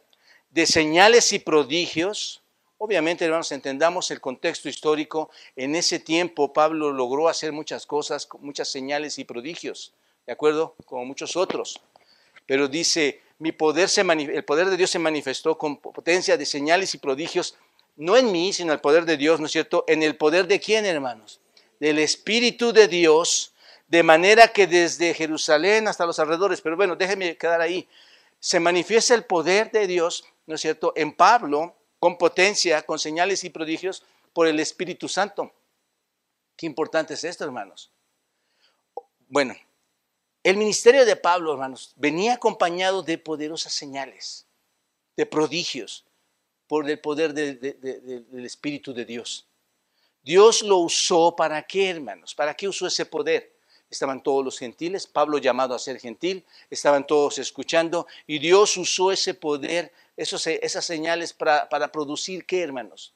de 0.49 0.65
señales 0.65 1.31
y 1.33 1.39
prodigios 1.39 2.41
Obviamente, 2.85 3.25
hermanos, 3.25 3.51
entendamos 3.51 4.11
el 4.11 4.21
contexto 4.21 4.69
histórico. 4.69 5.31
En 5.55 5.73
ese 5.73 5.97
tiempo 5.97 6.53
Pablo 6.53 6.93
logró 6.93 7.27
hacer 7.27 7.51
muchas 7.51 7.87
cosas, 7.87 8.29
muchas 8.41 8.67
señales 8.67 9.17
y 9.17 9.23
prodigios, 9.23 9.91
¿de 10.27 10.33
acuerdo? 10.33 10.75
Como 10.85 11.03
muchos 11.03 11.35
otros. 11.35 11.81
Pero 12.45 12.67
dice, 12.67 13.21
mi 13.39 13.51
poder 13.51 13.89
se 13.89 14.01
el 14.01 14.45
poder 14.45 14.69
de 14.69 14.77
Dios 14.77 14.91
se 14.91 14.99
manifestó 14.99 15.57
con 15.57 15.77
potencia 15.77 16.37
de 16.37 16.45
señales 16.45 16.93
y 16.93 16.99
prodigios, 16.99 17.55
no 17.95 18.17
en 18.17 18.31
mí, 18.31 18.53
sino 18.53 18.71
el 18.71 18.81
poder 18.81 19.05
de 19.05 19.17
Dios, 19.17 19.39
¿no 19.39 19.47
es 19.47 19.51
cierto? 19.53 19.83
En 19.87 20.03
el 20.03 20.15
poder 20.15 20.45
de 20.45 20.59
quién, 20.59 20.85
hermanos? 20.85 21.39
Del 21.79 21.97
Espíritu 21.97 22.71
de 22.71 22.87
Dios, 22.87 23.55
de 23.87 24.03
manera 24.03 24.49
que 24.49 24.67
desde 24.67 25.15
Jerusalén 25.15 25.87
hasta 25.87 26.05
los 26.05 26.19
alrededores, 26.19 26.61
pero 26.61 26.75
bueno, 26.75 26.95
déjeme 26.95 27.35
quedar 27.35 27.61
ahí, 27.61 27.89
se 28.39 28.59
manifiesta 28.59 29.15
el 29.15 29.23
poder 29.23 29.71
de 29.71 29.87
Dios, 29.87 30.23
¿no 30.45 30.53
es 30.53 30.61
cierto? 30.61 30.93
En 30.95 31.13
Pablo, 31.13 31.75
con 32.05 32.19
potencia, 32.19 32.83
con 32.83 32.99
señales 32.99 33.43
y 33.45 33.49
prodigios 33.49 34.03
por 34.31 34.45
el 34.45 34.59
Espíritu 34.59 35.09
Santo. 35.09 35.51
Qué 36.55 36.67
importante 36.67 37.15
es 37.15 37.23
esto, 37.23 37.43
hermanos. 37.43 37.89
Bueno, 39.27 39.55
el 40.43 40.55
ministerio 40.55 41.03
de 41.03 41.15
Pablo, 41.15 41.51
hermanos, 41.53 41.93
venía 41.95 42.35
acompañado 42.35 43.01
de 43.01 43.17
poderosas 43.17 43.73
señales, 43.73 44.45
de 45.17 45.25
prodigios, 45.25 46.05
por 46.67 46.87
el 46.87 46.99
poder 46.99 47.33
del 47.33 48.45
Espíritu 48.45 48.93
de 48.93 49.05
Dios. 49.05 49.47
Dios 50.21 50.61
lo 50.61 50.77
usó 50.77 51.35
para 51.35 51.63
qué, 51.63 51.89
hermanos? 51.89 52.35
¿Para 52.35 52.53
qué 52.53 52.67
usó 52.67 52.85
ese 52.85 53.07
poder? 53.07 53.54
Estaban 53.95 54.21
todos 54.21 54.43
los 54.43 54.59
gentiles, 54.59 55.07
Pablo 55.07 55.37
llamado 55.37 55.73
a 55.73 55.79
ser 55.79 55.99
gentil, 55.99 56.45
estaban 56.69 57.07
todos 57.07 57.39
escuchando 57.39 58.07
y 58.27 58.39
Dios 58.39 58.75
usó 58.75 59.11
ese 59.11 59.33
poder 59.33 59.93
esas 60.17 60.85
señales 60.85 61.31
para, 61.31 61.91
producir 61.93 62.45
qué, 62.45 62.61
hermanos. 62.61 63.13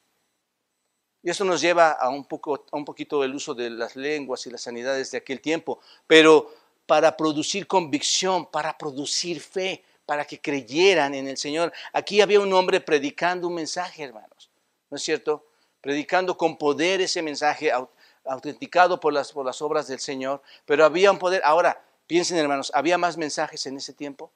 Y 1.21 1.30
eso 1.30 1.43
nos 1.43 1.59
lleva 1.59 1.91
a 1.91 2.09
un, 2.09 2.23
poco, 2.23 2.65
a 2.71 2.77
un 2.77 2.86
poquito 2.86 3.21
del 3.21 3.36
uso 3.36 3.53
de 3.53 3.69
las 3.69 3.97
lenguas 3.97 4.45
y 4.47 4.51
las 4.51 4.61
sanidades 4.61 5.11
de 5.11 5.17
aquel 5.17 5.41
tiempo, 5.41 5.80
pero 6.07 6.53
para 6.86 7.15
producir 7.17 7.67
convicción, 7.67 8.45
para 8.45 8.77
producir 8.77 9.41
fe, 9.41 9.84
para 10.05 10.23
que 10.23 10.39
creyeran 10.39 11.13
en 11.13 11.27
el 11.27 11.38
Señor. 11.38 11.73
Aquí 11.91 12.21
había 12.21 12.39
un 12.39 12.53
hombre 12.53 12.80
predicando 12.80 13.49
un 13.49 13.55
mensaje, 13.55 14.03
hermanos, 14.03 14.49
¿no 14.89 14.95
es 14.95 15.03
cierto? 15.03 15.45
predicando 15.82 16.38
con 16.38 16.57
poder 16.57 17.01
ese 17.01 17.21
mensaje, 17.21 17.71
autenticado 18.26 18.99
por 18.99 19.13
las, 19.13 19.32
por 19.32 19.45
las 19.45 19.61
obras 19.61 19.88
del 19.88 19.99
Señor, 19.99 20.41
pero 20.65 20.86
había 20.86 21.11
un 21.11 21.20
poder. 21.20 21.41
Ahora, 21.43 21.84
piensen 22.07 22.38
hermanos, 22.38 22.72
¿había 22.74 22.97
más 22.97 23.17
mensajes 23.17 23.65
en 23.65 23.78
ese 23.78 23.93
tiempo? 23.93 24.32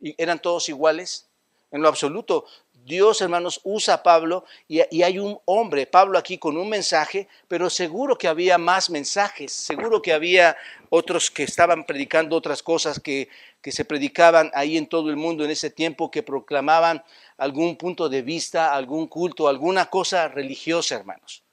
¿Y 0.00 0.14
eran 0.18 0.40
todos 0.40 0.68
iguales? 0.68 1.28
En 1.70 1.82
lo 1.82 1.88
absoluto, 1.88 2.46
Dios, 2.84 3.20
hermanos, 3.22 3.60
usa 3.64 3.94
a 3.94 4.02
Pablo 4.02 4.44
y, 4.68 5.02
hay 5.02 5.18
un 5.18 5.40
hombre, 5.46 5.86
Pablo 5.86 6.18
aquí 6.18 6.38
con 6.38 6.56
un 6.56 6.68
mensaje, 6.68 7.28
pero 7.48 7.70
seguro 7.70 8.18
que 8.18 8.28
había 8.28 8.58
más 8.58 8.90
mensajes, 8.90 9.52
seguro 9.52 10.02
que 10.02 10.12
había 10.12 10.56
otros 10.90 11.30
que 11.30 11.44
estaban 11.44 11.84
predicando 11.84 12.36
otras 12.36 12.62
cosas 12.62 13.00
que, 13.00 13.28
que 13.62 13.72
se 13.72 13.86
predicaban 13.86 14.50
ahí 14.54 14.76
en 14.76 14.86
todo 14.86 15.08
el 15.08 15.16
mundo 15.16 15.44
en 15.44 15.50
ese 15.50 15.70
tiempo, 15.70 16.10
que 16.10 16.22
proclamaban 16.22 17.02
algún 17.38 17.76
punto 17.76 18.10
de 18.10 18.20
vista, 18.20 18.74
algún 18.74 19.06
culto, 19.06 19.48
alguna 19.48 19.86
cosa 19.86 20.28
religiosa, 20.28 20.96
hermanos. 20.96 21.43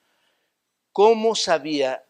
¿Cómo 0.91 1.35
sabía 1.35 2.05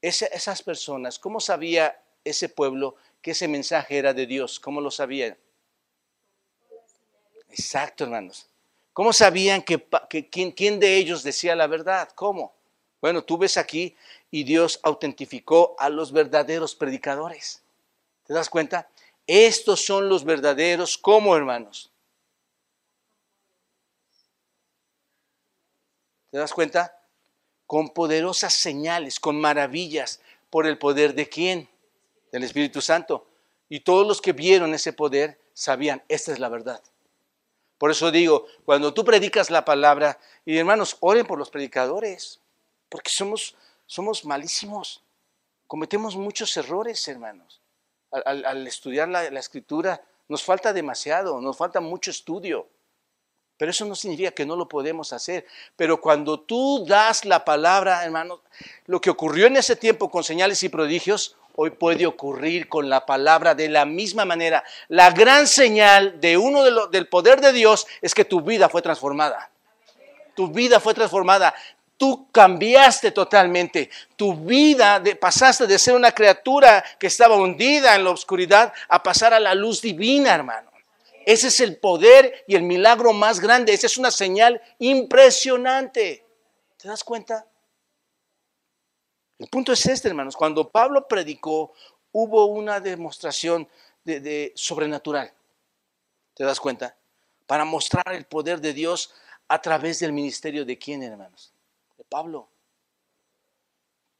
esas 0.00 0.62
personas, 0.62 1.18
cómo 1.18 1.40
sabía 1.40 2.00
ese 2.24 2.48
pueblo 2.48 2.96
que 3.20 3.32
ese 3.32 3.48
mensaje 3.48 3.98
era 3.98 4.14
de 4.14 4.26
Dios? 4.26 4.60
¿Cómo 4.60 4.80
lo 4.80 4.90
sabían? 4.90 5.36
Exacto, 7.48 8.04
hermanos. 8.04 8.48
¿Cómo 8.92 9.12
sabían 9.12 9.62
que, 9.62 9.88
quién, 10.30 10.80
de 10.80 10.96
ellos 10.96 11.22
decía 11.22 11.56
la 11.56 11.66
verdad? 11.66 12.08
¿Cómo? 12.14 12.54
Bueno, 13.00 13.24
tú 13.24 13.38
ves 13.38 13.56
aquí 13.56 13.96
y 14.30 14.44
Dios 14.44 14.78
autentificó 14.82 15.74
a 15.78 15.88
los 15.88 16.12
verdaderos 16.12 16.74
predicadores. 16.74 17.62
¿Te 18.26 18.34
das 18.34 18.48
cuenta? 18.48 18.88
Estos 19.26 19.84
son 19.84 20.08
los 20.08 20.24
verdaderos, 20.24 20.98
¿cómo, 20.98 21.36
hermanos? 21.36 21.90
¿Te 26.30 26.38
das 26.38 26.52
cuenta? 26.52 27.01
Con 27.72 27.88
poderosas 27.88 28.52
señales, 28.52 29.18
con 29.18 29.40
maravillas, 29.40 30.20
por 30.50 30.66
el 30.66 30.76
poder 30.76 31.14
de 31.14 31.30
quién? 31.30 31.70
Del 32.30 32.42
Espíritu 32.42 32.82
Santo. 32.82 33.26
Y 33.70 33.80
todos 33.80 34.06
los 34.06 34.20
que 34.20 34.34
vieron 34.34 34.74
ese 34.74 34.92
poder 34.92 35.40
sabían, 35.54 36.02
esta 36.08 36.32
es 36.32 36.38
la 36.38 36.50
verdad. 36.50 36.82
Por 37.78 37.90
eso 37.90 38.10
digo, 38.10 38.44
cuando 38.66 38.92
tú 38.92 39.06
predicas 39.06 39.48
la 39.48 39.64
palabra, 39.64 40.18
y 40.44 40.58
hermanos, 40.58 40.98
oren 41.00 41.26
por 41.26 41.38
los 41.38 41.48
predicadores, 41.48 42.40
porque 42.90 43.08
somos, 43.08 43.56
somos 43.86 44.26
malísimos, 44.26 45.02
cometemos 45.66 46.14
muchos 46.14 46.54
errores, 46.58 47.08
hermanos. 47.08 47.62
Al, 48.10 48.66
estudiar 48.66 49.08
la, 49.08 49.30
la 49.30 49.40
escritura, 49.40 50.04
nos 50.28 50.44
falta 50.44 50.74
demasiado, 50.74 51.40
nos 51.40 51.56
falta 51.56 51.80
mucho 51.80 52.10
estudio. 52.10 52.68
Pero 53.62 53.70
eso 53.70 53.84
no 53.84 53.94
significa 53.94 54.32
que 54.32 54.44
no 54.44 54.56
lo 54.56 54.68
podemos 54.68 55.12
hacer. 55.12 55.46
Pero 55.76 56.00
cuando 56.00 56.40
tú 56.40 56.84
das 56.84 57.24
la 57.24 57.44
palabra, 57.44 58.04
hermanos, 58.04 58.40
lo 58.86 59.00
que 59.00 59.08
ocurrió 59.08 59.46
en 59.46 59.56
ese 59.56 59.76
tiempo 59.76 60.10
con 60.10 60.24
señales 60.24 60.64
y 60.64 60.68
prodigios, 60.68 61.36
hoy 61.54 61.70
puede 61.70 62.04
ocurrir 62.04 62.68
con 62.68 62.90
la 62.90 63.06
palabra 63.06 63.54
de 63.54 63.68
la 63.68 63.84
misma 63.84 64.24
manera. 64.24 64.64
La 64.88 65.12
gran 65.12 65.46
señal 65.46 66.20
de 66.20 66.36
uno 66.36 66.64
de 66.64 66.72
del 66.90 67.06
poder 67.06 67.40
de 67.40 67.52
Dios 67.52 67.86
es 68.00 68.14
que 68.14 68.24
tu 68.24 68.40
vida 68.40 68.68
fue 68.68 68.82
transformada. 68.82 69.48
Tu 70.34 70.48
vida 70.48 70.80
fue 70.80 70.92
transformada. 70.92 71.54
Tú 71.96 72.26
cambiaste 72.32 73.12
totalmente. 73.12 73.90
Tu 74.16 74.34
vida 74.34 74.98
de, 74.98 75.14
pasaste 75.14 75.68
de 75.68 75.78
ser 75.78 75.94
una 75.94 76.10
criatura 76.10 76.82
que 76.98 77.06
estaba 77.06 77.36
hundida 77.36 77.94
en 77.94 78.02
la 78.02 78.10
oscuridad 78.10 78.72
a 78.88 79.00
pasar 79.00 79.32
a 79.32 79.38
la 79.38 79.54
luz 79.54 79.80
divina, 79.80 80.34
hermano. 80.34 80.71
Ese 81.26 81.48
es 81.48 81.60
el 81.60 81.78
poder 81.78 82.44
y 82.46 82.54
el 82.54 82.62
milagro 82.62 83.12
más 83.12 83.40
grande. 83.40 83.72
Esa 83.72 83.86
es 83.86 83.98
una 83.98 84.10
señal 84.10 84.60
impresionante. 84.78 86.26
¿Te 86.76 86.88
das 86.88 87.04
cuenta? 87.04 87.46
El 89.38 89.48
punto 89.48 89.72
es 89.72 89.84
este, 89.86 90.08
hermanos. 90.08 90.36
Cuando 90.36 90.70
Pablo 90.70 91.08
predicó, 91.08 91.72
hubo 92.12 92.46
una 92.46 92.80
demostración 92.80 93.68
de, 94.04 94.52
sobrenatural. 94.54 95.32
¿Te 96.34 96.44
das 96.44 96.60
cuenta? 96.60 96.96
Para 97.46 97.64
mostrar 97.64 98.12
el 98.12 98.24
poder 98.24 98.60
de 98.60 98.72
Dios 98.72 99.12
a 99.48 99.60
través 99.60 100.00
del 100.00 100.12
ministerio 100.12 100.64
de 100.64 100.78
quién, 100.78 101.02
hermanos? 101.02 101.52
De 101.98 102.04
Pablo. 102.04 102.48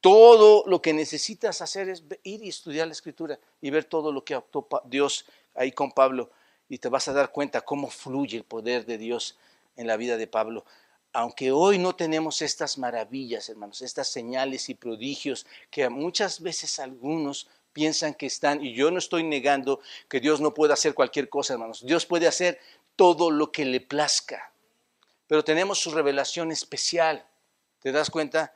Todo 0.01 0.65
lo 0.67 0.81
que 0.81 0.93
necesitas 0.93 1.61
hacer 1.61 1.89
es 1.89 2.03
ir 2.23 2.43
y 2.43 2.49
estudiar 2.49 2.87
la 2.87 2.93
escritura 2.93 3.39
y 3.61 3.69
ver 3.69 3.85
todo 3.85 4.11
lo 4.11 4.25
que 4.25 4.35
actuó 4.35 4.67
Dios 4.85 5.25
ahí 5.55 5.71
con 5.71 5.91
Pablo 5.91 6.29
y 6.73 6.79
te 6.79 6.89
vas 6.89 7.07
a 7.07 7.13
dar 7.13 7.31
cuenta 7.31 7.61
cómo 7.61 7.89
fluye 7.89 8.37
el 8.37 8.43
poder 8.43 8.85
de 8.85 8.97
Dios 8.97 9.37
en 9.75 9.87
la 9.87 9.97
vida 9.97 10.17
de 10.17 10.27
Pablo 10.27 10.65
aunque 11.13 11.51
hoy 11.51 11.77
no 11.77 11.95
tenemos 11.95 12.41
estas 12.41 12.79
maravillas, 12.79 13.47
hermanos, 13.47 13.83
estas 13.83 14.07
señales 14.07 14.67
y 14.69 14.73
prodigios 14.73 15.45
que 15.69 15.87
muchas 15.87 16.41
veces 16.41 16.79
algunos 16.79 17.47
piensan 17.71 18.15
que 18.15 18.25
están, 18.25 18.63
y 18.65 18.73
yo 18.73 18.89
no 18.89 18.97
estoy 18.97 19.23
negando 19.23 19.79
que 20.09 20.19
Dios 20.19 20.41
no 20.41 20.55
pueda 20.55 20.73
hacer 20.73 20.95
cualquier 20.95 21.29
cosa, 21.29 21.53
hermanos. 21.53 21.85
Dios 21.85 22.07
puede 22.07 22.27
hacer 22.27 22.59
todo 22.95 23.29
lo 23.29 23.51
que 23.51 23.63
le 23.63 23.79
plazca, 23.79 24.51
pero 25.27 25.43
tenemos 25.43 25.79
su 25.79 25.91
revelación 25.91 26.51
especial. 26.51 27.25
¿Te 27.79 27.91
das 27.91 28.09
cuenta? 28.09 28.53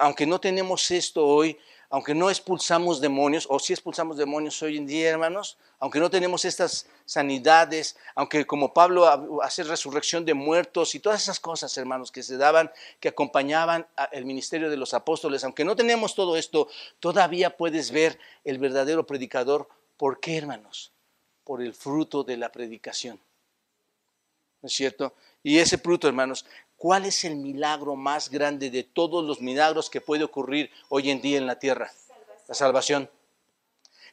Aunque 0.00 0.26
no 0.26 0.40
tenemos 0.40 0.90
esto 0.90 1.26
hoy, 1.26 1.58
aunque 1.90 2.14
no 2.14 2.28
expulsamos 2.28 3.00
demonios, 3.00 3.46
o 3.48 3.58
si 3.58 3.72
expulsamos 3.72 4.18
demonios 4.18 4.62
hoy 4.62 4.76
en 4.76 4.86
día, 4.86 5.08
hermanos, 5.08 5.56
aunque 5.78 6.00
no 6.00 6.10
tenemos 6.10 6.44
estas 6.44 6.86
sanidades, 7.06 7.96
aunque 8.14 8.46
como 8.46 8.74
Pablo 8.74 9.40
hace 9.42 9.62
resurrección 9.62 10.24
de 10.24 10.34
muertos 10.34 10.94
y 10.94 11.00
todas 11.00 11.22
esas 11.22 11.40
cosas, 11.40 11.76
hermanos, 11.78 12.12
que 12.12 12.22
se 12.22 12.36
daban, 12.36 12.70
que 13.00 13.08
acompañaban 13.08 13.86
el 14.12 14.26
ministerio 14.26 14.68
de 14.68 14.76
los 14.76 14.92
apóstoles, 14.92 15.44
aunque 15.44 15.64
no 15.64 15.76
tenemos 15.76 16.14
todo 16.14 16.36
esto, 16.36 16.68
todavía 17.00 17.56
puedes 17.56 17.90
ver 17.90 18.18
el 18.44 18.58
verdadero 18.58 19.06
predicador. 19.06 19.68
¿Por 19.96 20.20
qué, 20.20 20.36
hermanos? 20.36 20.92
Por 21.42 21.62
el 21.62 21.72
fruto 21.72 22.22
de 22.22 22.36
la 22.36 22.52
predicación. 22.52 23.18
¿No 24.60 24.66
es 24.66 24.74
cierto? 24.74 25.14
Y 25.42 25.58
ese 25.58 25.78
fruto, 25.78 26.06
hermanos, 26.08 26.44
¿Cuál 26.78 27.04
es 27.04 27.24
el 27.24 27.36
milagro 27.36 27.96
más 27.96 28.30
grande 28.30 28.70
de 28.70 28.84
todos 28.84 29.24
los 29.24 29.40
milagros 29.40 29.90
que 29.90 30.00
puede 30.00 30.24
ocurrir 30.24 30.70
hoy 30.88 31.10
en 31.10 31.20
día 31.20 31.36
en 31.36 31.46
la 31.46 31.58
tierra? 31.58 31.92
La 32.46 32.54
salvación. 32.54 33.10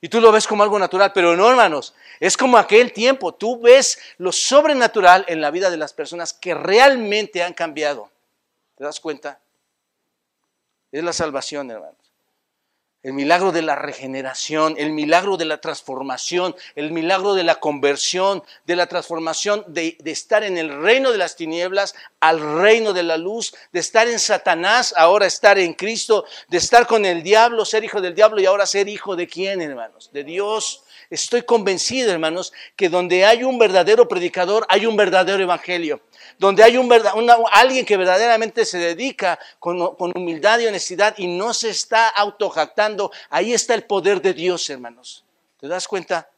Y 0.02 0.10
tú 0.10 0.20
lo 0.20 0.32
ves 0.32 0.46
como 0.46 0.64
algo 0.64 0.78
natural, 0.78 1.14
pero 1.14 1.38
no, 1.38 1.50
hermanos. 1.50 1.94
Es 2.20 2.36
como 2.36 2.58
aquel 2.58 2.92
tiempo. 2.92 3.34
Tú 3.34 3.62
ves 3.62 4.00
lo 4.18 4.32
sobrenatural 4.32 5.24
en 5.28 5.42
la 5.42 5.52
vida 5.52 5.70
de 5.70 5.78
las 5.78 5.94
personas 5.94 6.34
que 6.34 6.54
realmente 6.54 7.44
han 7.44 7.54
cambiado. 7.54 8.10
¿Te 8.78 8.84
das 8.84 9.00
cuenta? 9.00 9.40
Es 10.92 11.04
la 11.04 11.14
salvación, 11.14 11.72
hermanos 11.72 12.05
el 13.06 13.14
milagro 13.14 13.52
de 13.52 13.62
la 13.62 13.76
regeneración, 13.76 14.74
el 14.80 14.92
milagro 14.92 15.38
de 15.38 15.46
la 15.46 15.62
transformación, 15.62 16.56
el 16.74 16.92
milagro 16.92 17.36
de 17.36 17.44
la 17.44 17.60
conversión, 17.60 18.42
de 18.66 18.76
la 18.76 18.88
transformación 18.88 19.64
de, 19.68 19.96
estar 20.06 20.44
en 20.44 20.58
el 20.58 20.82
reino 20.82 21.12
de 21.12 21.20
las 21.20 21.36
tinieblas 21.36 21.94
al 22.20 22.40
reino 22.40 22.94
de 22.94 23.04
la 23.04 23.18
luz, 23.18 23.54
de 23.72 23.80
estar 23.80 24.08
en 24.08 24.18
Satanás, 24.18 24.92
ahora 24.98 25.28
estar 25.28 25.60
en 25.60 25.76
Cristo, 25.76 26.26
de 26.48 26.58
estar 26.58 26.88
con 26.88 27.06
el 27.06 27.22
diablo, 27.22 27.64
ser 27.64 27.84
hijo 27.84 28.02
del 28.02 28.16
diablo 28.16 28.42
y 28.42 28.48
ahora 28.48 28.66
ser 28.66 28.90
hijo 28.90 29.16
de 29.16 29.28
quién, 29.28 29.62
hermanos? 29.62 30.10
De 30.12 30.24
Dios. 30.24 30.85
Estoy 31.10 31.44
convencido, 31.44 32.12
hermanos, 32.12 32.54
que 32.76 32.90
donde 32.90 33.26
hay 33.26 33.44
un 33.44 33.58
verdadero 33.60 34.08
predicador, 34.08 34.66
hay 34.70 34.86
un 34.86 34.96
verdadero 34.96 35.42
evangelio 35.42 36.02
donde 36.38 36.64
hay 36.64 36.78
un 36.78 36.92
alguien 37.52 37.86
que 37.86 37.98
verdaderamente 37.98 38.66
se 38.66 38.78
dedica 38.78 39.40
con, 39.60 39.82
humildad 40.16 40.60
y 40.60 40.68
honestidad 40.68 41.16
y 41.18 41.28
no 41.28 41.54
se 41.54 41.70
está 41.70 42.10
autojactando, 42.10 43.12
ahí 43.30 43.54
está 43.54 43.74
el 43.74 43.84
poder 43.84 44.22
de 44.22 44.34
Dios, 44.34 44.70
hermanos. 44.70 45.24
¿Te 45.60 45.68
das 45.68 45.88
cuenta? 45.88 46.30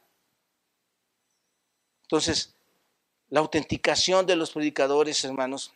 Entonces, 2.02 2.54
la 3.28 3.40
autenticación 3.40 4.24
de 4.26 4.36
los 4.36 4.52
predicadores, 4.52 5.22
hermanos, 5.24 5.72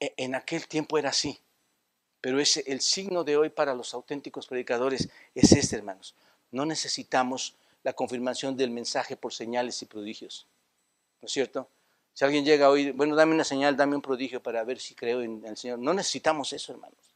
e, 0.00 0.12
en 0.16 0.34
aquel 0.34 0.66
tiempo 0.66 0.98
era 0.98 1.10
así. 1.10 1.40
Pero 2.20 2.40
ese, 2.40 2.64
el 2.66 2.80
signo 2.80 3.22
de 3.22 3.36
hoy 3.36 3.50
para 3.50 3.74
los 3.74 3.94
auténticos 3.94 4.46
predicadores 4.46 5.08
es 5.34 5.52
este, 5.52 5.76
hermanos. 5.76 6.14
No 6.54 6.64
necesitamos 6.64 7.56
la 7.82 7.92
confirmación 7.94 8.56
del 8.56 8.70
mensaje 8.70 9.16
por 9.16 9.34
señales 9.34 9.82
y 9.82 9.86
prodigios. 9.86 10.46
¿No 11.20 11.26
es 11.26 11.32
cierto? 11.32 11.68
Si 12.12 12.24
alguien 12.24 12.44
llega 12.44 12.70
hoy, 12.70 12.92
bueno, 12.92 13.16
dame 13.16 13.34
una 13.34 13.42
señal, 13.42 13.76
dame 13.76 13.96
un 13.96 14.02
prodigio 14.02 14.40
para 14.40 14.62
ver 14.62 14.78
si 14.78 14.94
creo 14.94 15.20
en 15.20 15.44
el 15.44 15.56
Señor. 15.56 15.80
No 15.80 15.92
necesitamos 15.92 16.52
eso, 16.52 16.72
hermanos. 16.72 17.12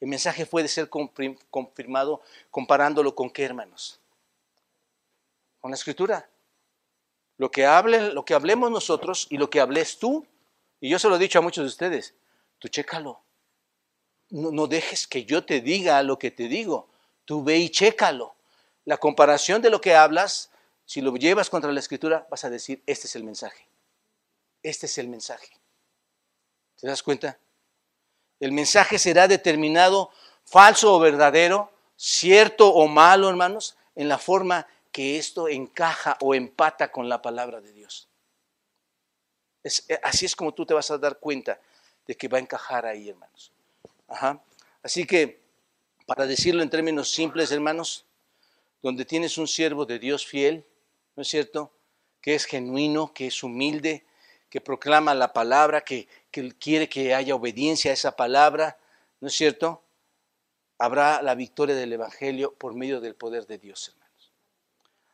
El 0.00 0.06
mensaje 0.06 0.46
puede 0.46 0.68
ser 0.68 0.88
confirmado 0.88 2.22
comparándolo 2.52 3.16
con 3.16 3.30
qué, 3.30 3.42
hermanos? 3.42 3.98
Con 5.60 5.72
la 5.72 5.76
escritura. 5.76 6.28
Lo 7.36 7.50
que, 7.50 7.66
hable, 7.66 8.12
lo 8.12 8.24
que 8.24 8.34
hablemos 8.34 8.70
nosotros 8.70 9.26
y 9.28 9.38
lo 9.38 9.50
que 9.50 9.60
hables 9.60 9.98
tú, 9.98 10.24
y 10.80 10.88
yo 10.88 11.00
se 11.00 11.08
lo 11.08 11.16
he 11.16 11.18
dicho 11.18 11.40
a 11.40 11.42
muchos 11.42 11.64
de 11.64 11.68
ustedes, 11.68 12.14
tú 12.60 12.68
chécalo. 12.68 13.20
No, 14.30 14.52
no 14.52 14.68
dejes 14.68 15.08
que 15.08 15.24
yo 15.24 15.44
te 15.44 15.60
diga 15.60 16.00
lo 16.04 16.16
que 16.16 16.30
te 16.30 16.46
digo. 16.46 16.88
Tú 17.24 17.42
ve 17.42 17.58
y 17.58 17.70
chécalo. 17.70 18.35
La 18.86 18.96
comparación 18.96 19.60
de 19.60 19.68
lo 19.68 19.80
que 19.80 19.94
hablas, 19.94 20.50
si 20.86 21.02
lo 21.02 21.14
llevas 21.16 21.50
contra 21.50 21.72
la 21.72 21.80
escritura, 21.80 22.26
vas 22.30 22.44
a 22.44 22.50
decir, 22.50 22.82
este 22.86 23.08
es 23.08 23.16
el 23.16 23.24
mensaje. 23.24 23.68
Este 24.62 24.86
es 24.86 24.96
el 24.96 25.08
mensaje. 25.08 25.58
¿Te 26.80 26.86
das 26.86 27.02
cuenta? 27.02 27.38
El 28.40 28.52
mensaje 28.52 28.98
será 28.98 29.28
determinado 29.28 30.10
falso 30.44 30.94
o 30.94 31.00
verdadero, 31.00 31.72
cierto 31.96 32.68
o 32.68 32.86
malo, 32.86 33.28
hermanos, 33.28 33.76
en 33.96 34.08
la 34.08 34.18
forma 34.18 34.66
que 34.92 35.18
esto 35.18 35.48
encaja 35.48 36.16
o 36.20 36.34
empata 36.34 36.92
con 36.92 37.08
la 37.08 37.20
palabra 37.20 37.60
de 37.60 37.72
Dios. 37.72 38.08
Eh, 39.64 39.98
así 40.02 40.26
es 40.26 40.36
como 40.36 40.54
tú 40.54 40.64
te 40.64 40.74
vas 40.74 40.90
a 40.90 40.98
dar 40.98 41.18
cuenta 41.18 41.60
de 42.06 42.16
que 42.16 42.28
va 42.28 42.38
a 42.38 42.40
encajar 42.40 42.86
ahí, 42.86 43.08
hermanos. 43.08 43.52
Así 44.82 45.04
que, 45.06 45.40
para 46.06 46.26
decirlo 46.26 46.62
en 46.62 46.70
términos 46.70 47.10
simples, 47.10 47.50
hermanos, 47.50 48.06
donde 48.86 49.04
tienes 49.04 49.36
un 49.36 49.48
siervo 49.48 49.84
de 49.84 49.98
Dios 49.98 50.24
fiel, 50.24 50.64
¿no 51.16 51.22
es 51.22 51.28
cierto? 51.28 51.72
Que 52.20 52.36
es 52.36 52.44
genuino, 52.44 53.12
que 53.12 53.26
es 53.26 53.42
humilde, 53.42 54.06
que 54.48 54.60
proclama 54.60 55.12
la 55.12 55.32
palabra, 55.32 55.80
que, 55.80 56.06
quiere 56.60 56.88
que 56.88 57.12
haya 57.12 57.34
obediencia 57.34 57.90
a 57.90 57.94
esa 57.94 58.14
palabra, 58.14 58.78
¿no 59.18 59.26
es 59.26 59.34
cierto? 59.34 59.82
Habrá 60.78 61.20
la 61.20 61.34
victoria 61.34 61.74
del 61.74 61.94
Evangelio 61.94 62.54
por 62.54 62.74
medio 62.74 63.00
del 63.00 63.16
poder 63.16 63.48
de 63.48 63.58
Dios, 63.58 63.88
hermanos. 63.88 64.32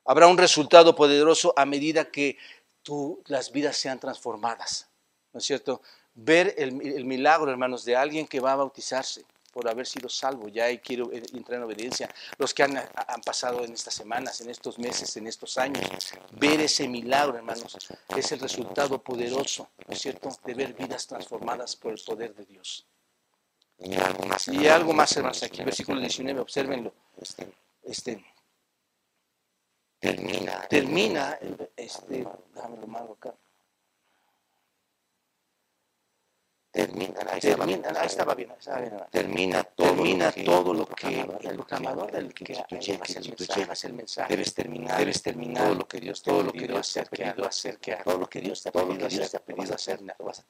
Habrá 0.04 0.26
un 0.26 0.36
resultado 0.36 0.94
poderoso 0.94 1.54
a 1.56 1.64
medida 1.64 2.10
que 2.10 2.36
tú, 2.82 3.22
las 3.24 3.52
vidas 3.52 3.78
sean 3.78 3.98
transformadas, 3.98 4.90
¿no 5.32 5.38
es 5.38 5.46
cierto? 5.46 5.80
Ver 6.12 6.54
el, 6.58 6.74
milagro, 7.06 7.50
hermanos, 7.50 7.86
de 7.86 7.96
alguien 7.96 8.26
que 8.26 8.40
va 8.40 8.52
a 8.52 8.56
bautizarse 8.56 9.24
por 9.52 9.68
haber 9.68 9.86
sido 9.86 10.08
salvo, 10.08 10.48
ya 10.48 10.70
y 10.70 10.78
quiero 10.78 11.12
entrar 11.12 11.58
en 11.58 11.64
obediencia, 11.64 12.08
los 12.38 12.54
que 12.54 12.62
han, 12.62 12.76
han, 12.76 13.20
pasado 13.24 13.64
en 13.64 13.72
estas 13.72 13.94
semanas, 13.94 14.40
en 14.40 14.50
estos 14.50 14.78
meses, 14.78 15.16
en 15.16 15.26
estos 15.26 15.58
años, 15.58 15.84
ver 16.32 16.60
ese 16.60 16.88
milagro, 16.88 17.36
hermanos, 17.36 17.76
es 18.16 18.32
el 18.32 18.40
resultado 18.40 19.02
poderoso, 19.02 19.70
¿no 19.86 19.92
es 19.92 20.00
cierto?, 20.00 20.30
de 20.44 20.54
ver 20.54 20.72
vidas 20.72 21.06
transformadas 21.06 21.76
por 21.76 21.92
el 21.92 22.00
poder 22.04 22.34
de 22.34 22.44
Dios. 22.46 22.86
Y 23.78 23.94
algo 23.94 24.24
más, 24.26 24.48
y 24.48 24.68
algo 24.68 24.92
más 24.92 25.16
hermanos, 25.16 25.42
aquí, 25.42 25.62
versículo 25.62 26.00
19, 26.00 26.40
observenlo. 26.40 26.94
Este, 27.82 28.24
termina, 29.98 30.66
termina, 30.68 31.38
este, 31.76 32.26
déjame 32.54 32.76
lo 32.78 32.86
malo 32.86 33.12
acá. 33.12 33.34
Termina, 36.72 37.20
ahí, 37.30 37.38
estaba, 37.38 37.66
bien, 37.66 37.82
ahí 37.84 38.06
estaba 38.06 38.34
bien, 38.34 38.50
termina, 39.10 39.62
todo, 39.62 39.88
termina 39.88 40.26
lo 40.26 40.32
que, 40.32 40.42
todo 40.42 40.74
lo 40.74 40.86
que 40.86 41.20
el 41.20 41.54
proclamador 41.54 42.10
del 42.10 42.32
que, 42.32 42.46
tú, 42.46 42.76
llevas, 42.78 43.84
el, 43.84 43.92
mensaje, 43.92 44.32
debes 44.32 44.54
terminar, 44.54 44.98
debes 44.98 45.22
terminar 45.22 45.64
todo 45.64 45.74
lo 45.74 45.86
que 45.86 46.00
Dios 46.00 46.22
te 46.22 46.30
todo 46.30 46.42
lo 46.44 46.52
que 46.52 46.66
Dios 46.66 46.92
te 46.92 47.00
ha 47.00 47.04
pedido 47.04 47.46
hacer, 47.46 47.78
que 47.78 47.94
todo 47.96 48.16
lo 48.16 48.28
que 48.28 48.40
Dios 48.40 48.62
te 48.62 48.70
ha 48.70 48.72
pedido 48.72 49.74
hacer, 49.74 50.00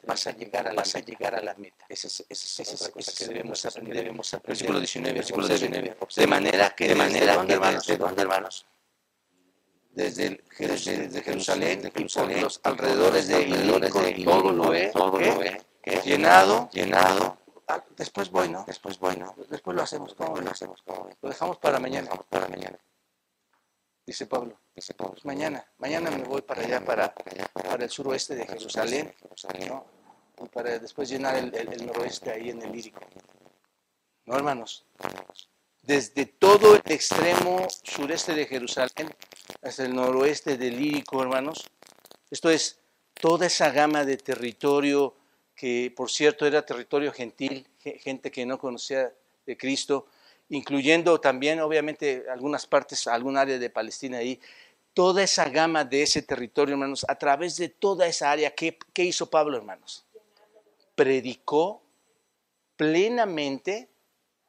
vas 0.07 0.27
a 0.29 0.31
llegar 0.31 0.69
a 0.69 0.73
vas 0.75 0.95
a 0.95 1.01
llegar 1.01 1.35
a 1.35 1.43
la 1.43 1.55
meta. 1.55 1.85
Esa 1.89 2.07
es 2.07 2.25
esa 2.29 2.63
es 2.63 2.89
cosa 2.91 3.13
que 3.19 3.27
debemos 3.27 3.67
aprender, 3.67 3.97
debemos 3.97 4.33
aprender. 4.33 4.49
Versículo 4.49 4.79
19, 4.79 5.15
versículo 5.15 5.49
19. 5.49 5.97
De 6.17 6.27
manera 6.29 6.71
que 6.71 6.89
de 6.89 6.95
manera 6.95 7.45
que 7.45 7.53
hermanos, 7.53 8.65
de 9.91 10.05
desde, 10.05 10.41
desde 10.59 11.21
Jerusalén, 11.21 11.83
de 11.83 11.91
Jerusalén, 11.91 12.41
los 12.43 12.61
alrededores 12.63 13.27
de 13.27 13.43
Ilírico, 13.43 14.01
todo 14.25 14.53
lo 14.53 14.71
ve, 14.71 14.91
todo 14.95 15.19
lo 15.19 15.39
ve 15.39 15.72
llenado, 16.05 16.69
llenado. 16.71 17.39
Ah, 17.69 17.83
después 17.97 18.31
voy, 18.31 18.49
¿no? 18.49 18.65
Después 18.67 18.99
voy, 18.99 19.17
¿no? 19.17 19.35
Después 19.49 19.77
lo 19.77 19.83
hacemos, 19.83 20.15
¿cómo 20.15 20.37
lo 20.41 20.51
hacemos? 20.51 20.83
¿Cómo 20.83 21.09
lo 21.21 21.29
dejamos 21.29 21.59
para 21.59 21.79
mañana. 21.79 22.11
Lo 22.15 22.23
para 22.25 22.49
mañana. 22.49 22.79
Dice 24.05 24.27
Pablo. 24.27 24.59
Dice 24.75 24.95
Pablo. 24.95 25.13
Pues 25.13 25.25
mañana, 25.25 25.65
mañana 25.79 26.11
me 26.11 26.25
voy 26.25 26.43
para 26.43 26.63
allá, 26.63 26.85
para, 26.85 27.15
para 27.15 27.85
el 27.85 27.91
suroeste 27.91 28.35
de 28.35 28.47
Jerusalén, 28.47 29.15
¿no? 29.69 29.87
Y 30.43 30.49
para 30.49 30.79
después 30.79 31.09
llenar 31.09 31.37
el, 31.37 31.55
el, 31.55 31.87
noroeste 31.87 32.31
ahí 32.31 32.51
en 32.51 32.63
el 32.63 32.73
lírico. 32.73 33.01
No, 34.25 34.37
hermanos. 34.37 34.87
Desde 35.83 36.27
todo 36.27 36.77
el 36.77 36.83
extremo 36.87 37.67
sureste 37.83 38.35
de 38.35 38.47
Jerusalén 38.47 39.15
hasta 39.63 39.85
el 39.85 39.95
noroeste 39.95 40.57
del 40.57 40.77
lírico, 40.77 41.23
hermanos. 41.23 41.71
Esto 42.31 42.51
es 42.51 42.81
toda 43.15 43.47
esa 43.47 43.71
gama 43.71 44.05
de 44.05 44.17
territorio 44.17 45.15
que 45.63 45.93
por 45.95 46.11
cierto 46.11 46.45
era 46.45 46.67
territorio 46.67 47.13
gentil, 47.13 47.65
gente 47.79 48.33
que 48.33 48.45
no 48.45 48.59
conocía 48.59 49.15
de 49.47 49.57
Cristo, 49.57 50.07
incluyendo 50.49 51.21
también 51.21 51.61
obviamente 51.61 52.25
algunas 52.29 52.67
partes, 52.67 53.07
algún 53.07 53.37
área 53.37 53.57
de 53.61 53.71
Palestina 53.71 54.19
ahí, 54.19 54.41
toda 54.93 55.23
esa 55.23 55.49
gama 55.49 55.85
de 55.85 56.03
ese 56.03 56.21
territorio, 56.23 56.73
hermanos, 56.73 57.07
a 57.09 57.15
través 57.17 57.59
de 57.59 57.69
toda 57.69 58.09
esa 58.09 58.33
área, 58.33 58.53
¿qué, 58.53 58.77
qué 58.93 59.05
hizo 59.05 59.31
Pablo, 59.31 59.57
hermanos? 59.57 60.05
Predicó 60.97 61.81
plenamente 62.75 63.89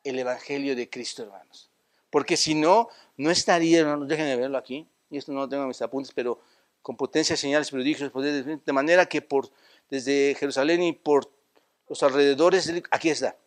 el 0.03 0.17
Evangelio 0.17 0.75
de 0.75 0.89
Cristo, 0.89 1.21
hermanos. 1.21 1.69
Porque 2.09 2.35
si 2.35 2.55
no, 2.55 2.89
no 3.17 3.29
estaría, 3.29 3.81
hermanos, 3.81 4.07
déjenme 4.07 4.35
verlo 4.35 4.57
aquí, 4.57 4.87
y 5.11 5.17
esto 5.19 5.31
no 5.31 5.41
lo 5.41 5.47
tengo 5.47 5.61
en 5.61 5.67
mis 5.67 5.81
apuntes, 5.83 6.11
pero 6.11 6.41
con 6.81 6.97
potencia, 6.97 7.37
señales, 7.37 7.69
prodigios, 7.69 8.11
de 8.11 8.73
manera 8.73 9.05
que 9.05 9.21
por 9.21 9.51
desde 9.89 10.35
Jerusalén 10.39 10.83
y 10.83 10.93
por 10.93 11.29
los 11.87 12.01
alrededores, 12.03 12.71
aquí 12.91 13.09
está. 13.09 13.37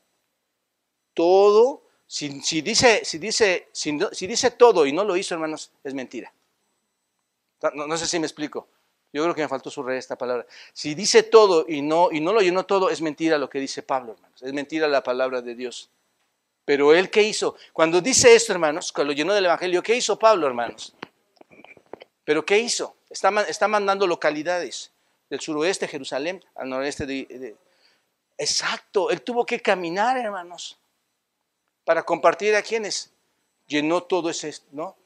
Todo, 1.14 1.82
si, 2.06 2.28
dice, 2.62 3.04
si, 3.04 3.18
dice, 3.18 3.68
si, 3.72 4.26
dice 4.26 4.50
todo 4.52 4.86
y 4.86 4.92
no 4.92 5.04
lo 5.04 5.16
hizo, 5.16 5.34
hermanos, 5.34 5.72
es 5.82 5.94
mentira. 5.94 6.32
No, 7.74 7.96
sé 7.96 8.06
si 8.06 8.20
me 8.20 8.26
explico. 8.26 8.68
Yo 9.12 9.22
creo 9.22 9.34
que 9.34 9.42
me 9.42 9.48
faltó 9.48 9.70
subrayar 9.70 9.98
esta 9.98 10.16
palabra. 10.16 10.46
Si 10.72 10.94
dice 10.94 11.22
todo 11.22 11.64
y 11.66 11.80
no, 11.80 12.10
y 12.12 12.20
no 12.20 12.32
lo 12.32 12.40
llenó 12.40 12.66
todo, 12.66 12.90
es 12.90 13.00
mentira 13.00 13.38
lo 13.38 13.48
que 13.48 13.58
dice 13.58 13.82
Pablo, 13.82 14.12
hermanos. 14.12 14.42
Es 14.42 14.52
mentira 14.52 14.86
la 14.88 15.02
palabra 15.02 15.40
de 15.40 15.54
Dios. 15.54 15.90
Pero 16.64 16.94
él, 16.94 17.10
¿qué 17.10 17.22
hizo? 17.22 17.56
Cuando 17.72 18.00
dice 18.00 18.34
esto, 18.34 18.52
hermanos, 18.52 18.92
cuando 18.92 19.12
lo 19.12 19.16
llenó 19.16 19.32
del 19.32 19.46
Evangelio, 19.46 19.82
¿qué 19.82 19.96
hizo 19.96 20.18
Pablo, 20.18 20.46
hermanos? 20.46 20.94
¿Pero 22.24 22.44
qué 22.44 22.58
hizo? 22.58 22.96
Está, 23.08 23.30
está 23.42 23.68
mandando 23.68 24.06
localidades 24.06 24.92
del 25.28 25.40
suroeste, 25.40 25.88
Jerusalén, 25.88 26.44
al 26.54 26.68
noreste 26.68 27.06
de, 27.06 27.56
Exacto, 28.38 29.10
él 29.10 29.22
tuvo 29.22 29.46
que 29.46 29.60
caminar, 29.60 30.16
hermanos, 30.18 30.78
para 31.84 32.02
compartir 32.02 32.54
a 32.54 32.62
quienes 32.62 33.10
llenó 33.66 34.02
todo 34.02 34.28
ese, 34.28 34.54
¿no? 34.72 34.96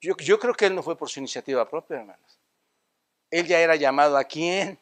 Yo, 0.00 0.16
yo 0.18 0.38
creo 0.38 0.54
que 0.54 0.66
él 0.66 0.74
no 0.74 0.82
fue 0.82 0.96
por 0.96 1.08
su 1.08 1.20
iniciativa 1.20 1.68
propia, 1.68 1.98
hermanos. 1.98 2.38
Él 3.30 3.46
ya 3.46 3.60
era 3.60 3.76
llamado 3.76 4.16
a 4.16 4.24
quién. 4.24 4.78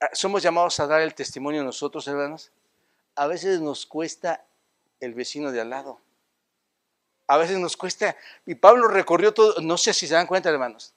Ah, 0.00 0.10
somos 0.12 0.42
llamados 0.42 0.78
a 0.80 0.86
dar 0.86 1.00
el 1.00 1.14
testimonio 1.14 1.64
nosotros, 1.64 2.06
hermanos. 2.06 2.52
A 3.14 3.26
veces 3.26 3.60
nos 3.60 3.86
cuesta 3.86 4.44
el 5.00 5.14
vecino 5.14 5.50
de 5.50 5.60
al 5.60 5.70
lado. 5.70 6.00
A 7.26 7.36
veces 7.38 7.58
nos 7.58 7.76
cuesta. 7.76 8.16
Y 8.44 8.54
Pablo 8.54 8.88
recorrió 8.88 9.34
todo, 9.34 9.60
no 9.60 9.76
sé 9.76 9.92
si 9.92 10.06
se 10.06 10.14
dan 10.14 10.26
cuenta, 10.26 10.50
hermanos. 10.50 10.94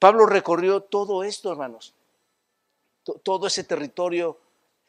Pablo 0.00 0.26
recorrió 0.26 0.80
todo 0.80 1.22
esto, 1.22 1.52
hermanos, 1.52 1.94
todo 3.22 3.46
ese 3.46 3.62
territorio 3.62 4.38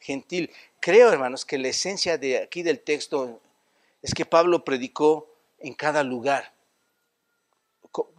gentil. 0.00 0.50
Creo, 0.80 1.12
hermanos, 1.12 1.44
que 1.44 1.58
la 1.58 1.68
esencia 1.68 2.18
de 2.18 2.38
aquí 2.38 2.62
del 2.62 2.80
texto 2.80 3.40
es 4.00 4.14
que 4.14 4.24
Pablo 4.24 4.64
predicó 4.64 5.28
en 5.58 5.74
cada 5.74 6.02
lugar 6.02 6.52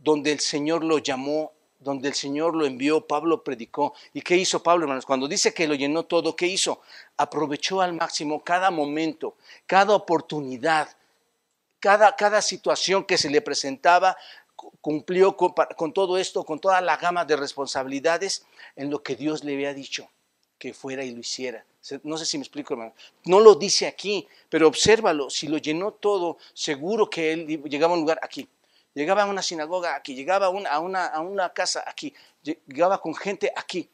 donde 0.03 0.31
el 0.31 0.39
Señor 0.39 0.83
lo 0.83 0.99
llamó, 0.99 1.51
donde 1.79 2.07
el 2.07 2.13
Señor 2.13 2.55
lo 2.55 2.65
envió, 2.65 3.07
Pablo 3.07 3.43
predicó. 3.43 3.93
¿Y 4.13 4.21
qué 4.21 4.37
hizo 4.37 4.61
Pablo, 4.61 4.83
hermanos? 4.83 5.05
Cuando 5.05 5.27
dice 5.27 5.53
que 5.53 5.67
lo 5.67 5.73
llenó 5.73 6.03
todo, 6.03 6.35
¿qué 6.35 6.45
hizo? 6.45 6.81
Aprovechó 7.17 7.81
al 7.81 7.93
máximo 7.93 8.43
cada 8.43 8.69
momento, 8.69 9.35
cada 9.65 9.95
oportunidad, 9.95 10.95
cada, 11.79 12.15
cada 12.15 12.41
situación 12.41 13.03
que 13.03 13.17
se 13.17 13.29
le 13.29 13.41
presentaba, 13.41 14.15
cumplió 14.82 15.36
con, 15.38 15.93
todo 15.93 16.18
esto, 16.18 16.43
con 16.43 16.59
toda 16.59 16.82
la 16.82 16.97
gama 16.97 17.26
de 17.26 17.36
responsabilidades 17.36 18.45
en 18.76 18.89
lo 18.89 19.03
que 19.03 19.16
Dios 19.16 19.43
le 19.43 19.53
había 19.53 19.74
dicho 19.74 20.09
que 20.57 20.74
fuera 20.74 21.03
y 21.03 21.11
lo 21.11 21.20
hiciera. 21.20 21.66
No 22.03 22.18
sé 22.18 22.26
si 22.26 22.38
me 22.38 22.43
explico, 22.43 22.74
hermano. 22.74 22.93
No 23.26 23.39
lo 23.39 23.55
dice 23.55 23.86
aquí, 23.88 24.28
pero 24.49 24.68
obsérvalo. 24.68 25.30
Si 25.30 25.47
lo 25.47 25.57
llenó 25.57 25.91
todo, 25.91 26.38
seguro 26.53 27.09
que 27.09 27.34
él 27.34 27.61
llegaba 27.64 27.93
a 27.93 27.95
un 27.95 28.01
lugar 28.01 28.20
aquí, 28.22 28.47
llegaba 28.93 29.24
a 29.24 29.26
una 29.26 29.41
sinagoga 29.41 29.95
aquí, 29.95 30.16
llegaba 30.16 30.45
a 30.45 30.49
una, 30.49 30.70
a 30.70 30.80
una, 30.80 31.05
a 31.07 31.20
una 31.20 31.51
casa 31.51 31.84
aquí, 31.86 32.14
llegaba 32.41 33.01
con 33.01 33.14
gente 33.14 33.51
aquí 33.55 33.89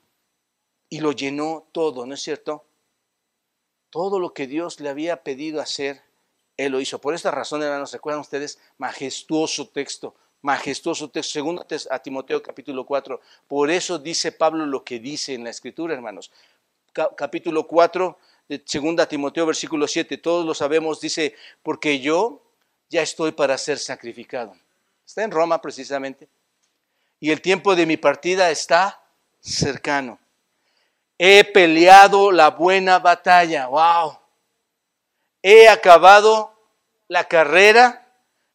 y 0.90 1.00
lo 1.00 1.12
llenó 1.12 1.68
todo, 1.72 2.06
¿no 2.06 2.14
es 2.14 2.22
cierto? 2.22 2.66
Todo 3.90 4.20
lo 4.20 4.34
que 4.34 4.48
Dios 4.48 4.80
le 4.80 4.90
había 4.90 5.24
pedido 5.24 5.62
hacer, 5.62 6.04
Él 6.58 6.72
lo 6.74 6.82
hizo. 6.82 7.00
Por 7.00 7.14
esta 7.14 7.32
razón, 7.32 7.64
hermanos, 7.64 7.92
recuerdan 7.92 8.22
ustedes, 8.22 8.60
majestuoso 8.78 9.70
texto, 9.70 10.16
majestuoso 10.42 11.10
texto, 11.10 11.34
segundo 11.34 11.66
a 11.90 12.00
Timoteo 12.00 12.42
capítulo 12.42 12.86
4. 12.86 13.20
Por 13.48 13.70
eso 13.70 14.00
dice 14.00 14.32
Pablo 14.32 14.66
lo 14.66 14.84
que 14.84 15.00
dice 15.00 15.34
en 15.34 15.44
la 15.44 15.50
escritura, 15.50 15.94
hermanos. 15.94 16.32
capítulo 17.16 17.68
4 17.68 18.18
de 18.48 18.64
segunda 18.66 19.08
Timoteo 19.08 19.46
versículo 19.46 19.88
7, 19.88 20.18
todos 20.18 20.46
lo 20.46 20.54
sabemos, 20.54 21.00
dice, 21.00 21.36
porque 21.62 22.00
yo 22.00 22.42
ya 22.90 23.02
estoy 23.02 23.32
para 23.32 23.58
ser 23.58 23.78
sacrificado. 23.78 24.56
Está 25.06 25.24
en 25.24 25.32
Roma 25.32 25.62
precisamente. 25.62 26.28
Y 27.20 27.32
el 27.32 27.42
tiempo 27.42 27.76
de 27.76 27.86
mi 27.86 27.98
partida 27.98 28.50
está 28.50 29.02
cercano. 29.40 30.20
He 31.18 31.44
peleado 31.44 32.32
la 32.32 32.52
buena 32.52 33.00
batalla. 33.00 33.68
Wow. 33.68 34.20
He 35.42 35.68
acabado 35.68 36.54
la 37.08 37.26
carrera. 37.26 38.08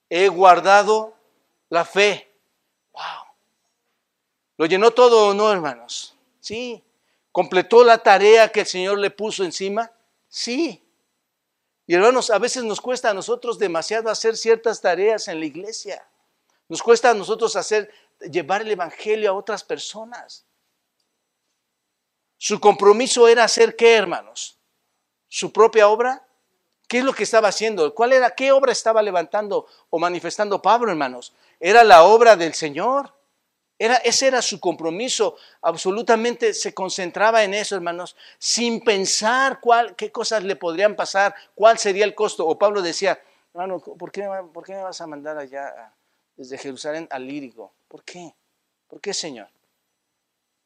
He 0.08 0.28
guardado 0.28 1.13
la 1.74 1.84
fe. 1.84 2.32
Wow. 2.92 3.02
¿Lo 4.56 4.66
llenó 4.66 4.92
todo 4.92 5.28
o 5.28 5.34
no, 5.34 5.52
hermanos? 5.52 6.16
Sí. 6.40 6.82
¿Completó 7.32 7.82
la 7.82 7.98
tarea 7.98 8.50
que 8.50 8.60
el 8.60 8.66
Señor 8.66 8.98
le 8.98 9.10
puso 9.10 9.44
encima? 9.44 9.90
Sí. 10.28 10.80
Y 11.86 11.94
hermanos, 11.94 12.30
a 12.30 12.38
veces 12.38 12.62
nos 12.62 12.80
cuesta 12.80 13.10
a 13.10 13.14
nosotros 13.14 13.58
demasiado 13.58 14.08
hacer 14.08 14.36
ciertas 14.36 14.80
tareas 14.80 15.26
en 15.28 15.40
la 15.40 15.46
iglesia. 15.46 16.06
Nos 16.68 16.82
cuesta 16.82 17.10
a 17.10 17.14
nosotros 17.14 17.56
hacer, 17.56 17.92
llevar 18.30 18.62
el 18.62 18.70
Evangelio 18.70 19.30
a 19.30 19.34
otras 19.34 19.64
personas. 19.64 20.46
Su 22.38 22.60
compromiso 22.60 23.26
era 23.26 23.44
hacer 23.44 23.74
qué, 23.74 23.94
hermanos? 23.96 24.58
Su 25.28 25.52
propia 25.52 25.88
obra. 25.88 26.26
¿Qué 26.86 26.98
es 26.98 27.04
lo 27.04 27.12
que 27.12 27.24
estaba 27.24 27.48
haciendo? 27.48 27.94
¿Cuál 27.94 28.12
era? 28.12 28.30
¿Qué 28.30 28.52
obra 28.52 28.70
estaba 28.70 29.02
levantando 29.02 29.66
o 29.90 29.98
manifestando 29.98 30.62
Pablo, 30.62 30.90
hermanos? 30.90 31.32
Era 31.66 31.82
la 31.82 32.04
obra 32.04 32.36
del 32.36 32.52
Señor. 32.52 33.10
Era, 33.78 33.94
ese 33.96 34.26
era 34.26 34.42
su 34.42 34.60
compromiso. 34.60 35.38
Absolutamente 35.62 36.52
se 36.52 36.74
concentraba 36.74 37.42
en 37.42 37.54
eso, 37.54 37.74
hermanos, 37.74 38.16
sin 38.38 38.84
pensar 38.84 39.60
cuál, 39.62 39.96
qué 39.96 40.12
cosas 40.12 40.44
le 40.44 40.56
podrían 40.56 40.94
pasar, 40.94 41.34
cuál 41.54 41.78
sería 41.78 42.04
el 42.04 42.14
costo. 42.14 42.46
O 42.46 42.58
Pablo 42.58 42.82
decía, 42.82 43.18
hermano, 43.54 43.78
¿por 43.78 44.12
qué, 44.12 44.28
me 44.28 44.82
vas 44.82 45.00
a 45.00 45.06
mandar 45.06 45.38
allá 45.38 45.90
desde 46.36 46.58
Jerusalén 46.58 47.08
al 47.10 47.26
Lírico? 47.26 47.72
¿Por 47.88 48.04
qué? 48.04 48.34
¿Por 48.86 49.00
qué, 49.00 49.14
Señor? 49.14 49.48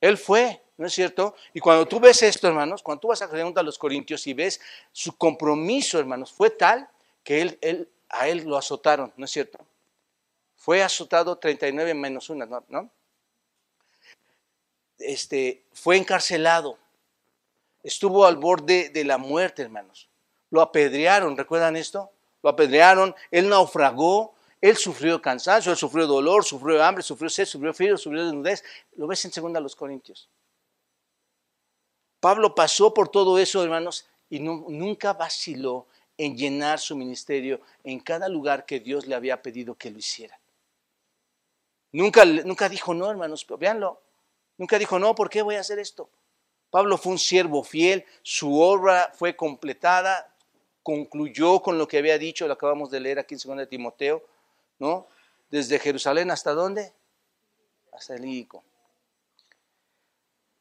Él 0.01 0.19
fue, 0.19 0.61
¿no 0.79 0.89
es 0.89 0.95
cierto? 0.95 1.37
Y 1.55 1.61
cuando 1.61 1.87
tú 1.87 2.01
ves 2.01 2.21
esto, 2.25 2.49
hermanos, 2.49 2.83
cuando 2.83 3.03
tú 3.03 3.07
vas 3.07 3.23
a 3.23 3.31
preguntar 3.31 3.63
a 3.63 3.65
los 3.65 3.79
Corintios 3.79 4.27
y 4.27 4.35
ves 4.35 4.61
su 4.91 5.17
compromiso, 5.17 6.01
hermanos, 6.01 6.33
fue 6.33 6.51
tal 6.51 6.91
que 7.23 7.41
él, 7.41 7.89
a 8.09 8.27
él 8.27 8.43
lo 8.45 8.57
azotaron, 8.57 9.13
¿no 9.17 9.27
es 9.27 9.31
cierto? 9.31 9.61
Fue 10.59 10.83
azotado 10.83 11.39
39 11.39 11.95
menos 11.95 12.29
una, 12.29 12.47
¿no? 12.69 12.91
Este, 14.99 15.65
fue 15.73 15.97
encarcelado, 15.97 16.77
estuvo 17.85 18.27
al 18.27 18.37
borde 18.37 18.91
de 18.91 19.05
la 19.05 19.17
muerte, 19.17 19.63
hermanos. 19.63 20.09
Lo 20.51 20.61
apedrearon, 20.61 21.37
¿recuerdan 21.37 21.77
esto? 21.77 22.11
Lo 22.43 22.51
apedrearon, 22.51 23.15
él 23.31 23.49
naufragó, 23.49 24.35
él 24.61 24.77
sufrió 24.77 25.23
cansancio, 25.23 25.71
él 25.71 25.79
sufrió 25.79 26.09
dolor, 26.09 26.45
sufrió 26.45 26.83
hambre, 26.83 27.05
sufrió 27.05 27.31
sed, 27.31 27.47
sufrió 27.47 27.73
frío, 27.73 27.97
sufrió 27.97 28.25
desnudez. 28.25 28.65
Lo 28.97 29.07
ves 29.07 29.25
en 29.25 29.33
segunda 29.33 29.61
los 29.61 29.77
Corintios. 29.77 30.29
Pablo 32.19 32.55
pasó 32.57 32.93
por 32.93 33.09
todo 33.09 33.39
eso, 33.39 33.63
hermanos, 33.63 34.07
y 34.29 34.41
nunca 34.41 35.13
vaciló 35.13 35.87
en 36.17 36.37
llenar 36.37 36.81
su 36.81 36.97
ministerio 36.97 37.61
en 37.85 38.01
cada 38.01 38.29
lugar 38.29 38.67
que 38.67 38.81
Dios 38.81 39.07
le 39.07 39.15
había 39.15 39.41
pedido 39.41 39.77
que 39.77 39.91
lo 39.91 39.99
hiciera. 39.99 40.38
Nunca, 41.93 42.25
nunca 42.25 42.69
dijo 42.69 42.95
no, 42.95 43.11
hermanos, 43.11 43.47
véanlo. 43.59 44.01
Nunca 44.57 44.79
dijo 44.79 44.99
no, 44.99 45.15
¿por 45.15 45.31
qué 45.31 45.43
voy 45.43 45.55
a 45.55 45.61
hacer 45.61 45.79
esto? 45.79 46.11
Pablo 46.71 46.99
fue 46.99 47.13
un 47.13 47.19
siervo 47.19 47.63
fiel, 47.63 48.05
su 48.23 48.61
obra 48.61 49.11
fue 49.15 49.35
completada, 49.35 50.35
concluyó 50.83 51.61
con 51.61 51.79
lo 51.79 51.89
que 51.89 51.99
había 51.99 52.19
dicho, 52.19 52.47
lo 52.47 52.55
acabamos 52.55 52.91
de 52.91 53.01
leer 53.01 53.19
aquí 53.19 53.35
en 53.35 53.41
2 53.43 53.57
de 53.59 53.67
Timoteo, 53.67 54.25
¿no? 54.79 55.07
Desde 55.51 55.79
Jerusalén 55.79 56.31
hasta 56.31 56.53
dónde? 56.53 56.93
Hasta 57.93 58.15
el 58.15 58.23
Lírico. 58.23 58.63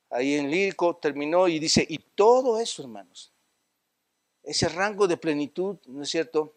Ahí 0.09 0.35
en 0.35 0.49
Lírico 0.49 0.95
terminó 0.95 1.49
y 1.49 1.59
dice, 1.59 1.85
y 1.87 1.97
todo 1.97 2.59
eso, 2.59 2.83
hermanos, 2.83 3.33
ese 4.43 4.69
rango 4.69 5.07
de 5.07 5.17
plenitud, 5.17 5.77
¿no 5.87 6.03
es 6.03 6.09
cierto? 6.09 6.53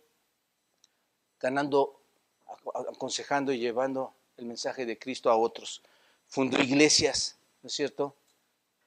Ganando, 1.40 2.00
aconsejando 2.88 3.52
y 3.52 3.58
llevando 3.58 4.14
el 4.40 4.46
mensaje 4.46 4.86
de 4.86 4.98
Cristo 4.98 5.30
a 5.30 5.36
otros. 5.36 5.82
Fundó 6.26 6.60
iglesias, 6.60 7.36
¿no 7.62 7.68
es 7.68 7.74
cierto? 7.74 8.16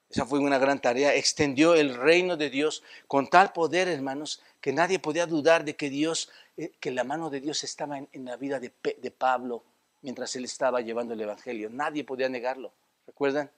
Esa 0.10 0.26
fue 0.26 0.40
una 0.40 0.58
gran 0.58 0.80
tarea. 0.80 1.16
Extendió 1.16 1.74
el 1.76 1.96
reino 1.96 2.38
de 2.38 2.50
Dios 2.50 2.84
con 3.08 3.30
tal 3.30 3.54
poder, 3.54 3.88
hermanos, 3.88 4.42
que 4.62 4.74
nadie 4.74 5.00
podía 5.00 5.26
dudar 5.26 5.66
de 5.66 5.76
que 5.76 5.90
Dios, 5.90 6.30
eh, 6.58 6.72
que 6.80 6.92
la 6.92 7.04
mano 7.04 7.30
de 7.30 7.42
Dios 7.42 7.64
estaba 7.64 7.98
en, 7.98 8.26
la 8.26 8.38
vida 8.38 8.60
de, 8.60 8.72
de 8.84 9.12
Pablo 9.12 9.64
mientras 10.02 10.36
él 10.36 10.46
estaba 10.46 10.82
llevando 10.82 11.14
el 11.14 11.22
Evangelio. 11.22 11.70
Nadie 11.70 12.04
podía 12.04 12.30
negarlo. 12.30 12.72
¿Recuerdan? 13.08 13.50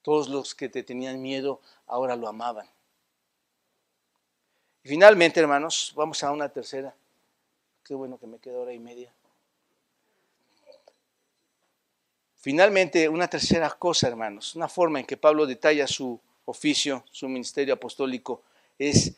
Todos 0.00 0.28
los 0.28 0.54
que 0.54 0.68
te 0.68 0.82
tenían 0.82 1.20
miedo 1.20 1.60
ahora 1.86 2.16
lo 2.16 2.28
amaban. 2.28 2.66
Y 4.82 4.88
finalmente, 4.88 5.40
hermanos, 5.40 5.92
vamos 5.94 6.22
a 6.24 6.32
una 6.32 6.48
tercera. 6.48 6.94
Qué 7.84 7.94
bueno 7.94 8.18
que 8.18 8.26
me 8.26 8.38
queda 8.38 8.58
hora 8.58 8.72
y 8.72 8.78
media. 8.78 9.12
Finalmente, 12.42 13.08
una 13.08 13.28
tercera 13.28 13.70
cosa, 13.70 14.08
hermanos, 14.08 14.56
una 14.56 14.68
forma 14.68 14.98
en 14.98 15.06
que 15.06 15.16
Pablo 15.16 15.46
detalla 15.46 15.86
su 15.86 16.18
oficio, 16.44 17.04
su 17.08 17.28
ministerio 17.28 17.74
apostólico, 17.74 18.42
es 18.80 19.12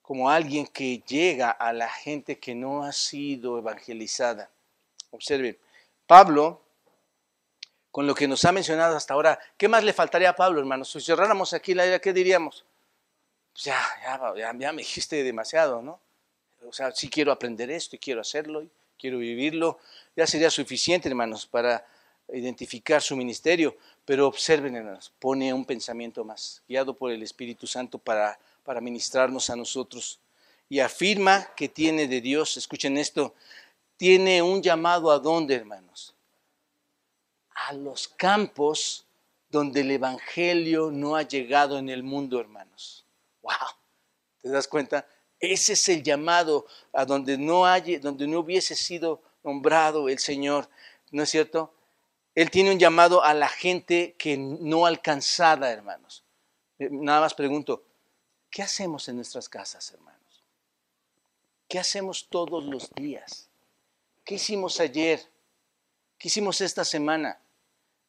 como 0.00 0.30
alguien 0.30 0.66
que 0.66 1.02
llega 1.06 1.50
a 1.50 1.74
la 1.74 1.90
gente 1.90 2.38
que 2.38 2.54
no 2.54 2.82
ha 2.82 2.92
sido 2.92 3.58
evangelizada. 3.58 4.48
Observen, 5.10 5.58
Pablo, 6.06 6.62
con 7.90 8.06
lo 8.06 8.14
que 8.14 8.26
nos 8.26 8.42
ha 8.46 8.52
mencionado 8.52 8.96
hasta 8.96 9.12
ahora, 9.12 9.38
¿qué 9.58 9.68
más 9.68 9.84
le 9.84 9.92
faltaría 9.92 10.30
a 10.30 10.34
Pablo, 10.34 10.58
hermanos? 10.58 10.90
Si 10.90 11.02
cerráramos 11.02 11.52
aquí 11.52 11.74
la 11.74 11.84
idea, 11.84 12.00
¿qué 12.00 12.14
diríamos? 12.14 12.64
Pues 13.52 13.64
ya, 13.64 13.78
ya, 14.02 14.54
ya, 14.58 14.72
me 14.72 14.78
dijiste 14.78 15.22
demasiado, 15.22 15.82
¿no? 15.82 16.00
O 16.66 16.72
sea, 16.72 16.92
sí 16.92 17.10
quiero 17.10 17.30
aprender 17.30 17.70
esto 17.70 17.96
y 17.96 17.98
quiero 17.98 18.22
hacerlo 18.22 18.62
y 18.62 18.70
quiero 18.98 19.18
vivirlo. 19.18 19.78
Ya 20.16 20.26
sería 20.26 20.48
suficiente, 20.48 21.10
hermanos, 21.10 21.44
para 21.44 21.86
identificar 22.32 23.02
su 23.02 23.16
ministerio, 23.16 23.76
pero 24.04 24.26
observen, 24.26 24.98
pone 25.18 25.52
un 25.52 25.64
pensamiento 25.64 26.24
más, 26.24 26.62
guiado 26.68 26.94
por 26.94 27.10
el 27.10 27.22
Espíritu 27.22 27.66
Santo 27.66 27.98
para, 27.98 28.38
para 28.62 28.80
ministrarnos 28.80 29.50
a 29.50 29.56
nosotros. 29.56 30.18
Y 30.68 30.80
afirma 30.80 31.46
que 31.54 31.68
tiene 31.68 32.08
de 32.08 32.20
Dios, 32.20 32.56
escuchen 32.56 32.96
esto, 32.96 33.34
tiene 33.96 34.42
un 34.42 34.62
llamado 34.62 35.10
a 35.10 35.18
dónde, 35.18 35.54
hermanos? 35.54 36.14
A 37.54 37.72
los 37.72 38.08
campos 38.08 39.06
donde 39.50 39.82
el 39.82 39.90
Evangelio 39.92 40.90
no 40.90 41.16
ha 41.16 41.22
llegado 41.22 41.78
en 41.78 41.88
el 41.88 42.02
mundo, 42.02 42.40
hermanos. 42.40 43.04
¡Wow! 43.42 43.52
¿Te 44.42 44.48
das 44.48 44.66
cuenta? 44.66 45.06
Ese 45.38 45.74
es 45.74 45.88
el 45.88 46.02
llamado 46.02 46.66
a 46.92 47.04
donde 47.04 47.36
no, 47.36 47.66
hay, 47.66 47.96
donde 47.98 48.26
no 48.26 48.40
hubiese 48.40 48.74
sido 48.74 49.22
nombrado 49.42 50.08
el 50.08 50.18
Señor, 50.18 50.68
¿no 51.10 51.22
es 51.22 51.30
cierto? 51.30 51.73
Él 52.34 52.50
tiene 52.50 52.72
un 52.72 52.78
llamado 52.78 53.22
a 53.22 53.32
la 53.32 53.48
gente 53.48 54.14
que 54.18 54.36
no 54.36 54.86
alcanzada, 54.86 55.70
hermanos. 55.70 56.24
Eh, 56.78 56.88
nada 56.90 57.20
más 57.20 57.34
pregunto, 57.34 57.84
¿qué 58.50 58.62
hacemos 58.62 59.08
en 59.08 59.16
nuestras 59.16 59.48
casas, 59.48 59.92
hermanos? 59.92 60.42
¿Qué 61.68 61.78
hacemos 61.78 62.26
todos 62.28 62.64
los 62.64 62.90
días? 62.94 63.48
¿Qué 64.24 64.34
hicimos 64.34 64.80
ayer? 64.80 65.20
¿Qué 66.18 66.28
hicimos 66.28 66.60
esta 66.60 66.84
semana? 66.84 67.38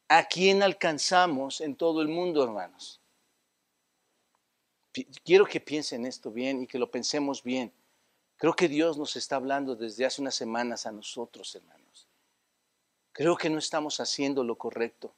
¿A 0.08 0.24
quién 0.26 0.64
alcanzamos 0.64 1.62
en 1.62 1.76
todo 1.76 2.02
el 2.02 2.08
mundo, 2.08 2.44
hermanos? 2.44 3.00
Quiero 5.24 5.46
que 5.46 5.60
piensen 5.60 6.06
esto 6.06 6.32
bien 6.32 6.64
y 6.64 6.68
que 6.68 6.80
lo 6.80 6.90
pensemos 6.90 7.44
bien. 7.44 7.72
Creo 8.38 8.56
que 8.56 8.68
Dios 8.68 8.98
nos 8.98 9.16
está 9.16 9.36
hablando 9.36 9.76
desde 9.76 10.06
hace 10.06 10.22
unas 10.22 10.36
semanas 10.36 10.86
a 10.86 10.92
nosotros, 10.92 11.54
hermanos. 11.56 12.05
Creo 13.16 13.38
que 13.38 13.49
no 13.49 13.59
estamos 13.59 14.01
haciendo 14.01 14.43
lo 14.43 14.57
correcto. 14.57 15.13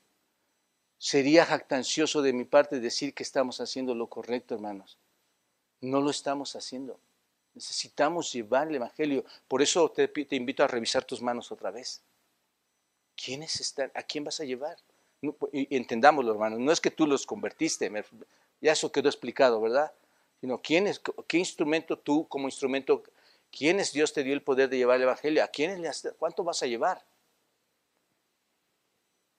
Sería 1.00 1.46
jactancioso 1.46 2.22
de 2.22 2.32
mi 2.32 2.46
parte 2.46 2.80
decir 2.80 3.16
que 3.16 3.24
estamos 3.24 3.60
haciendo 3.60 3.96
lo 3.96 4.06
correcto, 4.06 4.54
hermanos. 4.54 5.00
No 5.82 6.00
lo 6.00 6.12
estamos 6.12 6.56
haciendo. 6.56 7.00
Necesitamos 7.56 8.32
llevar 8.32 8.68
el 8.68 8.76
Evangelio. 8.76 9.26
Por 9.48 9.64
eso 9.64 9.90
te, 9.90 10.12
invito 10.36 10.64
a 10.64 10.68
revisar 10.68 11.06
tus 11.06 11.24
manos 11.24 11.52
otra 11.52 11.72
vez. 11.72 12.04
¿Quiénes 13.16 13.60
están? 13.62 13.92
¿A 13.96 14.04
quién 14.04 14.24
vas 14.24 14.40
a 14.42 14.46
llevar? 14.46 14.78
entendámoslo, 15.52 16.32
hermanos. 16.34 16.60
No 16.60 16.72
es 16.72 16.80
que 16.80 16.92
tú 16.92 17.08
los 17.08 17.26
convertiste, 17.26 17.92
ya 18.62 18.74
eso 18.74 18.92
quedó 18.92 19.10
explicado, 19.10 19.60
¿verdad? 19.60 19.92
Sino 20.40 20.62
quién 20.62 20.86
es, 20.86 21.02
qué 21.28 21.40
instrumento 21.40 21.98
tú 21.98 22.28
como 22.28 22.48
instrumento, 22.48 23.02
quién 23.50 23.80
es 23.80 23.92
Dios 23.92 24.14
te 24.14 24.24
dio 24.24 24.36
el 24.36 24.44
poder 24.44 24.70
de 24.70 24.78
llevar 24.78 24.98
el 24.98 25.04
Evangelio, 25.04 25.44
a 25.44 25.48
quiénes 25.48 26.04
le 26.04 26.12
cuánto 26.12 26.44
vas 26.44 26.62
a 26.62 26.68
llevar. 26.68 27.04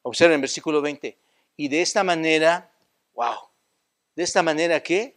Observen 0.02 0.40
versículo 0.40 0.80
20. 0.80 1.16
Y 1.56 1.68
de 1.68 1.82
esta 1.82 2.04
manera, 2.04 2.70
wow, 3.14 3.48
de 4.14 4.22
esta 4.22 4.42
manera 4.42 4.82
que 4.82 5.16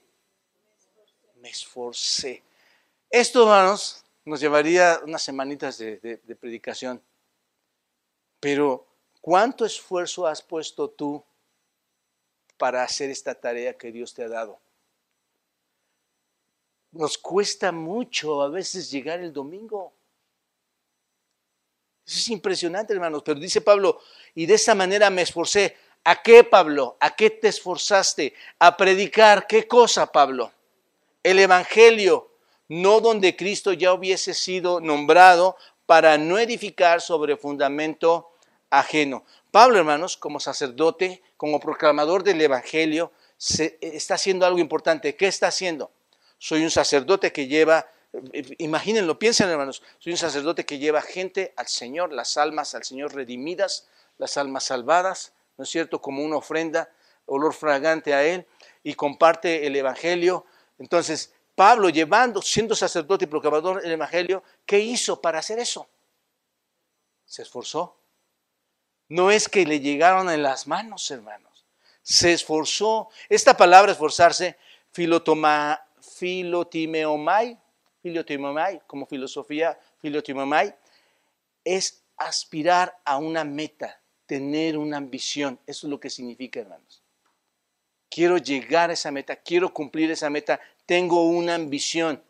me 1.36 1.50
esforcé. 1.50 2.44
Esto, 3.10 3.44
hermanos, 3.44 4.04
nos 4.26 4.40
llevaría 4.40 5.00
unas 5.04 5.22
semanitas 5.22 5.78
de, 5.78 5.98
de 6.24 6.36
predicación. 6.36 7.02
Pero, 8.40 8.88
¿cuánto 9.20 9.66
esfuerzo 9.66 10.26
has 10.28 10.42
puesto 10.42 10.90
tú 10.90 11.24
para 12.62 12.84
hacer 12.84 13.10
esta 13.10 13.34
tarea 13.34 13.76
que 13.76 13.92
Dios 13.92 14.14
te 14.14 14.24
ha 14.24 14.28
dado. 14.28 14.62
Nos 16.92 17.18
cuesta 17.18 17.72
mucho 17.72 18.40
a 18.44 18.50
veces 18.50 18.92
llegar 18.92 19.20
el 19.20 19.34
domingo. 19.34 19.92
Eso 22.06 22.20
es 22.20 22.30
impresionante, 22.30 22.94
hermanos. 22.94 23.24
Pero 23.24 23.40
dice 23.40 23.62
Pablo, 23.62 24.00
y 24.36 24.46
de 24.46 24.56
esa 24.56 24.76
manera 24.76 25.10
me 25.10 25.22
esforcé. 25.22 25.78
¿A 26.04 26.22
qué, 26.22 26.44
Pablo? 26.44 26.98
¿A 27.00 27.16
qué 27.16 27.30
te 27.30 27.48
esforzaste? 27.48 28.34
A 28.60 28.76
predicar. 28.76 29.46
¿Qué 29.48 29.68
cosa, 29.68 30.12
Pablo? 30.12 30.52
El 31.24 31.38
Evangelio, 31.40 32.32
no 32.68 33.00
donde 33.02 33.36
Cristo 33.36 33.74
ya 33.74 33.94
hubiese 33.94 34.34
sido 34.34 34.80
nombrado 34.80 35.56
para 35.86 36.18
no 36.18 36.40
edificar 36.40 37.02
sobre 37.02 37.38
fundamento 37.38 38.32
ajeno. 38.70 39.26
Pablo, 39.52 39.78
hermanos, 39.78 40.18
como 40.18 40.40
sacerdote, 40.40 41.22
como 41.38 41.60
proclamador 41.60 42.24
del 42.24 42.42
Evangelio, 42.42 43.12
está 43.38 44.16
haciendo 44.16 44.46
algo 44.46 44.60
importante. 44.60 45.16
¿Qué 45.16 45.28
está 45.28 45.48
haciendo? 45.48 45.92
Soy 46.38 46.64
un 46.64 46.72
sacerdote 46.72 47.32
que 47.32 47.48
lleva, 47.48 47.88
imagínenlo, 48.58 49.18
piensen, 49.18 49.50
hermanos, 49.50 49.82
soy 50.00 50.14
un 50.14 50.18
sacerdote 50.18 50.66
que 50.66 50.80
lleva 50.80 51.02
gente 51.02 51.54
al 51.56 51.68
Señor, 51.68 52.12
las 52.12 52.38
almas 52.38 52.76
al 52.76 52.84
Señor 52.84 53.14
redimidas, 53.14 53.88
las 54.18 54.38
almas 54.38 54.66
salvadas, 54.66 55.34
¿no 55.58 55.64
es 55.64 55.70
cierto? 55.70 56.02
Como 56.02 56.24
una 56.24 56.38
ofrenda, 56.38 56.90
olor 57.26 57.54
fragante 57.54 58.14
a 58.14 58.24
Él, 58.24 58.46
y 58.84 58.96
comparte 58.96 59.68
el 59.68 59.76
Evangelio. 59.76 60.46
Entonces, 60.80 61.34
Pablo, 61.56 61.90
llevando, 61.90 62.42
siendo 62.42 62.76
sacerdote 62.76 63.26
y 63.26 63.28
proclamador 63.28 63.82
del 63.82 63.92
Evangelio, 63.92 64.44
¿qué 64.66 64.80
hizo 64.80 65.22
para 65.22 65.40
hacer 65.40 65.60
eso? 65.60 65.88
Se 67.26 67.44
esforzó 67.44 68.02
no 69.12 69.30
es 69.30 69.50
que 69.50 69.66
le 69.66 69.82
llegaron 69.82 70.30
en 70.30 70.42
las 70.42 70.68
manos, 70.68 71.12
hermanos. 71.12 71.66
Se 72.02 72.32
esforzó. 72.32 73.10
Esta 73.28 73.58
palabra 73.58 73.92
esforzarse, 73.92 74.58
filotimeomai, 76.00 77.60
filotimeomai, 78.02 78.82
como 78.88 79.06
filosofía, 79.06 79.80
filotimeomai, 80.00 80.76
es 81.64 82.04
aspirar 82.18 82.98
a 83.06 83.18
una 83.18 83.44
meta, 83.44 84.00
tener 84.26 84.78
una 84.78 84.98
ambición. 84.98 85.60
Eso 85.66 85.88
es 85.88 85.92
lo 85.92 86.00
que 86.00 86.10
significa, 86.10 86.60
hermanos. 86.60 87.02
Quiero 88.10 88.38
llegar 88.38 88.90
a 88.90 88.94
esa 88.94 89.12
meta, 89.12 89.36
quiero 89.36 89.74
cumplir 89.74 90.12
esa 90.12 90.30
meta, 90.30 90.60
tengo 90.86 91.24
una 91.28 91.56
ambición. 91.56 92.22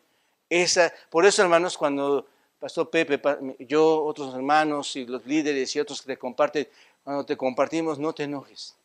Esa, 0.48 0.92
por 1.10 1.26
eso, 1.26 1.42
hermanos, 1.42 1.76
cuando 1.76 2.26
Pastor 2.58 2.90
Pepe, 2.90 3.20
yo, 3.58 4.04
otros 4.04 4.34
hermanos 4.34 4.94
y 4.94 5.06
los 5.06 5.26
líderes 5.26 5.74
y 5.74 5.80
otros 5.80 6.00
que 6.00 6.08
te 6.08 6.18
comparten, 6.18 6.68
cuando 7.02 7.26
te 7.26 7.36
compartimos, 7.36 7.98
no 7.98 8.12
te 8.12 8.24
enojes. 8.24 8.76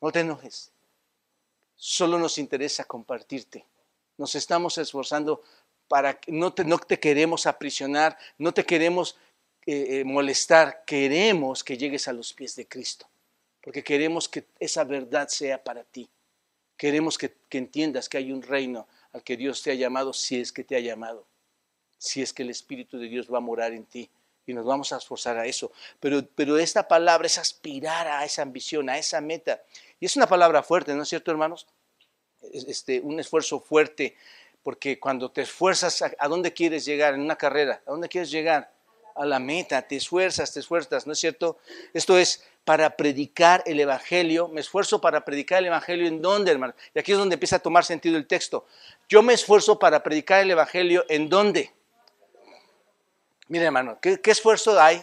No 0.00 0.12
te 0.12 0.20
enojes. 0.20 0.70
Solo 1.74 2.18
nos 2.18 2.38
interesa 2.38 2.84
compartirte. 2.84 3.64
Nos 4.18 4.34
estamos 4.34 4.76
esforzando 4.76 5.42
para 5.88 6.20
que 6.20 6.30
no 6.30 6.52
te, 6.52 7.00
queremos 7.00 7.46
aprisionar, 7.46 8.18
no 8.36 8.52
te 8.52 8.64
queremos 8.64 9.16
eh, 9.64 10.00
eh, 10.00 10.04
molestar, 10.04 10.84
queremos 10.86 11.64
que 11.64 11.78
llegues 11.78 12.06
a 12.08 12.12
los 12.12 12.34
pies 12.34 12.54
de 12.56 12.68
Cristo, 12.68 13.08
porque 13.62 13.82
queremos 13.82 14.28
que 14.28 14.44
esa 14.60 14.84
verdad 14.84 15.28
sea 15.28 15.64
para 15.64 15.84
ti. 15.84 16.10
Queremos 16.76 17.16
que, 17.16 17.34
que 17.48 17.58
entiendas 17.58 18.08
que 18.08 18.18
hay 18.18 18.32
un 18.32 18.42
reino 18.42 18.86
al 19.12 19.22
que 19.22 19.38
Dios 19.38 19.62
te 19.62 19.70
ha 19.70 19.74
llamado 19.74 20.12
si 20.12 20.38
es 20.38 20.52
que 20.52 20.62
te 20.62 20.76
ha 20.76 20.80
llamado 20.80 21.26
si 21.98 22.22
es 22.22 22.32
que 22.32 22.44
el 22.44 22.50
Espíritu 22.50 22.98
de 22.98 23.08
Dios 23.08 23.32
va 23.32 23.38
a 23.38 23.42
morar 23.42 23.72
en 23.72 23.84
ti. 23.84 24.08
Y 24.46 24.54
nos 24.54 24.64
vamos 24.64 24.92
a 24.92 24.96
esforzar 24.96 25.36
a 25.36 25.44
eso. 25.44 25.72
Pero, 26.00 26.26
pero 26.34 26.56
esta 26.56 26.88
palabra 26.88 27.26
es 27.26 27.36
aspirar 27.36 28.06
a 28.06 28.24
esa 28.24 28.40
ambición, 28.40 28.88
a 28.88 28.96
esa 28.96 29.20
meta. 29.20 29.62
Y 30.00 30.06
es 30.06 30.16
una 30.16 30.26
palabra 30.26 30.62
fuerte, 30.62 30.94
¿no 30.94 31.02
es 31.02 31.08
cierto, 31.08 31.30
hermanos? 31.30 31.66
Este, 32.52 33.00
un 33.00 33.18
esfuerzo 33.20 33.60
fuerte, 33.60 34.16
porque 34.62 34.98
cuando 34.98 35.30
te 35.30 35.42
esfuerzas, 35.42 36.02
¿a, 36.02 36.28
dónde 36.28 36.52
quieres 36.52 36.84
llegar 36.84 37.14
en 37.14 37.20
una 37.20 37.36
carrera? 37.36 37.82
¿A 37.86 37.90
dónde 37.90 38.08
quieres 38.08 38.30
llegar? 38.30 38.72
A 39.14 39.26
la 39.26 39.38
meta, 39.38 39.82
te 39.82 39.96
esfuerzas, 39.96 40.52
te 40.52 40.60
esfuerzas, 40.60 41.06
¿no 41.06 41.12
es 41.12 41.18
cierto? 41.18 41.58
Esto 41.92 42.16
es 42.16 42.44
para 42.64 42.96
predicar 42.96 43.62
el 43.66 43.80
Evangelio. 43.80 44.46
Me 44.48 44.60
esfuerzo 44.60 45.00
para 45.00 45.24
predicar 45.24 45.58
el 45.58 45.66
Evangelio 45.66 46.06
en 46.06 46.20
dónde, 46.20 46.52
hermano. 46.52 46.74
Y 46.94 46.98
aquí 46.98 47.12
es 47.12 47.18
donde 47.18 47.34
empieza 47.34 47.56
a 47.56 47.58
tomar 47.60 47.84
sentido 47.84 48.16
el 48.16 48.26
texto. 48.26 48.66
Yo 49.08 49.22
me 49.22 49.32
esfuerzo 49.32 49.78
para 49.78 50.02
predicar 50.02 50.42
el 50.42 50.50
Evangelio 50.50 51.04
en 51.08 51.28
dónde? 51.28 51.72
Mire, 53.48 53.64
hermano, 53.64 53.98
¿qué, 54.00 54.20
esfuerzo 54.26 54.78
hay 54.78 55.02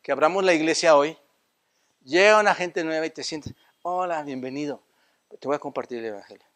que 0.00 0.12
abramos 0.12 0.44
la 0.44 0.54
iglesia 0.54 0.96
hoy? 0.96 1.18
Llega 2.04 2.38
una 2.38 2.54
gente 2.54 2.84
nueva 2.84 3.04
y 3.04 3.10
te 3.10 3.24
sientes, 3.24 3.52
hola, 3.82 4.22
bienvenido, 4.22 4.80
te 5.40 5.48
voy 5.48 5.56
a 5.56 5.58
compartir 5.58 5.98
el 5.98 6.04
Evangelio. 6.04 6.49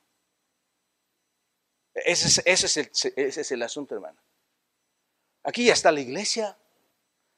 Ese 1.95 2.27
es, 2.29 2.43
ese 2.45 2.67
es, 2.67 2.77
el, 2.77 3.15
ese 3.17 3.41
es 3.41 3.53
el 3.53 3.63
asunto, 3.63 3.95
hermano. 3.95 4.19
Aquí 5.45 5.67
ya 5.67 5.73
está 5.73 5.93
la 5.93 6.01
iglesia. 6.01 6.57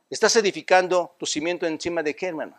Estás 0.09 0.37
edificando 0.37 1.15
tu 1.19 1.27
cimiento 1.27 1.67
encima 1.67 2.03
de 2.03 2.15
qué, 2.17 2.29
hermano? 2.29 2.59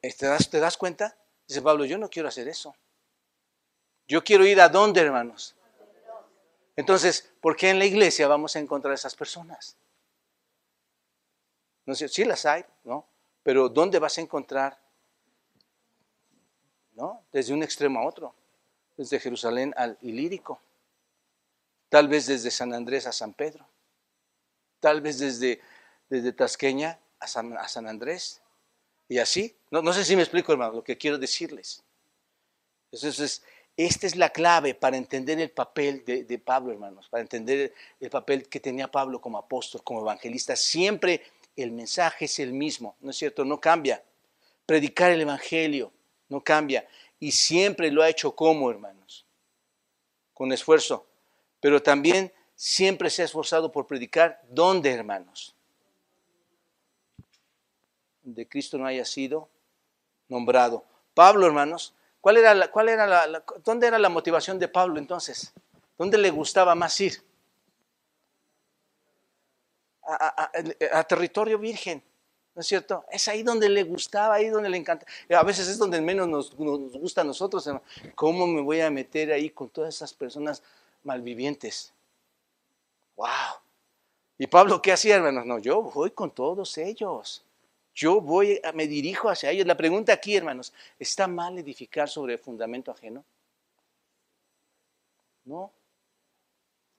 ¿Te 0.00 0.26
das, 0.26 0.50
¿Te 0.50 0.58
das 0.58 0.76
cuenta? 0.76 1.16
Dice 1.46 1.62
Pablo, 1.62 1.84
yo 1.84 1.98
no 1.98 2.10
quiero 2.10 2.28
hacer 2.28 2.48
eso. 2.48 2.74
Yo 4.08 4.24
quiero 4.24 4.44
ir 4.44 4.60
a 4.60 4.68
dónde, 4.68 5.00
hermanos. 5.00 5.54
Entonces, 6.74 7.30
¿por 7.40 7.56
qué 7.56 7.70
en 7.70 7.78
la 7.78 7.84
iglesia 7.84 8.26
vamos 8.26 8.56
a 8.56 8.58
encontrar 8.58 8.92
a 8.92 8.94
esas 8.94 9.14
personas? 9.14 9.76
No 11.84 11.94
sé, 11.94 12.08
sí 12.08 12.24
las 12.24 12.46
hay, 12.46 12.64
¿no? 12.84 13.06
Pero 13.42 13.68
¿dónde 13.68 13.98
vas 13.98 14.18
a 14.18 14.20
encontrar? 14.20 14.80
¿No? 16.94 17.24
Desde 17.32 17.52
un 17.52 17.62
extremo 17.62 18.00
a 18.00 18.06
otro, 18.06 18.34
desde 18.96 19.20
Jerusalén 19.20 19.74
al 19.76 19.98
Ilírico, 20.00 20.60
tal 21.92 22.08
vez 22.08 22.24
desde 22.24 22.50
San 22.50 22.72
Andrés 22.72 23.06
a 23.06 23.12
San 23.12 23.34
Pedro, 23.34 23.68
tal 24.80 25.02
vez 25.02 25.18
desde, 25.18 25.60
desde 26.08 26.32
Tasqueña 26.32 26.98
a 27.18 27.26
San, 27.26 27.86
Andrés, 27.86 28.40
y 29.08 29.18
así. 29.18 29.54
No, 29.70 29.82
no 29.82 29.92
sé 29.92 30.02
si 30.02 30.16
me 30.16 30.22
explico, 30.22 30.52
hermano, 30.52 30.72
lo 30.72 30.82
que 30.82 30.96
quiero 30.96 31.18
decirles. 31.18 31.84
Entonces, 32.90 33.42
esta 33.76 34.06
es 34.06 34.16
la 34.16 34.30
clave 34.30 34.74
para 34.74 34.96
entender 34.96 35.38
el 35.38 35.50
papel 35.50 36.02
de, 36.06 36.24
de, 36.24 36.38
Pablo, 36.38 36.72
hermanos, 36.72 37.10
para 37.10 37.20
entender 37.20 37.74
el 38.00 38.08
papel 38.08 38.48
que 38.48 38.58
tenía 38.58 38.90
Pablo 38.90 39.20
como 39.20 39.36
apóstol, 39.36 39.84
como 39.84 40.00
evangelista. 40.00 40.56
Siempre 40.56 41.22
el 41.56 41.72
mensaje 41.72 42.24
es 42.24 42.38
el 42.38 42.54
mismo, 42.54 42.96
¿no 43.00 43.10
es 43.10 43.18
cierto? 43.18 43.44
No 43.44 43.60
cambia. 43.60 44.02
Predicar 44.64 45.12
el 45.12 45.20
Evangelio 45.20 45.92
no 46.30 46.42
cambia. 46.42 46.88
Y 47.20 47.32
siempre 47.32 47.90
lo 47.90 48.02
ha 48.02 48.08
hecho 48.08 48.34
como, 48.34 48.70
hermanos, 48.70 49.26
con 50.32 50.52
esfuerzo. 50.52 51.11
Pero 51.62 51.80
también 51.80 52.32
siempre 52.56 53.08
se 53.08 53.22
ha 53.22 53.24
esforzado 53.24 53.70
por 53.70 53.86
predicar, 53.86 54.42
¿dónde, 54.50 54.90
hermanos? 54.90 55.54
De 58.24 58.48
Cristo 58.48 58.78
no 58.78 58.84
haya 58.84 59.04
sido 59.04 59.48
nombrado. 60.28 60.84
Pablo, 61.14 61.46
hermanos, 61.46 61.94
¿cuál 62.20 62.38
era 62.38 62.52
la, 62.52 62.68
cuál 62.68 62.88
era 62.88 63.06
la, 63.06 63.44
¿dónde 63.64 63.86
era 63.86 64.00
la 64.00 64.08
motivación 64.08 64.58
de 64.58 64.66
Pablo 64.66 64.98
entonces? 64.98 65.52
¿Dónde 65.96 66.18
le 66.18 66.30
gustaba 66.30 66.74
más 66.74 67.00
ir? 67.00 67.22
a, 70.04 71.04
territorio 71.04 71.60
virgen. 71.60 72.02
¿No 72.56 72.60
es 72.60 72.66
cierto? 72.66 73.04
Es 73.08 73.28
ahí 73.28 73.44
donde 73.44 73.68
le 73.68 73.84
gustaba, 73.84 74.34
ahí 74.34 74.48
donde 74.48 74.68
le 74.68 74.76
encanta. 74.76 75.06
A 75.30 75.44
veces 75.44 75.68
es 75.68 75.78
donde 75.78 76.00
menos 76.00 76.26
nos, 76.26 76.56
gusta 76.56 77.20
a 77.20 77.24
nosotros. 77.24 77.70
¿Cómo 78.16 78.48
me 78.48 78.60
voy 78.60 78.80
a 78.80 78.90
meter 78.90 79.32
ahí 79.32 79.50
con 79.50 79.70
todas 79.70 79.94
esas 79.94 80.12
personas 80.12 80.60
malvivientes? 81.04 81.92
¡Wow! 83.16 83.60
¿Y 84.38 84.46
Pablo 84.46 84.82
qué 84.82 84.92
hacía, 84.92 85.16
hermanos? 85.16 85.46
No, 85.46 85.58
yo 85.58 85.82
voy 85.82 86.10
con 86.10 86.30
todos 86.30 86.76
ellos. 86.78 87.44
Yo 87.94 88.20
voy, 88.20 88.60
me 88.74 88.86
dirijo 88.86 89.28
hacia 89.28 89.50
ellos. 89.50 89.66
La 89.66 89.76
pregunta 89.76 90.12
aquí, 90.12 90.36
hermanos, 90.36 90.72
¿está 90.98 91.28
mal 91.28 91.58
edificar 91.58 92.08
sobre 92.08 92.38
fundamento 92.38 92.90
ajeno? 92.90 93.24
No. 95.44 95.72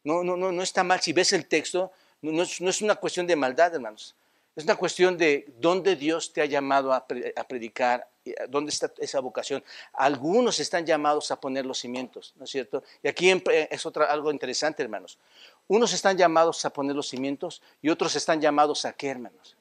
No, 0.03 0.23
no, 0.23 0.37
no, 0.37 0.51
no 0.51 0.61
está 0.61 0.83
mal. 0.83 1.01
Si 1.01 1.13
ves 1.13 1.33
el 1.33 1.47
texto, 1.47 1.91
no 2.21 2.43
es, 2.43 2.81
una 2.81 2.95
cuestión 2.95 3.25
de 3.27 3.35
maldad, 3.35 3.73
hermanos. 3.73 4.15
Es 4.55 4.65
una 4.65 4.75
cuestión 4.75 5.17
de 5.17 5.51
dónde 5.59 5.95
Dios 5.95 6.31
te 6.31 6.41
ha 6.41 6.45
llamado 6.45 6.93
a, 6.93 7.07
predicar, 7.07 8.07
dónde 8.49 8.71
está 8.71 8.91
esa 8.99 9.19
vocación. 9.19 9.63
Algunos 9.93 10.59
están 10.59 10.85
llamados 10.85 11.31
a 11.31 11.39
poner 11.39 11.65
los 11.65 11.79
cimientos, 11.79 12.33
¿no 12.37 12.45
es 12.45 12.49
cierto? 12.49 12.83
Y 13.01 13.07
aquí 13.07 13.29
es 13.69 13.85
otra, 13.85 14.05
algo 14.05 14.31
interesante, 14.31 14.83
hermanos. 14.83 15.19
Unos 15.67 15.93
están 15.93 16.17
llamados 16.17 16.63
a 16.65 16.71
poner 16.71 16.95
los 16.95 17.07
cimientos 17.07 17.61
y 17.81 17.89
otros 17.89 18.15
están 18.15 18.41
llamados 18.41 18.85
a 18.85 18.93
qué, 18.93 19.09
hermanos? 19.09 19.57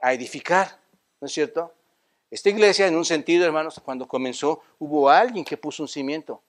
A 0.00 0.12
edificar, 0.12 0.78
¿no 1.20 1.26
es 1.26 1.32
cierto? 1.32 1.72
Esta 2.30 2.48
iglesia, 2.48 2.86
en 2.86 2.96
un 2.96 3.04
sentido, 3.04 3.44
hermanos, 3.44 3.80
cuando 3.84 4.08
comenzó, 4.08 4.62
hubo 4.78 5.08
alguien 5.08 5.44
que 5.44 5.56
puso 5.56 5.82
un 5.82 5.88
cimiento 5.88 6.42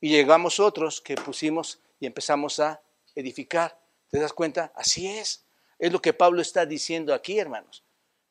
y 0.00 0.08
llegamos 0.08 0.58
otros 0.58 1.00
que 1.00 1.14
pusimos 1.14 1.78
y 2.00 2.06
empezamos 2.06 2.58
a 2.58 2.80
edificar. 3.14 3.78
¿Te 4.10 4.18
das 4.18 4.32
cuenta? 4.32 4.72
Así 4.74 5.06
es. 5.06 5.44
Es 5.78 5.92
lo 5.92 6.02
que 6.02 6.12
Pablo 6.12 6.42
está 6.42 6.66
diciendo 6.66 7.14
aquí, 7.14 7.38
hermanos. 7.38 7.84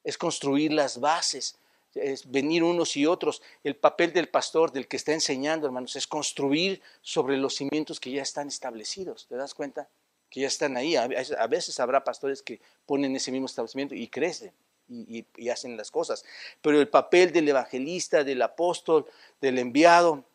Es 0.03 0.17
construir 0.17 0.73
las 0.73 0.99
bases. 0.99 1.57
Es 1.95 2.29
venir 2.29 2.63
unos 2.63 2.95
y 2.97 3.05
otros. 3.05 3.41
El 3.63 3.75
papel 3.75 4.13
del 4.13 4.29
pastor, 4.29 4.71
del 4.71 4.87
que 4.87 4.97
está 4.97 5.13
enseñando, 5.13 5.65
hermanos, 5.65 5.95
es 5.95 6.07
construir 6.07 6.81
sobre 7.01 7.37
los 7.37 7.55
cimientos 7.55 7.99
que 7.99 8.11
ya 8.11 8.21
están 8.21 8.47
establecidos. 8.47 9.27
¿Te 9.27 9.35
das 9.35 9.53
cuenta? 9.53 9.89
Que 10.29 10.41
ya 10.41 10.47
están 10.47 10.77
ahí. 10.77 10.95
A 10.95 11.07
veces 11.47 11.79
habrá 11.79 12.03
pastores 12.03 12.41
que 12.41 12.61
ponen 12.85 13.15
ese 13.15 13.31
mismo 13.31 13.47
establecimiento 13.47 13.95
y 13.95 14.07
crecen 14.07 14.53
y, 14.89 15.49
hacen 15.49 15.77
las 15.77 15.91
cosas. 15.91 16.23
Pero 16.61 16.79
el 16.79 16.89
papel 16.89 17.31
del 17.31 17.47
evangelista, 17.49 18.23
del 18.23 18.41
apóstol, 18.41 19.05
del 19.41 19.59
enviado, 19.59 20.25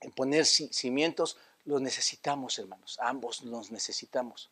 en 0.00 0.12
poner 0.12 0.46
cimientos, 0.46 1.36
los 1.64 1.80
necesitamos, 1.80 2.58
hermanos. 2.58 2.98
Ambos 3.00 3.42
los 3.42 3.70
necesitamos. 3.70 4.50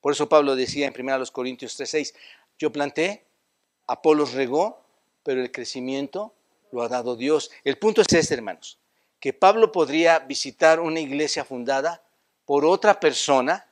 Por 0.00 0.12
eso 0.12 0.28
Pablo 0.28 0.56
decía 0.56 0.86
en 0.86 0.94
1 0.94 1.32
Corintios 1.32 1.78
3:6, 1.78 2.14
yo 2.58 2.72
planté, 2.72 3.26
Apolos 3.86 4.32
regó, 4.32 4.84
pero 5.22 5.40
el 5.40 5.52
crecimiento 5.52 6.32
lo 6.72 6.82
ha 6.82 6.88
dado 6.88 7.16
Dios. 7.16 7.50
El 7.64 7.78
punto 7.78 8.00
es 8.02 8.12
este, 8.12 8.34
hermanos, 8.34 8.78
que 9.18 9.32
Pablo 9.32 9.70
podría 9.72 10.18
visitar 10.20 10.80
una 10.80 11.00
iglesia 11.00 11.44
fundada 11.44 12.02
por 12.44 12.64
otra 12.64 12.98
persona, 12.98 13.66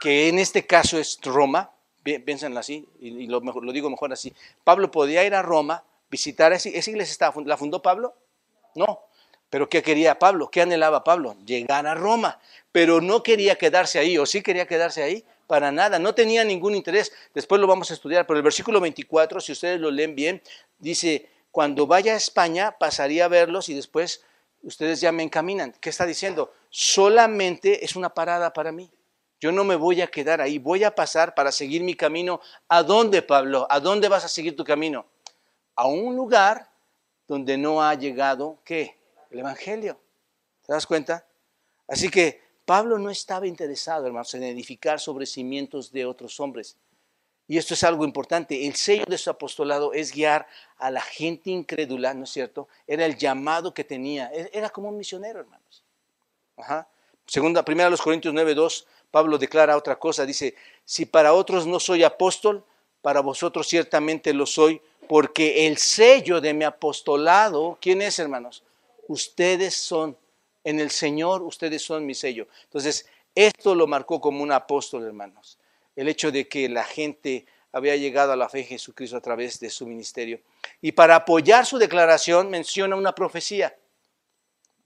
que 0.00 0.28
en 0.28 0.38
este 0.38 0.66
caso 0.66 0.98
es 0.98 1.18
Roma, 1.22 1.70
piénsenlo 2.02 2.60
así, 2.60 2.86
y 3.00 3.26
lo, 3.26 3.40
lo, 3.40 3.72
digo 3.72 3.88
mejor 3.88 4.12
así. 4.12 4.32
Pablo 4.62 4.90
podía 4.90 5.24
ir 5.24 5.34
a 5.34 5.42
Roma, 5.42 5.84
visitar 6.10 6.52
esa, 6.52 6.68
esa 6.68 6.90
iglesia, 6.90 7.32
¿la 7.44 7.56
fundó 7.56 7.80
Pablo? 7.80 8.14
No. 8.74 9.00
Pero 9.48 9.68
¿qué 9.68 9.82
quería 9.82 10.18
Pablo? 10.18 10.50
¿Qué 10.50 10.62
anhelaba 10.62 11.04
Pablo? 11.04 11.36
Llegar 11.46 11.86
a 11.86 11.94
Roma. 11.94 12.40
Pero 12.72 13.00
no 13.00 13.22
quería 13.22 13.56
quedarse 13.56 13.98
ahí, 13.98 14.18
o 14.18 14.26
sí 14.26 14.42
quería 14.42 14.66
quedarse 14.66 15.02
ahí, 15.02 15.24
para 15.46 15.72
nada, 15.72 15.98
no 15.98 16.14
tenía 16.14 16.44
ningún 16.44 16.74
interés. 16.74 17.12
Después 17.34 17.60
lo 17.60 17.66
vamos 17.66 17.90
a 17.90 17.94
estudiar, 17.94 18.26
pero 18.26 18.38
el 18.38 18.42
versículo 18.42 18.80
24, 18.80 19.40
si 19.40 19.52
ustedes 19.52 19.80
lo 19.80 19.90
leen 19.90 20.14
bien, 20.14 20.42
dice, 20.78 21.28
cuando 21.50 21.86
vaya 21.86 22.14
a 22.14 22.16
España 22.16 22.76
pasaría 22.78 23.26
a 23.26 23.28
verlos 23.28 23.68
y 23.68 23.74
después 23.74 24.24
ustedes 24.62 25.00
ya 25.00 25.12
me 25.12 25.22
encaminan. 25.22 25.72
¿Qué 25.80 25.90
está 25.90 26.06
diciendo? 26.06 26.52
Solamente 26.70 27.84
es 27.84 27.96
una 27.96 28.10
parada 28.10 28.52
para 28.52 28.72
mí. 28.72 28.90
Yo 29.40 29.52
no 29.52 29.64
me 29.64 29.76
voy 29.76 30.00
a 30.00 30.06
quedar 30.06 30.40
ahí, 30.40 30.58
voy 30.58 30.84
a 30.84 30.94
pasar 30.94 31.34
para 31.34 31.52
seguir 31.52 31.82
mi 31.82 31.94
camino. 31.94 32.40
¿A 32.68 32.82
dónde, 32.82 33.22
Pablo? 33.22 33.66
¿A 33.70 33.78
dónde 33.78 34.08
vas 34.08 34.24
a 34.24 34.28
seguir 34.28 34.56
tu 34.56 34.64
camino? 34.64 35.06
A 35.76 35.86
un 35.86 36.16
lugar 36.16 36.70
donde 37.28 37.58
no 37.58 37.82
ha 37.82 37.94
llegado, 37.94 38.58
¿qué? 38.64 38.96
El 39.30 39.40
Evangelio. 39.40 40.00
¿Te 40.66 40.72
das 40.72 40.86
cuenta? 40.86 41.26
Así 41.86 42.08
que 42.08 42.40
Pablo 42.64 42.98
no 42.98 43.10
estaba 43.10 43.46
interesado, 43.46 44.06
hermanos, 44.06 44.34
en 44.34 44.44
edificar 44.44 44.98
sobre 45.00 45.26
cimientos 45.26 45.92
de 45.92 46.06
otros 46.06 46.40
hombres. 46.40 46.76
Y 47.46 47.58
esto 47.58 47.74
es 47.74 47.84
algo 47.84 48.04
importante. 48.04 48.66
El 48.66 48.74
sello 48.74 49.04
de 49.06 49.18
su 49.18 49.28
apostolado 49.28 49.92
es 49.92 50.12
guiar 50.12 50.46
a 50.78 50.90
la 50.90 51.02
gente 51.02 51.50
incrédula, 51.50 52.14
¿no 52.14 52.24
es 52.24 52.30
cierto? 52.30 52.68
Era 52.86 53.04
el 53.04 53.16
llamado 53.18 53.74
que 53.74 53.84
tenía. 53.84 54.30
E-, 54.32 54.50
era 54.52 54.70
como 54.70 54.88
un 54.88 54.96
misionero, 54.96 55.40
hermanos. 55.40 55.84
Ajá. 56.56 56.88
Segunda, 57.26 57.64
primera 57.64 57.90
los 57.90 58.02
Corintios 58.02 58.34
9:2, 58.34 58.86
Pablo 59.10 59.38
declara 59.38 59.76
otra 59.76 59.98
cosa. 59.98 60.24
Dice, 60.24 60.54
si 60.84 61.04
para 61.04 61.34
otros 61.34 61.66
no 61.66 61.80
soy 61.80 62.02
apóstol, 62.02 62.64
para 63.02 63.20
vosotros 63.20 63.68
ciertamente 63.68 64.32
lo 64.32 64.46
soy, 64.46 64.80
porque 65.08 65.66
el 65.66 65.76
sello 65.76 66.40
de 66.40 66.54
mi 66.54 66.64
apostolado, 66.64 67.76
¿quién 67.80 68.00
es, 68.00 68.18
hermanos? 68.18 68.62
Ustedes 69.06 69.74
son 69.74 70.16
en 70.64 70.80
el 70.80 70.90
Señor 70.90 71.42
ustedes 71.42 71.82
son 71.82 72.06
mi 72.06 72.14
sello. 72.14 72.48
Entonces, 72.64 73.06
esto 73.34 73.74
lo 73.74 73.86
marcó 73.86 74.20
como 74.20 74.42
un 74.42 74.52
apóstol, 74.52 75.04
hermanos. 75.04 75.58
El 75.94 76.08
hecho 76.08 76.32
de 76.32 76.48
que 76.48 76.68
la 76.68 76.84
gente 76.84 77.46
había 77.72 77.96
llegado 77.96 78.32
a 78.32 78.36
la 78.36 78.48
fe 78.48 78.60
en 78.60 78.66
Jesucristo 78.66 79.16
a 79.16 79.20
través 79.20 79.60
de 79.60 79.68
su 79.68 79.86
ministerio. 79.86 80.40
Y 80.80 80.92
para 80.92 81.16
apoyar 81.16 81.66
su 81.66 81.76
declaración 81.78 82.48
menciona 82.48 82.96
una 82.96 83.14
profecía. 83.14 83.76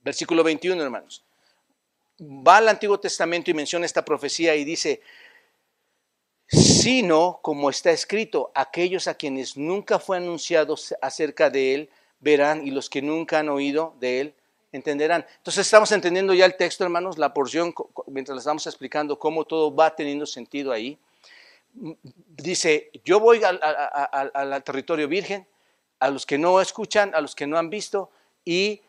Versículo 0.01 0.43
21, 0.43 0.81
hermanos. 0.81 1.23
Va 2.19 2.57
al 2.57 2.67
Antiguo 2.67 2.99
Testamento 2.99 3.51
y 3.51 3.53
menciona 3.53 3.85
esta 3.85 4.03
profecía 4.03 4.55
y 4.55 4.65
dice, 4.65 5.01
sino 6.47 7.39
como 7.43 7.69
está 7.69 7.91
escrito, 7.91 8.51
aquellos 8.55 9.07
a 9.07 9.13
quienes 9.13 9.55
nunca 9.55 9.99
fue 9.99 10.17
anunciado 10.17 10.75
acerca 11.01 11.49
de 11.51 11.75
él 11.75 11.89
verán 12.19 12.65
y 12.65 12.71
los 12.71 12.89
que 12.89 13.03
nunca 13.03 13.39
han 13.39 13.49
oído 13.49 13.95
de 13.99 14.21
él 14.21 14.35
entenderán. 14.71 15.25
Entonces 15.37 15.65
estamos 15.65 15.91
entendiendo 15.91 16.33
ya 16.33 16.45
el 16.45 16.55
texto, 16.55 16.83
hermanos, 16.83 17.17
la 17.17 17.33
porción, 17.33 17.73
mientras 18.07 18.35
le 18.35 18.39
estamos 18.39 18.65
explicando 18.67 19.17
cómo 19.17 19.45
todo 19.45 19.73
va 19.73 19.95
teniendo 19.95 20.25
sentido 20.25 20.71
ahí. 20.71 20.97
Dice, 21.73 22.91
yo 23.05 23.19
voy 23.19 23.43
al, 23.43 23.59
al 23.61 24.63
territorio 24.63 25.07
virgen, 25.07 25.47
a 25.99 26.09
los 26.09 26.25
que 26.25 26.37
no 26.37 26.61
escuchan, 26.61 27.13
a 27.13 27.21
los 27.21 27.35
que 27.35 27.47
no 27.47 27.57
han 27.57 27.69
visto, 27.69 28.09
y 28.45 28.81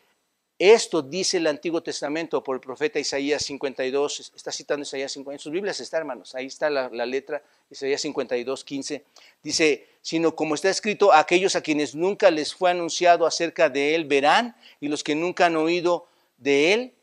esto 0.69 1.01
dice 1.01 1.37
el 1.37 1.47
Antiguo 1.47 1.81
Testamento 1.81 2.43
por 2.43 2.55
el 2.55 2.61
profeta 2.61 2.99
Isaías 2.99 3.43
52, 3.45 4.31
está 4.35 4.51
citando 4.51 4.83
Isaías 4.83 5.11
52, 5.11 5.33
en 5.33 5.39
sus 5.39 5.51
Biblias 5.51 5.79
está, 5.79 5.97
hermanos, 5.97 6.35
ahí 6.35 6.45
está 6.45 6.69
la, 6.69 6.87
letra, 7.07 7.41
Isaías 7.71 7.99
52, 8.01 8.63
15. 8.63 9.03
Dice, 9.41 9.87
sino 10.03 10.35
como 10.35 10.53
está 10.53 10.69
escrito, 10.69 11.11
aquellos 11.13 11.55
a 11.55 11.61
quienes 11.61 11.95
nunca 11.95 12.29
les 12.29 12.53
fue 12.53 12.69
anunciado 12.69 13.25
acerca 13.25 13.69
de 13.69 13.95
él 13.95 14.05
verán, 14.05 14.55
y 14.79 14.87
los 14.87 15.03
que 15.03 15.15
nunca 15.15 15.47
han 15.47 15.55
oído 15.55 16.07
de 16.37 16.73
él 16.73 16.93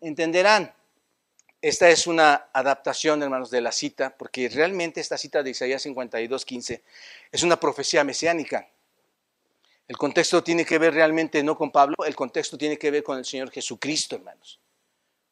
entenderán. 0.00 0.74
Esta 1.62 1.88
es 1.88 2.08
una 2.08 2.48
adaptación, 2.52 3.22
hermanos, 3.22 3.52
de 3.52 3.60
la 3.60 3.70
cita, 3.70 4.16
porque 4.18 4.48
realmente 4.48 5.00
esta 5.00 5.16
cita 5.16 5.44
de 5.44 5.50
Isaías 5.50 5.82
52, 5.82 6.44
15 6.44 6.82
es 7.30 7.42
una 7.44 7.60
profecía 7.60 8.02
mesiánica. 8.02 8.68
El 9.88 9.96
contexto 9.96 10.42
tiene 10.42 10.64
que 10.64 10.78
ver 10.78 10.94
realmente 10.94 11.42
no 11.42 11.56
con 11.56 11.70
Pablo, 11.70 11.96
el 12.06 12.16
contexto 12.16 12.58
tiene 12.58 12.76
que 12.76 12.90
ver 12.90 13.02
con 13.02 13.18
el 13.18 13.24
Señor 13.24 13.50
Jesucristo, 13.50 14.16
hermanos. 14.16 14.60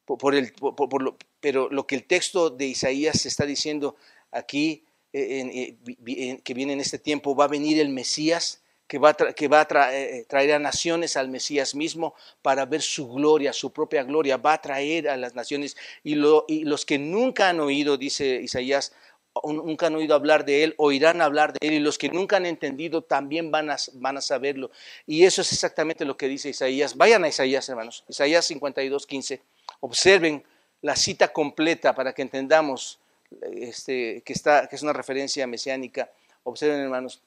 Por, 0.05 0.35
el, 0.35 0.53
lo, 0.61 1.17
pero 1.41 1.69
lo 1.71 1.87
que 1.87 1.95
el 1.95 2.05
texto 2.05 2.51
de 2.51 2.67
Isaías 2.67 3.25
está 3.27 3.47
diciendo 3.47 3.97
aquí, 4.31 4.85
eh, 5.13 5.77
eh, 6.07 6.41
que 6.43 6.55
viene 6.55 6.75
en 6.75 6.81
este 6.81 6.99
tiempo, 6.99 7.35
va 7.35 7.45
a 7.45 7.49
venir 7.49 7.81
el 7.81 7.89
Mesías, 7.89 8.63
que 8.87 8.99
va, 8.99 9.11
a, 9.11 9.33
que 9.33 9.49
va 9.49 9.67
a 9.69 9.97
eh, 9.97 10.27
traer 10.29 10.53
a 10.53 10.59
naciones 10.59 11.17
al 11.17 11.29
Mesías 11.29 11.75
mismo 11.75 12.15
para 12.43 12.67
ver 12.67 12.83
su 12.83 13.09
gloria, 13.09 13.53
su 13.53 13.73
propia 13.73 14.03
gloria, 14.03 14.37
va 14.37 14.53
a 14.53 14.61
traer 14.61 15.09
a 15.09 15.17
las 15.17 15.35
naciones 15.35 15.77
y, 16.03 16.17
y 16.49 16.65
los 16.65 16.85
que 16.85 16.99
nunca 16.99 17.49
han 17.49 17.61
oído, 17.61 17.97
dice 17.97 18.41
Isaías, 18.43 18.93
nunca 19.43 19.87
han 19.87 19.95
oído 19.97 20.15
hablar 20.15 20.45
de 20.45 20.65
Él, 20.65 20.75
oirán 20.79 21.21
hablar 21.21 21.53
de 21.53 21.67
Él, 21.67 21.75
y 21.75 21.79
los 21.81 21.99
que 21.99 22.09
nunca 22.09 22.37
han 22.37 22.47
entendido 22.47 23.03
también 23.03 23.51
van 23.51 23.71
a, 23.71 23.77
van 23.95 24.17
a 24.17 24.21
saberlo. 24.21 24.71
Y 25.07 25.25
eso 25.25 25.43
es 25.43 25.53
exactamente 25.53 26.05
lo 26.05 26.17
que 26.17 26.29
dice 26.29 26.49
Isaías. 26.49 26.97
Vayan 26.97 27.25
a 27.25 27.29
Isaías, 27.29 27.69
hermanos. 27.69 28.05
Isaías 28.09 28.47
52, 28.47 29.07
15. 29.07 29.43
Observen 29.81 30.45
la 30.83 30.97
cita 30.97 31.33
completa 31.33 31.95
para 31.95 32.13
que 32.13 32.23
entendamos 32.23 33.01
este, 33.41 34.23
que, 34.25 34.33
está, 34.33 34.69
que 34.69 34.77
es 34.77 34.83
una 34.83 34.93
referencia 34.93 35.47
mesiánica. 35.47 36.11
Observen, 36.45 36.81
hermanos. 36.81 37.23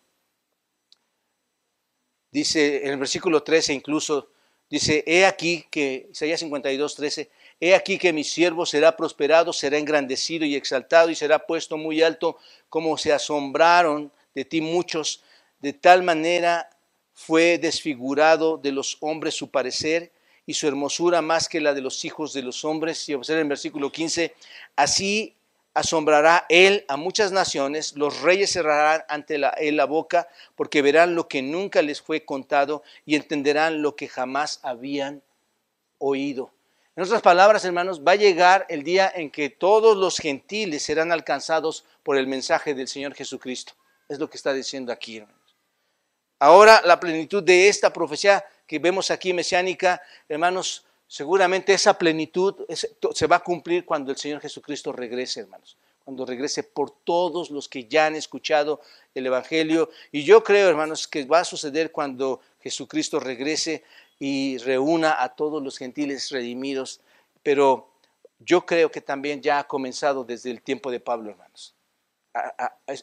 Dice 2.32 2.86
en 2.86 2.92
el 2.92 2.98
versículo 2.98 3.42
13 3.42 3.74
incluso, 3.74 4.30
dice, 4.70 5.04
he 5.08 5.26
aquí 5.26 5.66
que, 5.72 6.10
Isaías 6.12 6.40
52, 6.42 6.96
13, 6.96 7.30
He 7.60 7.74
aquí 7.74 7.98
que 7.98 8.14
mi 8.14 8.24
siervo 8.24 8.66
será 8.66 8.96
prosperado, 8.96 9.52
será 9.52 9.78
engrandecido 9.78 10.46
y 10.46 10.56
exaltado 10.56 11.10
y 11.10 11.16
será 11.16 11.40
puesto 11.40 11.78
muy 11.78 12.04
alto, 12.04 12.38
como 12.70 12.98
se 12.98 13.12
asombraron 13.12 14.12
de 14.36 14.46
ti 14.46 14.62
muchos. 14.62 15.24
De 15.60 15.74
tal 15.74 16.04
manera 16.04 16.70
fue 17.14 17.58
desfigurado 17.58 18.58
de 18.58 18.72
los 18.72 18.98
hombres 19.00 19.34
su 19.34 19.50
parecer 19.50 20.12
y 20.46 20.54
su 20.54 20.68
hermosura 20.68 21.24
más 21.24 21.50
que 21.50 21.60
la 21.60 21.74
de 21.74 21.82
los 21.82 22.06
hijos 22.06 22.32
de 22.34 22.44
los 22.44 22.64
hombres. 22.64 23.10
Y 23.10 23.16
observen 23.16 23.44
el 23.44 23.50
versículo 23.50 23.92
15, 23.92 24.36
así 24.76 25.36
asombrará 25.74 26.46
él 26.50 26.86
a 26.88 26.98
muchas 26.98 27.32
naciones, 27.32 27.96
los 27.96 28.22
reyes 28.22 28.52
cerrarán 28.52 29.04
ante 29.10 29.40
él 29.60 29.78
la 29.78 29.86
boca, 29.86 30.28
porque 30.56 30.82
verán 30.82 31.14
lo 31.14 31.28
que 31.28 31.44
nunca 31.44 31.84
les 31.84 32.02
fue 32.02 32.26
contado 32.26 32.82
y 33.06 33.16
entenderán 33.16 33.84
lo 33.84 33.96
que 33.96 34.08
jamás 34.08 34.60
habían 34.64 35.22
oído. 36.00 36.52
En 36.98 37.04
otras 37.04 37.22
palabras, 37.22 37.64
hermanos, 37.64 38.02
va 38.02 38.14
a 38.14 38.16
llegar 38.16 38.66
el 38.70 38.82
día 38.82 39.14
en 39.16 39.30
que 39.30 39.52
todos 39.52 39.96
los 39.96 40.18
gentiles 40.18 40.82
serán 40.82 41.12
alcanzados 41.12 41.86
por 42.02 42.18
el 42.18 42.26
mensaje 42.26 42.74
del 42.74 42.88
Señor 42.88 43.14
Jesucristo. 43.14 43.74
Es 44.10 44.18
lo 44.18 44.28
que 44.28 44.36
está 44.36 44.52
diciendo 44.52 44.92
aquí, 44.92 45.18
hermanos. 45.18 45.56
Ahora, 46.40 46.82
la 46.84 47.00
plenitud 47.00 47.44
de 47.44 47.68
esta 47.68 47.94
profecía 47.94 48.44
que 48.66 48.80
vemos 48.80 49.12
aquí 49.12 49.32
mesiánica, 49.32 50.02
hermanos, 50.28 50.86
seguramente 51.06 51.72
esa 51.72 51.96
plenitud 52.00 52.56
se 52.68 53.28
va 53.28 53.36
a 53.36 53.44
cumplir 53.44 53.86
cuando 53.86 54.10
el 54.10 54.18
Señor 54.18 54.42
Jesucristo 54.42 54.92
regrese, 54.92 55.42
hermanos. 55.42 55.78
Cuando 56.04 56.26
regrese 56.26 56.64
por 56.64 56.90
todos 56.90 57.52
los 57.52 57.70
que 57.70 57.86
ya 57.86 58.08
han 58.08 58.16
escuchado 58.16 58.82
el 59.14 59.28
Evangelio. 59.28 59.92
Y 60.12 60.24
yo 60.24 60.44
creo, 60.44 60.68
hermanos, 60.68 61.08
que 61.08 61.26
va 61.26 61.42
a 61.42 61.46
suceder 61.46 61.92
cuando 61.92 62.42
Jesucristo 62.60 63.20
regrese 63.20 63.84
y 64.20 64.58
reúna 64.58 65.22
a 65.22 65.36
todos 65.36 65.62
los 65.62 65.78
gentiles 65.78 66.30
redimidos, 66.32 67.02
pero 67.44 67.92
yo 68.40 68.66
creo 68.66 68.92
que 68.92 69.02
también 69.02 69.42
ya 69.42 69.60
ha 69.60 69.68
comenzado 69.68 70.24
desde 70.24 70.52
el 70.52 70.62
tiempo 70.62 70.92
de 70.92 71.00
Pablo, 71.00 71.32
hermanos. 71.32 71.76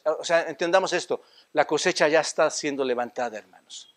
o 0.04 0.24
sea, 0.24 0.48
entendamos 0.48 0.92
esto, 0.92 1.22
la 1.52 1.66
cosecha 1.66 2.08
ya 2.08 2.20
está 2.20 2.50
siendo 2.50 2.84
levantada, 2.84 3.38
hermanos. 3.38 3.94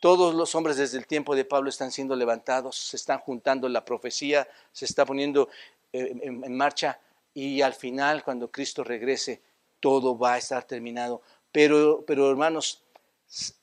Todos 0.00 0.34
los 0.34 0.54
hombres 0.54 0.76
desde 0.76 0.98
el 0.98 1.06
tiempo 1.06 1.34
de 1.34 1.44
Pablo 1.44 1.70
están 1.70 1.90
siendo 1.90 2.14
levantados, 2.14 2.76
se 2.76 2.96
están 2.96 3.20
juntando 3.20 3.68
la 3.68 3.84
profecía, 3.84 4.46
se 4.70 4.84
está 4.84 5.06
poniendo 5.06 5.48
eh, 5.92 6.14
en, 6.22 6.54
marcha 6.54 7.00
y 7.32 7.62
al 7.62 7.72
final, 7.72 8.22
cuando 8.22 8.50
Cristo 8.50 8.84
regrese, 8.84 9.40
todo 9.80 10.18
va 10.18 10.34
a 10.34 10.38
estar 10.38 10.64
terminado. 10.64 11.22
Pero, 11.50 12.04
pero 12.06 12.28
hermanos, 12.28 12.82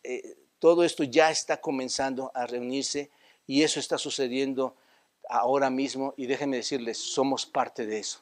eh, 0.04 0.36
todo 0.62 0.84
esto 0.84 1.04
ya 1.04 1.32
está 1.32 1.60
comenzando 1.60 2.32
a 2.36 2.46
reunirse 2.46 3.10
y 3.48 3.64
eso 3.64 3.80
está 3.80 3.98
sucediendo 3.98 4.76
ahora 5.28 5.72
mismo 5.72 6.14
y 6.18 6.28
déjenme 6.28 6.58
decirles, 6.58 7.00
somos 7.00 7.48
parte 7.48 7.88
de 7.88 7.98
eso. 7.98 8.20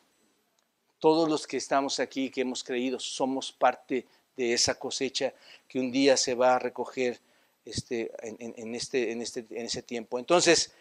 Todos 0.99 1.27
los 1.27 1.45
que 1.45 1.57
estamos 1.57 1.99
aquí, 1.99 2.29
que 2.29 2.39
hemos 2.39 2.63
creído, 2.63 2.97
somos 2.97 3.51
parte 3.51 4.05
de 4.37 4.53
esa 4.53 4.75
cosecha 4.75 5.33
que 5.67 5.81
un 5.81 5.91
día 5.91 6.15
se 6.15 6.33
va 6.33 6.55
a 6.55 6.59
recoger 6.59 7.19
este, 7.65 8.09
en, 8.21 8.73
este, 8.73 9.11
en, 9.11 9.21
este, 9.21 9.45
en 9.51 9.65
ese 9.65 9.81
tiempo. 9.81 10.17
Entonces, 10.17 10.71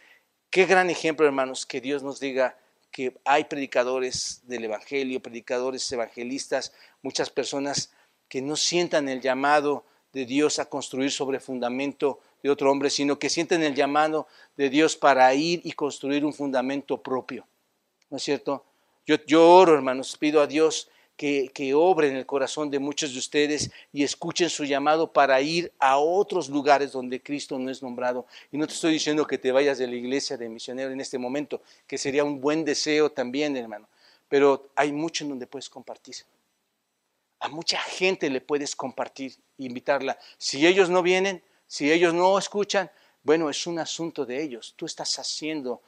qué 0.51 0.65
gran 0.65 0.91
ejemplo, 0.91 1.27
hermanos, 1.27 1.67
que 1.67 1.81
Dios 1.81 2.05
nos 2.05 2.21
diga 2.21 2.57
que 2.93 3.17
hay 3.25 3.45
predicadores 3.45 4.43
del 4.45 4.67
Evangelio, 4.67 5.21
predicadores 5.21 5.91
evangelistas, 5.91 6.73
muchas 7.03 7.31
personas 7.31 7.91
que 8.29 8.43
no 8.43 8.55
sientan 8.55 9.09
el 9.09 9.21
llamado 9.21 9.85
de 10.13 10.25
Dios 10.25 10.59
a 10.59 10.69
construir 10.69 11.11
sobre 11.11 11.41
fundamento 11.41 12.21
de 12.43 12.51
otro 12.51 12.71
hombre, 12.71 12.91
sino 12.91 13.19
que 13.19 13.29
sienten 13.29 13.63
el 13.63 13.75
llamado 13.75 14.27
de 14.57 14.71
Dios 14.71 14.97
para 14.97 15.33
ir 15.35 15.61
y 15.65 15.73
construir 15.73 16.25
un 16.25 16.33
fundamento 16.33 17.03
propio. 17.03 17.47
¿No 18.11 18.17
es 18.17 18.23
cierto? 18.23 18.65
Yo, 19.27 19.51
oro, 19.51 19.75
hermanos, 19.75 20.17
pido 20.19 20.43
a 20.43 20.47
Dios 20.47 20.89
que, 21.17 21.73
obre 21.75 22.09
en 22.09 22.17
el 22.17 22.27
corazón 22.27 22.71
de 22.71 22.79
muchos 22.79 23.13
de 23.13 23.19
ustedes 23.19 23.71
y 23.93 24.03
escuchen 24.03 24.51
su 24.51 24.65
llamado 24.65 25.13
para 25.13 25.41
ir 25.41 25.73
a 25.79 25.99
otros 25.99 26.49
lugares 26.49 26.93
donde 26.93 27.23
Cristo 27.23 27.59
no 27.59 27.71
es 27.71 27.83
nombrado. 27.83 28.27
Y 28.53 28.59
no 28.59 28.67
te 28.67 28.75
estoy 28.75 28.93
diciendo 28.93 29.27
que 29.27 29.39
te 29.39 29.51
vayas 29.51 29.79
de 29.79 29.87
la 29.87 29.95
iglesia 29.95 30.37
de 30.37 30.49
misionero 30.49 30.91
en 30.91 31.01
este 31.01 31.19
momento, 31.19 31.63
que 31.87 31.99
sería 31.99 32.23
un 32.23 32.41
buen 32.41 32.65
deseo 32.65 33.11
también, 33.11 33.57
hermano. 33.57 33.89
Pero 34.29 34.69
hay 34.77 34.93
mucho 34.93 35.25
en 35.25 35.31
donde 35.31 35.47
puedes 35.47 35.71
compartir. 35.71 36.17
A 37.41 37.49
mucha 37.49 37.79
gente 37.79 38.31
le 38.31 38.41
puedes 38.41 38.75
compartir, 38.75 39.35
invitarla. 39.59 40.19
Si 40.39 40.67
ellos 40.67 40.91
no 40.91 41.03
vienen, 41.03 41.43
si 41.67 41.91
ellos 41.93 42.15
no 42.15 42.39
escuchan, 42.39 42.91
bueno, 43.23 43.51
es 43.51 43.67
un 43.67 43.79
asunto 43.79 44.25
de 44.25 44.43
ellos. 44.43 44.75
Tú 44.77 44.87
estás 44.87 45.19
haciendo, 45.19 45.83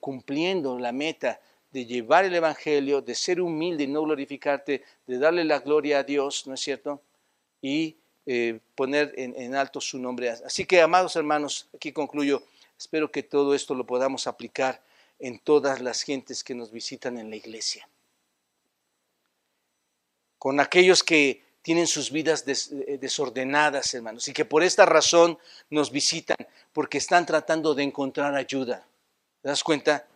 cumpliendo 0.00 0.78
la 0.78 0.92
meta 0.92 1.40
de 1.70 1.86
llevar 1.86 2.24
el 2.24 2.34
Evangelio, 2.34 3.00
de 3.02 3.14
ser 3.14 3.40
humilde 3.40 3.84
y 3.84 3.86
no 3.86 4.02
glorificarte, 4.02 4.82
de 5.06 5.18
darle 5.18 5.44
la 5.44 5.58
gloria 5.60 6.00
a 6.00 6.02
Dios, 6.02 6.46
¿no 6.46 6.54
es 6.54 6.60
cierto? 6.60 7.02
Y 7.60 7.96
eh, 8.26 8.60
poner 8.74 9.14
en, 9.16 9.54
alto 9.54 9.80
su 9.80 9.98
nombre. 9.98 10.30
Así 10.30 10.64
que, 10.64 10.80
amados 10.80 11.16
hermanos, 11.16 11.68
aquí 11.74 11.92
concluyo. 11.92 12.42
Espero 12.78 13.10
que 13.10 13.22
todo 13.22 13.54
esto 13.54 13.74
lo 13.74 13.86
podamos 13.86 14.26
aplicar 14.26 14.82
en 15.18 15.38
todas 15.38 15.80
las 15.80 16.02
gentes 16.02 16.44
que 16.44 16.54
nos 16.54 16.70
visitan 16.70 17.18
en 17.18 17.30
la 17.30 17.36
iglesia. 17.36 17.88
Con 20.38 20.60
aquellos 20.60 21.02
que 21.02 21.44
tienen 21.62 21.86
sus 21.86 22.10
vidas 22.10 22.44
eh, 22.46 22.98
desordenadas, 23.00 23.92
hermanos, 23.94 24.28
y 24.28 24.32
que 24.32 24.44
por 24.44 24.62
esta 24.62 24.86
razón 24.86 25.38
nos 25.70 25.90
visitan, 25.90 26.36
porque 26.72 26.98
están 26.98 27.26
tratando 27.26 27.74
de 27.74 27.82
encontrar 27.82 28.34
ayuda. 28.34 28.86
¿Te 29.42 29.48
das 29.48 29.62
cuenta? 29.62 30.06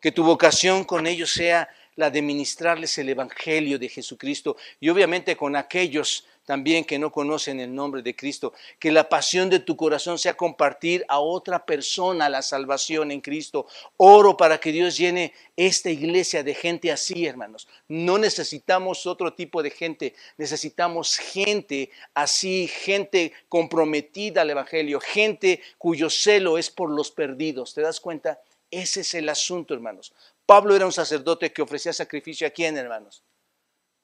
que 0.00 0.12
tu 0.12 0.24
vocación 0.24 0.84
con 0.84 1.06
ellos 1.06 1.30
sea 1.30 1.68
la 1.96 2.10
de 2.10 2.22
ministrarles 2.22 2.96
el 2.98 3.10
Evangelio 3.10 3.78
de 3.78 3.88
Jesucristo 3.88 4.56
y 4.80 4.88
obviamente 4.88 5.36
con 5.36 5.54
aquellos 5.54 6.26
también 6.50 6.84
que 6.84 6.98
no 6.98 7.12
conocen 7.12 7.60
el 7.60 7.72
nombre 7.72 8.02
de 8.02 8.16
Cristo, 8.16 8.52
que 8.80 8.90
la 8.90 9.08
pasión 9.08 9.48
de 9.50 9.60
tu 9.60 9.76
corazón 9.76 10.18
sea 10.18 10.36
compartir 10.36 11.04
a 11.06 11.20
otra 11.20 11.64
persona 11.64 12.28
la 12.28 12.42
salvación 12.42 13.12
en 13.12 13.20
Cristo. 13.20 13.68
Oro 13.98 14.36
para 14.36 14.58
que 14.58 14.72
Dios 14.72 14.96
llene 14.96 15.32
esta 15.56 15.90
iglesia 15.90 16.42
de 16.42 16.52
gente 16.56 16.90
así, 16.90 17.24
hermanos. 17.24 17.68
No 17.86 18.18
necesitamos 18.18 19.06
otro 19.06 19.32
tipo 19.32 19.62
de 19.62 19.70
gente, 19.70 20.16
necesitamos 20.38 21.18
gente 21.18 21.92
así, 22.14 22.66
gente 22.66 23.32
comprometida 23.48 24.42
al 24.42 24.50
Evangelio, 24.50 24.98
gente 24.98 25.62
cuyo 25.78 26.10
celo 26.10 26.58
es 26.58 26.68
por 26.68 26.90
los 26.90 27.12
perdidos. 27.12 27.74
¿Te 27.74 27.82
das 27.82 28.00
cuenta? 28.00 28.40
Ese 28.72 29.02
es 29.02 29.14
el 29.14 29.28
asunto, 29.28 29.72
hermanos. 29.72 30.12
Pablo 30.46 30.74
era 30.74 30.84
un 30.84 30.92
sacerdote 30.92 31.52
que 31.52 31.62
ofrecía 31.62 31.92
sacrificio 31.92 32.44
a 32.44 32.50
quién, 32.50 32.76
hermanos? 32.76 33.22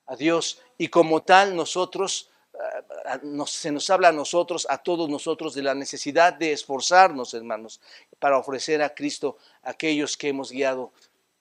A 0.06 0.14
Dios. 0.14 0.62
Y 0.78 0.86
como 0.86 1.24
tal, 1.24 1.56
nosotros, 1.56 2.30
se 3.46 3.70
nos 3.70 3.90
habla 3.90 4.08
a 4.08 4.12
nosotros, 4.12 4.66
a 4.70 4.78
todos 4.78 5.08
nosotros, 5.08 5.54
de 5.54 5.62
la 5.62 5.74
necesidad 5.74 6.32
de 6.32 6.52
esforzarnos, 6.52 7.34
hermanos, 7.34 7.80
para 8.18 8.38
ofrecer 8.38 8.82
a 8.82 8.94
Cristo 8.94 9.36
aquellos 9.62 10.16
que 10.16 10.28
hemos 10.28 10.50
guiado 10.50 10.92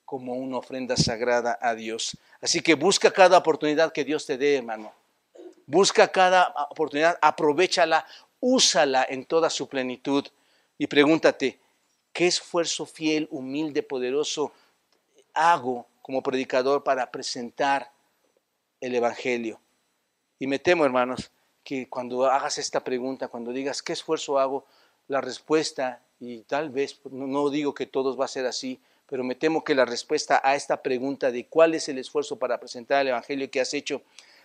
como 0.03 0.33
una 0.33 0.57
ofrenda 0.57 0.97
sagrada 0.97 1.57
a 1.61 1.73
Dios. 1.73 2.17
Así 2.41 2.61
que 2.61 2.75
busca 2.75 3.11
cada 3.11 3.37
oportunidad 3.37 3.91
que 3.91 4.03
Dios 4.03 4.25
te 4.25 4.37
dé, 4.37 4.57
hermano. 4.57 4.93
Busca 5.65 6.07
cada 6.09 6.53
oportunidad, 6.69 7.17
aprovechala, 7.21 8.05
úsala 8.39 9.05
en 9.09 9.25
toda 9.25 9.49
su 9.49 9.67
plenitud 9.67 10.25
y 10.77 10.87
pregúntate, 10.87 11.59
¿Qué 12.15 12.27
esfuerzo 12.27 12.85
fiel, 12.85 13.27
humilde, 13.29 13.83
poderoso 13.83 14.53
hago 15.33 15.85
como 16.01 16.23
predicador 16.23 16.81
para 16.81 17.11
presentar 17.11 17.91
el 18.79 18.95
Evangelio? 18.95 19.59
Y 20.45 20.47
me 20.47 20.59
temo, 20.59 20.85
hermanos, 20.85 21.31
que 21.63 21.89
cuando 21.89 22.27
hagas 22.27 22.59
esta 22.59 22.83
pregunta, 22.83 23.29
cuando 23.29 23.51
digas, 23.51 23.81
¿qué 23.81 23.93
esfuerzo 23.93 24.37
hago? 24.37 24.63
La 25.07 25.19
respuesta, 25.19 26.03
y 26.19 26.41
tal 26.41 26.69
vez, 26.69 26.99
no 27.05 27.49
digo 27.49 27.73
que 27.73 27.87
todos 27.87 28.15
va 28.19 28.25
a 28.25 28.27
ser 28.27 28.45
así, 28.45 28.79
pero 29.07 29.23
me 29.23 29.33
temo 29.33 29.63
que 29.63 29.73
la 29.73 29.85
respuesta 29.85 30.39
a 30.43 30.53
esta 30.53 30.83
pregunta 30.83 31.31
de 31.31 31.47
cuál 31.47 31.73
es 31.73 31.89
el 31.89 31.97
esfuerzo 31.97 32.37
para 32.37 32.59
presentar 32.59 33.01
el 33.01 33.07
Evangelio 33.07 33.49
que 33.49 33.59
has 33.59 33.73
hecho, 33.73 34.03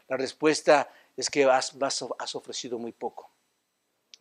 la 0.09 0.17
respuesta 0.17 0.89
es 1.19 1.29
que 1.29 1.45
has, 1.45 1.77
has 2.19 2.35
ofrecido 2.35 2.79
muy 2.79 2.93
poco, 2.93 3.29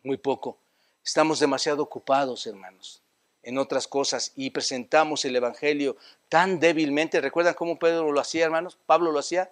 muy 0.02 0.18
poco. 0.18 0.58
Estamos 1.02 1.40
demasiado 1.40 1.82
ocupados, 1.82 2.46
hermanos 2.46 3.00
en 3.42 3.56
otras 3.56 3.88
cosas 3.88 4.32
y 4.36 4.50
presentamos 4.50 5.24
el 5.24 5.34
Evangelio 5.34 5.96
tan 6.28 6.60
débilmente. 6.60 7.22
¿Recuerdan 7.22 7.54
cómo 7.54 7.78
Pedro 7.78 8.12
lo 8.12 8.20
hacía, 8.20 8.44
hermanos? 8.44 8.76
Pablo 8.84 9.12
lo 9.12 9.18
hacía 9.18 9.50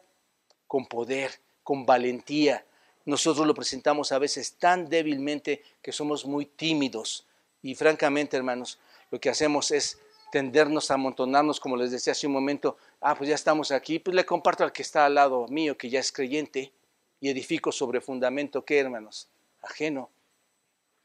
con 0.66 0.84
poder, 0.84 1.40
con 1.68 1.84
valentía. 1.84 2.64
Nosotros 3.04 3.46
lo 3.46 3.52
presentamos 3.52 4.10
a 4.10 4.18
veces 4.18 4.54
tan 4.54 4.88
débilmente 4.88 5.62
que 5.82 5.92
somos 5.92 6.24
muy 6.24 6.46
tímidos. 6.46 7.26
Y 7.60 7.74
francamente, 7.74 8.38
hermanos, 8.38 8.78
lo 9.10 9.20
que 9.20 9.28
hacemos 9.28 9.70
es 9.70 9.98
tendernos 10.32 10.90
a 10.90 10.94
amontonarnos, 10.94 11.60
como 11.60 11.76
les 11.76 11.90
decía 11.90 12.12
hace 12.12 12.26
un 12.26 12.32
momento, 12.32 12.78
ah, 13.02 13.14
pues 13.14 13.28
ya 13.28 13.34
estamos 13.34 13.70
aquí, 13.70 13.98
pues 13.98 14.14
le 14.14 14.24
comparto 14.24 14.64
al 14.64 14.72
que 14.72 14.80
está 14.80 15.04
al 15.04 15.16
lado 15.16 15.46
mío, 15.48 15.76
que 15.76 15.90
ya 15.90 16.00
es 16.00 16.10
creyente, 16.10 16.72
y 17.20 17.28
edifico 17.28 17.70
sobre 17.70 18.00
fundamento, 18.00 18.64
¿qué, 18.64 18.78
hermanos? 18.78 19.28
Ajeno. 19.60 20.08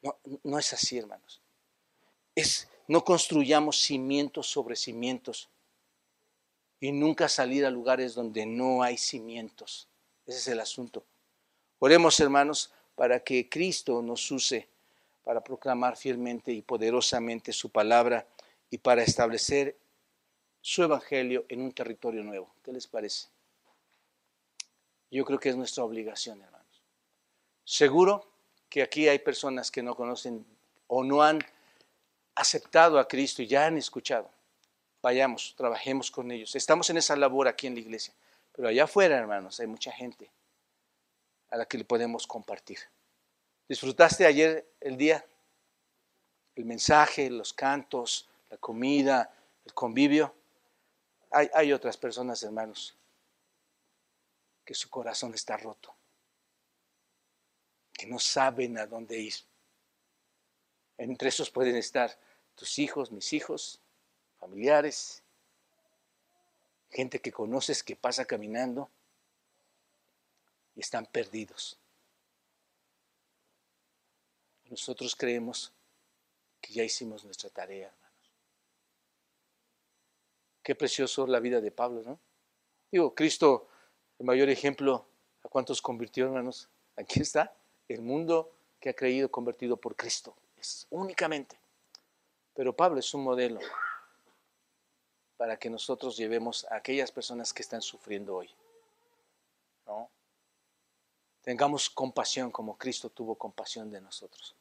No, 0.01 0.15
no 0.43 0.59
es 0.59 0.71
así, 0.71 0.97
hermanos. 0.97 1.41
Es 2.35 2.69
no 2.87 3.03
construyamos 3.03 3.81
cimientos 3.81 4.47
sobre 4.47 4.77
cimientos 4.77 5.49
y 6.79 6.93
nunca 6.93 7.27
salir 7.27 7.65
a 7.65 7.69
lugares 7.69 8.15
donde 8.15 8.45
no 8.45 8.81
hay 8.81 8.97
cimientos. 8.97 9.89
Ese 10.25 10.37
es 10.37 10.47
el 10.47 10.59
asunto. 10.59 11.03
Oremos, 11.79 12.19
hermanos, 12.19 12.71
para 12.95 13.19
que 13.19 13.49
Cristo 13.49 14.01
nos 14.01 14.29
use 14.31 14.67
para 15.23 15.41
proclamar 15.43 15.95
fielmente 15.95 16.51
y 16.51 16.61
poderosamente 16.61 17.53
su 17.53 17.69
palabra 17.69 18.27
y 18.69 18.77
para 18.77 19.03
establecer 19.03 19.77
su 20.61 20.83
evangelio 20.83 21.45
en 21.49 21.61
un 21.61 21.71
territorio 21.71 22.23
nuevo. 22.23 22.53
¿Qué 22.63 22.71
les 22.71 22.87
parece? 22.87 23.27
Yo 25.11 25.25
creo 25.25 25.39
que 25.39 25.49
es 25.49 25.55
nuestra 25.55 25.83
obligación, 25.83 26.41
hermanos. 26.41 26.81
Seguro 27.63 28.25
que 28.69 28.81
aquí 28.81 29.07
hay 29.07 29.19
personas 29.19 29.69
que 29.71 29.83
no 29.83 29.95
conocen 29.95 30.45
o 30.87 31.03
no 31.03 31.21
han 31.21 31.39
aceptado 32.35 32.97
a 32.97 33.07
Cristo 33.07 33.41
y 33.41 33.47
ya 33.47 33.67
han 33.67 33.77
escuchado, 33.77 34.29
vayamos, 35.01 35.53
trabajemos 35.55 36.09
con 36.09 36.31
ellos. 36.31 36.55
Estamos 36.55 36.89
en 36.89 36.97
esa 36.97 37.15
labor 37.15 37.47
aquí 37.47 37.67
en 37.67 37.75
la 37.75 37.81
iglesia, 37.81 38.13
pero 38.53 38.67
allá 38.67 38.85
afuera, 38.85 39.17
hermanos, 39.17 39.59
hay 39.59 39.67
mucha 39.67 39.91
gente 39.91 40.31
a 41.49 41.57
la 41.57 41.65
que 41.65 41.77
le 41.77 41.85
podemos 41.85 42.25
compartir. 42.27 42.79
¿Disfrutaste 43.67 44.25
ayer 44.25 44.71
el 44.79 44.95
día? 44.97 45.25
El 46.55 46.65
mensaje, 46.65 47.29
los 47.29 47.53
cantos, 47.53 48.29
la 48.49 48.57
comida, 48.57 49.33
el 49.65 49.73
convivio. 49.73 50.35
Hay, 51.31 51.73
otras 51.73 51.97
personas, 51.97 52.43
hermanos, 52.43 52.95
que 54.63 54.75
su 54.75 54.87
corazón 54.87 55.33
está 55.33 55.57
roto, 55.57 55.95
que 57.91 58.05
no 58.05 58.19
saben 58.19 58.77
a 58.77 58.85
dónde 58.85 59.17
ir. 59.17 59.33
Entre 60.95 61.29
esos 61.29 61.49
pueden 61.49 61.75
estar 61.75 62.15
tus 62.53 62.77
hijos, 62.77 63.11
mis 63.11 63.33
hijos, 63.33 63.81
familiares, 64.39 65.22
gente 66.93 67.19
que 67.19 67.31
conoces 67.31 67.83
que 67.83 67.95
pasa 67.95 68.25
caminando 68.25 68.89
y 70.75 70.79
están 70.79 71.05
perdidos. 71.07 71.79
Nosotros 74.69 75.15
creemos 75.15 75.73
que 76.61 76.73
ya 76.73 76.83
hicimos 76.83 77.25
nuestra 77.25 77.49
tarea, 77.49 77.87
hermanos. 77.87 78.31
Qué 80.61 80.75
precioso 80.75 81.27
la 81.27 81.39
vida 81.39 81.59
de 81.59 81.71
Pablo, 81.71 82.01
¿no? 82.03 82.19
Digo, 82.91 83.13
Cristo, 83.13 83.67
el 84.19 84.25
mayor 84.25 84.49
ejemplo, 84.49 85.05
¿a 85.43 85.49
cuántos 85.49 85.81
convirtió, 85.81 86.25
hermanos? 86.25 86.69
Aquí 86.95 87.21
está, 87.21 87.55
el 87.87 88.01
mundo 88.01 88.51
que 88.79 88.89
ha 88.89 88.93
creído 88.93 89.29
convertido 89.29 89.77
por 89.77 89.95
Cristo, 89.95 90.35
es 90.57 90.87
únicamente. 90.91 91.57
Pero 92.53 92.75
Pablo 92.75 92.99
es 92.99 93.13
un 93.13 93.23
modelo 93.23 93.59
para 95.37 95.57
que 95.57 95.69
nosotros 95.69 96.17
llevemos 96.17 96.65
a 96.65 96.77
aquellas 96.77 97.11
personas 97.11 97.53
que 97.53 97.61
están 97.61 97.81
sufriendo 97.81 98.35
hoy. 98.35 98.49
¿no? 99.85 100.09
Tengamos 101.41 101.89
compasión 101.89 102.51
como 102.51 102.77
Cristo 102.77 103.09
tuvo 103.09 103.35
compasión 103.35 103.89
de 103.89 104.01
nosotros. 104.01 104.55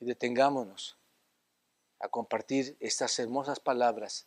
Y 0.00 0.04
detengámonos 0.04 0.96
a 1.98 2.08
compartir 2.08 2.76
estas 2.80 3.18
hermosas 3.18 3.60
palabras 3.60 4.26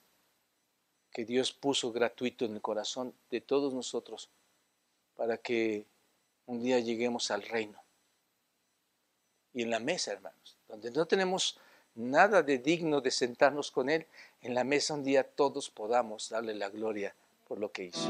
que 1.12 1.26
Dios 1.26 1.52
puso 1.54 1.92
gratuito 1.92 2.46
en 2.46 2.56
el 2.56 2.62
corazón 2.62 3.14
de 3.30 3.42
todos 3.42 3.74
nosotros 3.74 4.30
para 5.16 5.38
que 5.38 5.86
un 6.46 6.62
día 6.62 6.80
lleguemos 6.80 7.32
al 7.32 7.44
reino. 7.44 7.82
Y 9.54 9.62
en 9.62 9.70
la 9.70 9.80
mesa, 9.80 10.12
hermanos, 10.12 10.58
donde 10.68 10.92
no 10.92 11.06
tenemos 11.06 11.60
nada 11.96 12.44
de 12.44 12.58
digno 12.58 13.02
de 13.02 13.12
sentarnos 13.12 13.72
con 13.72 13.90
Él, 13.90 14.06
en 14.46 14.54
la 14.54 14.64
mesa 14.64 14.94
un 14.94 15.04
día 15.04 15.24
todos 15.24 15.72
podamos 15.72 16.30
darle 16.30 16.54
la 16.54 16.70
gloria 16.70 17.16
por 17.48 17.60
lo 17.60 17.72
que 17.72 17.86
hizo. 17.86 18.10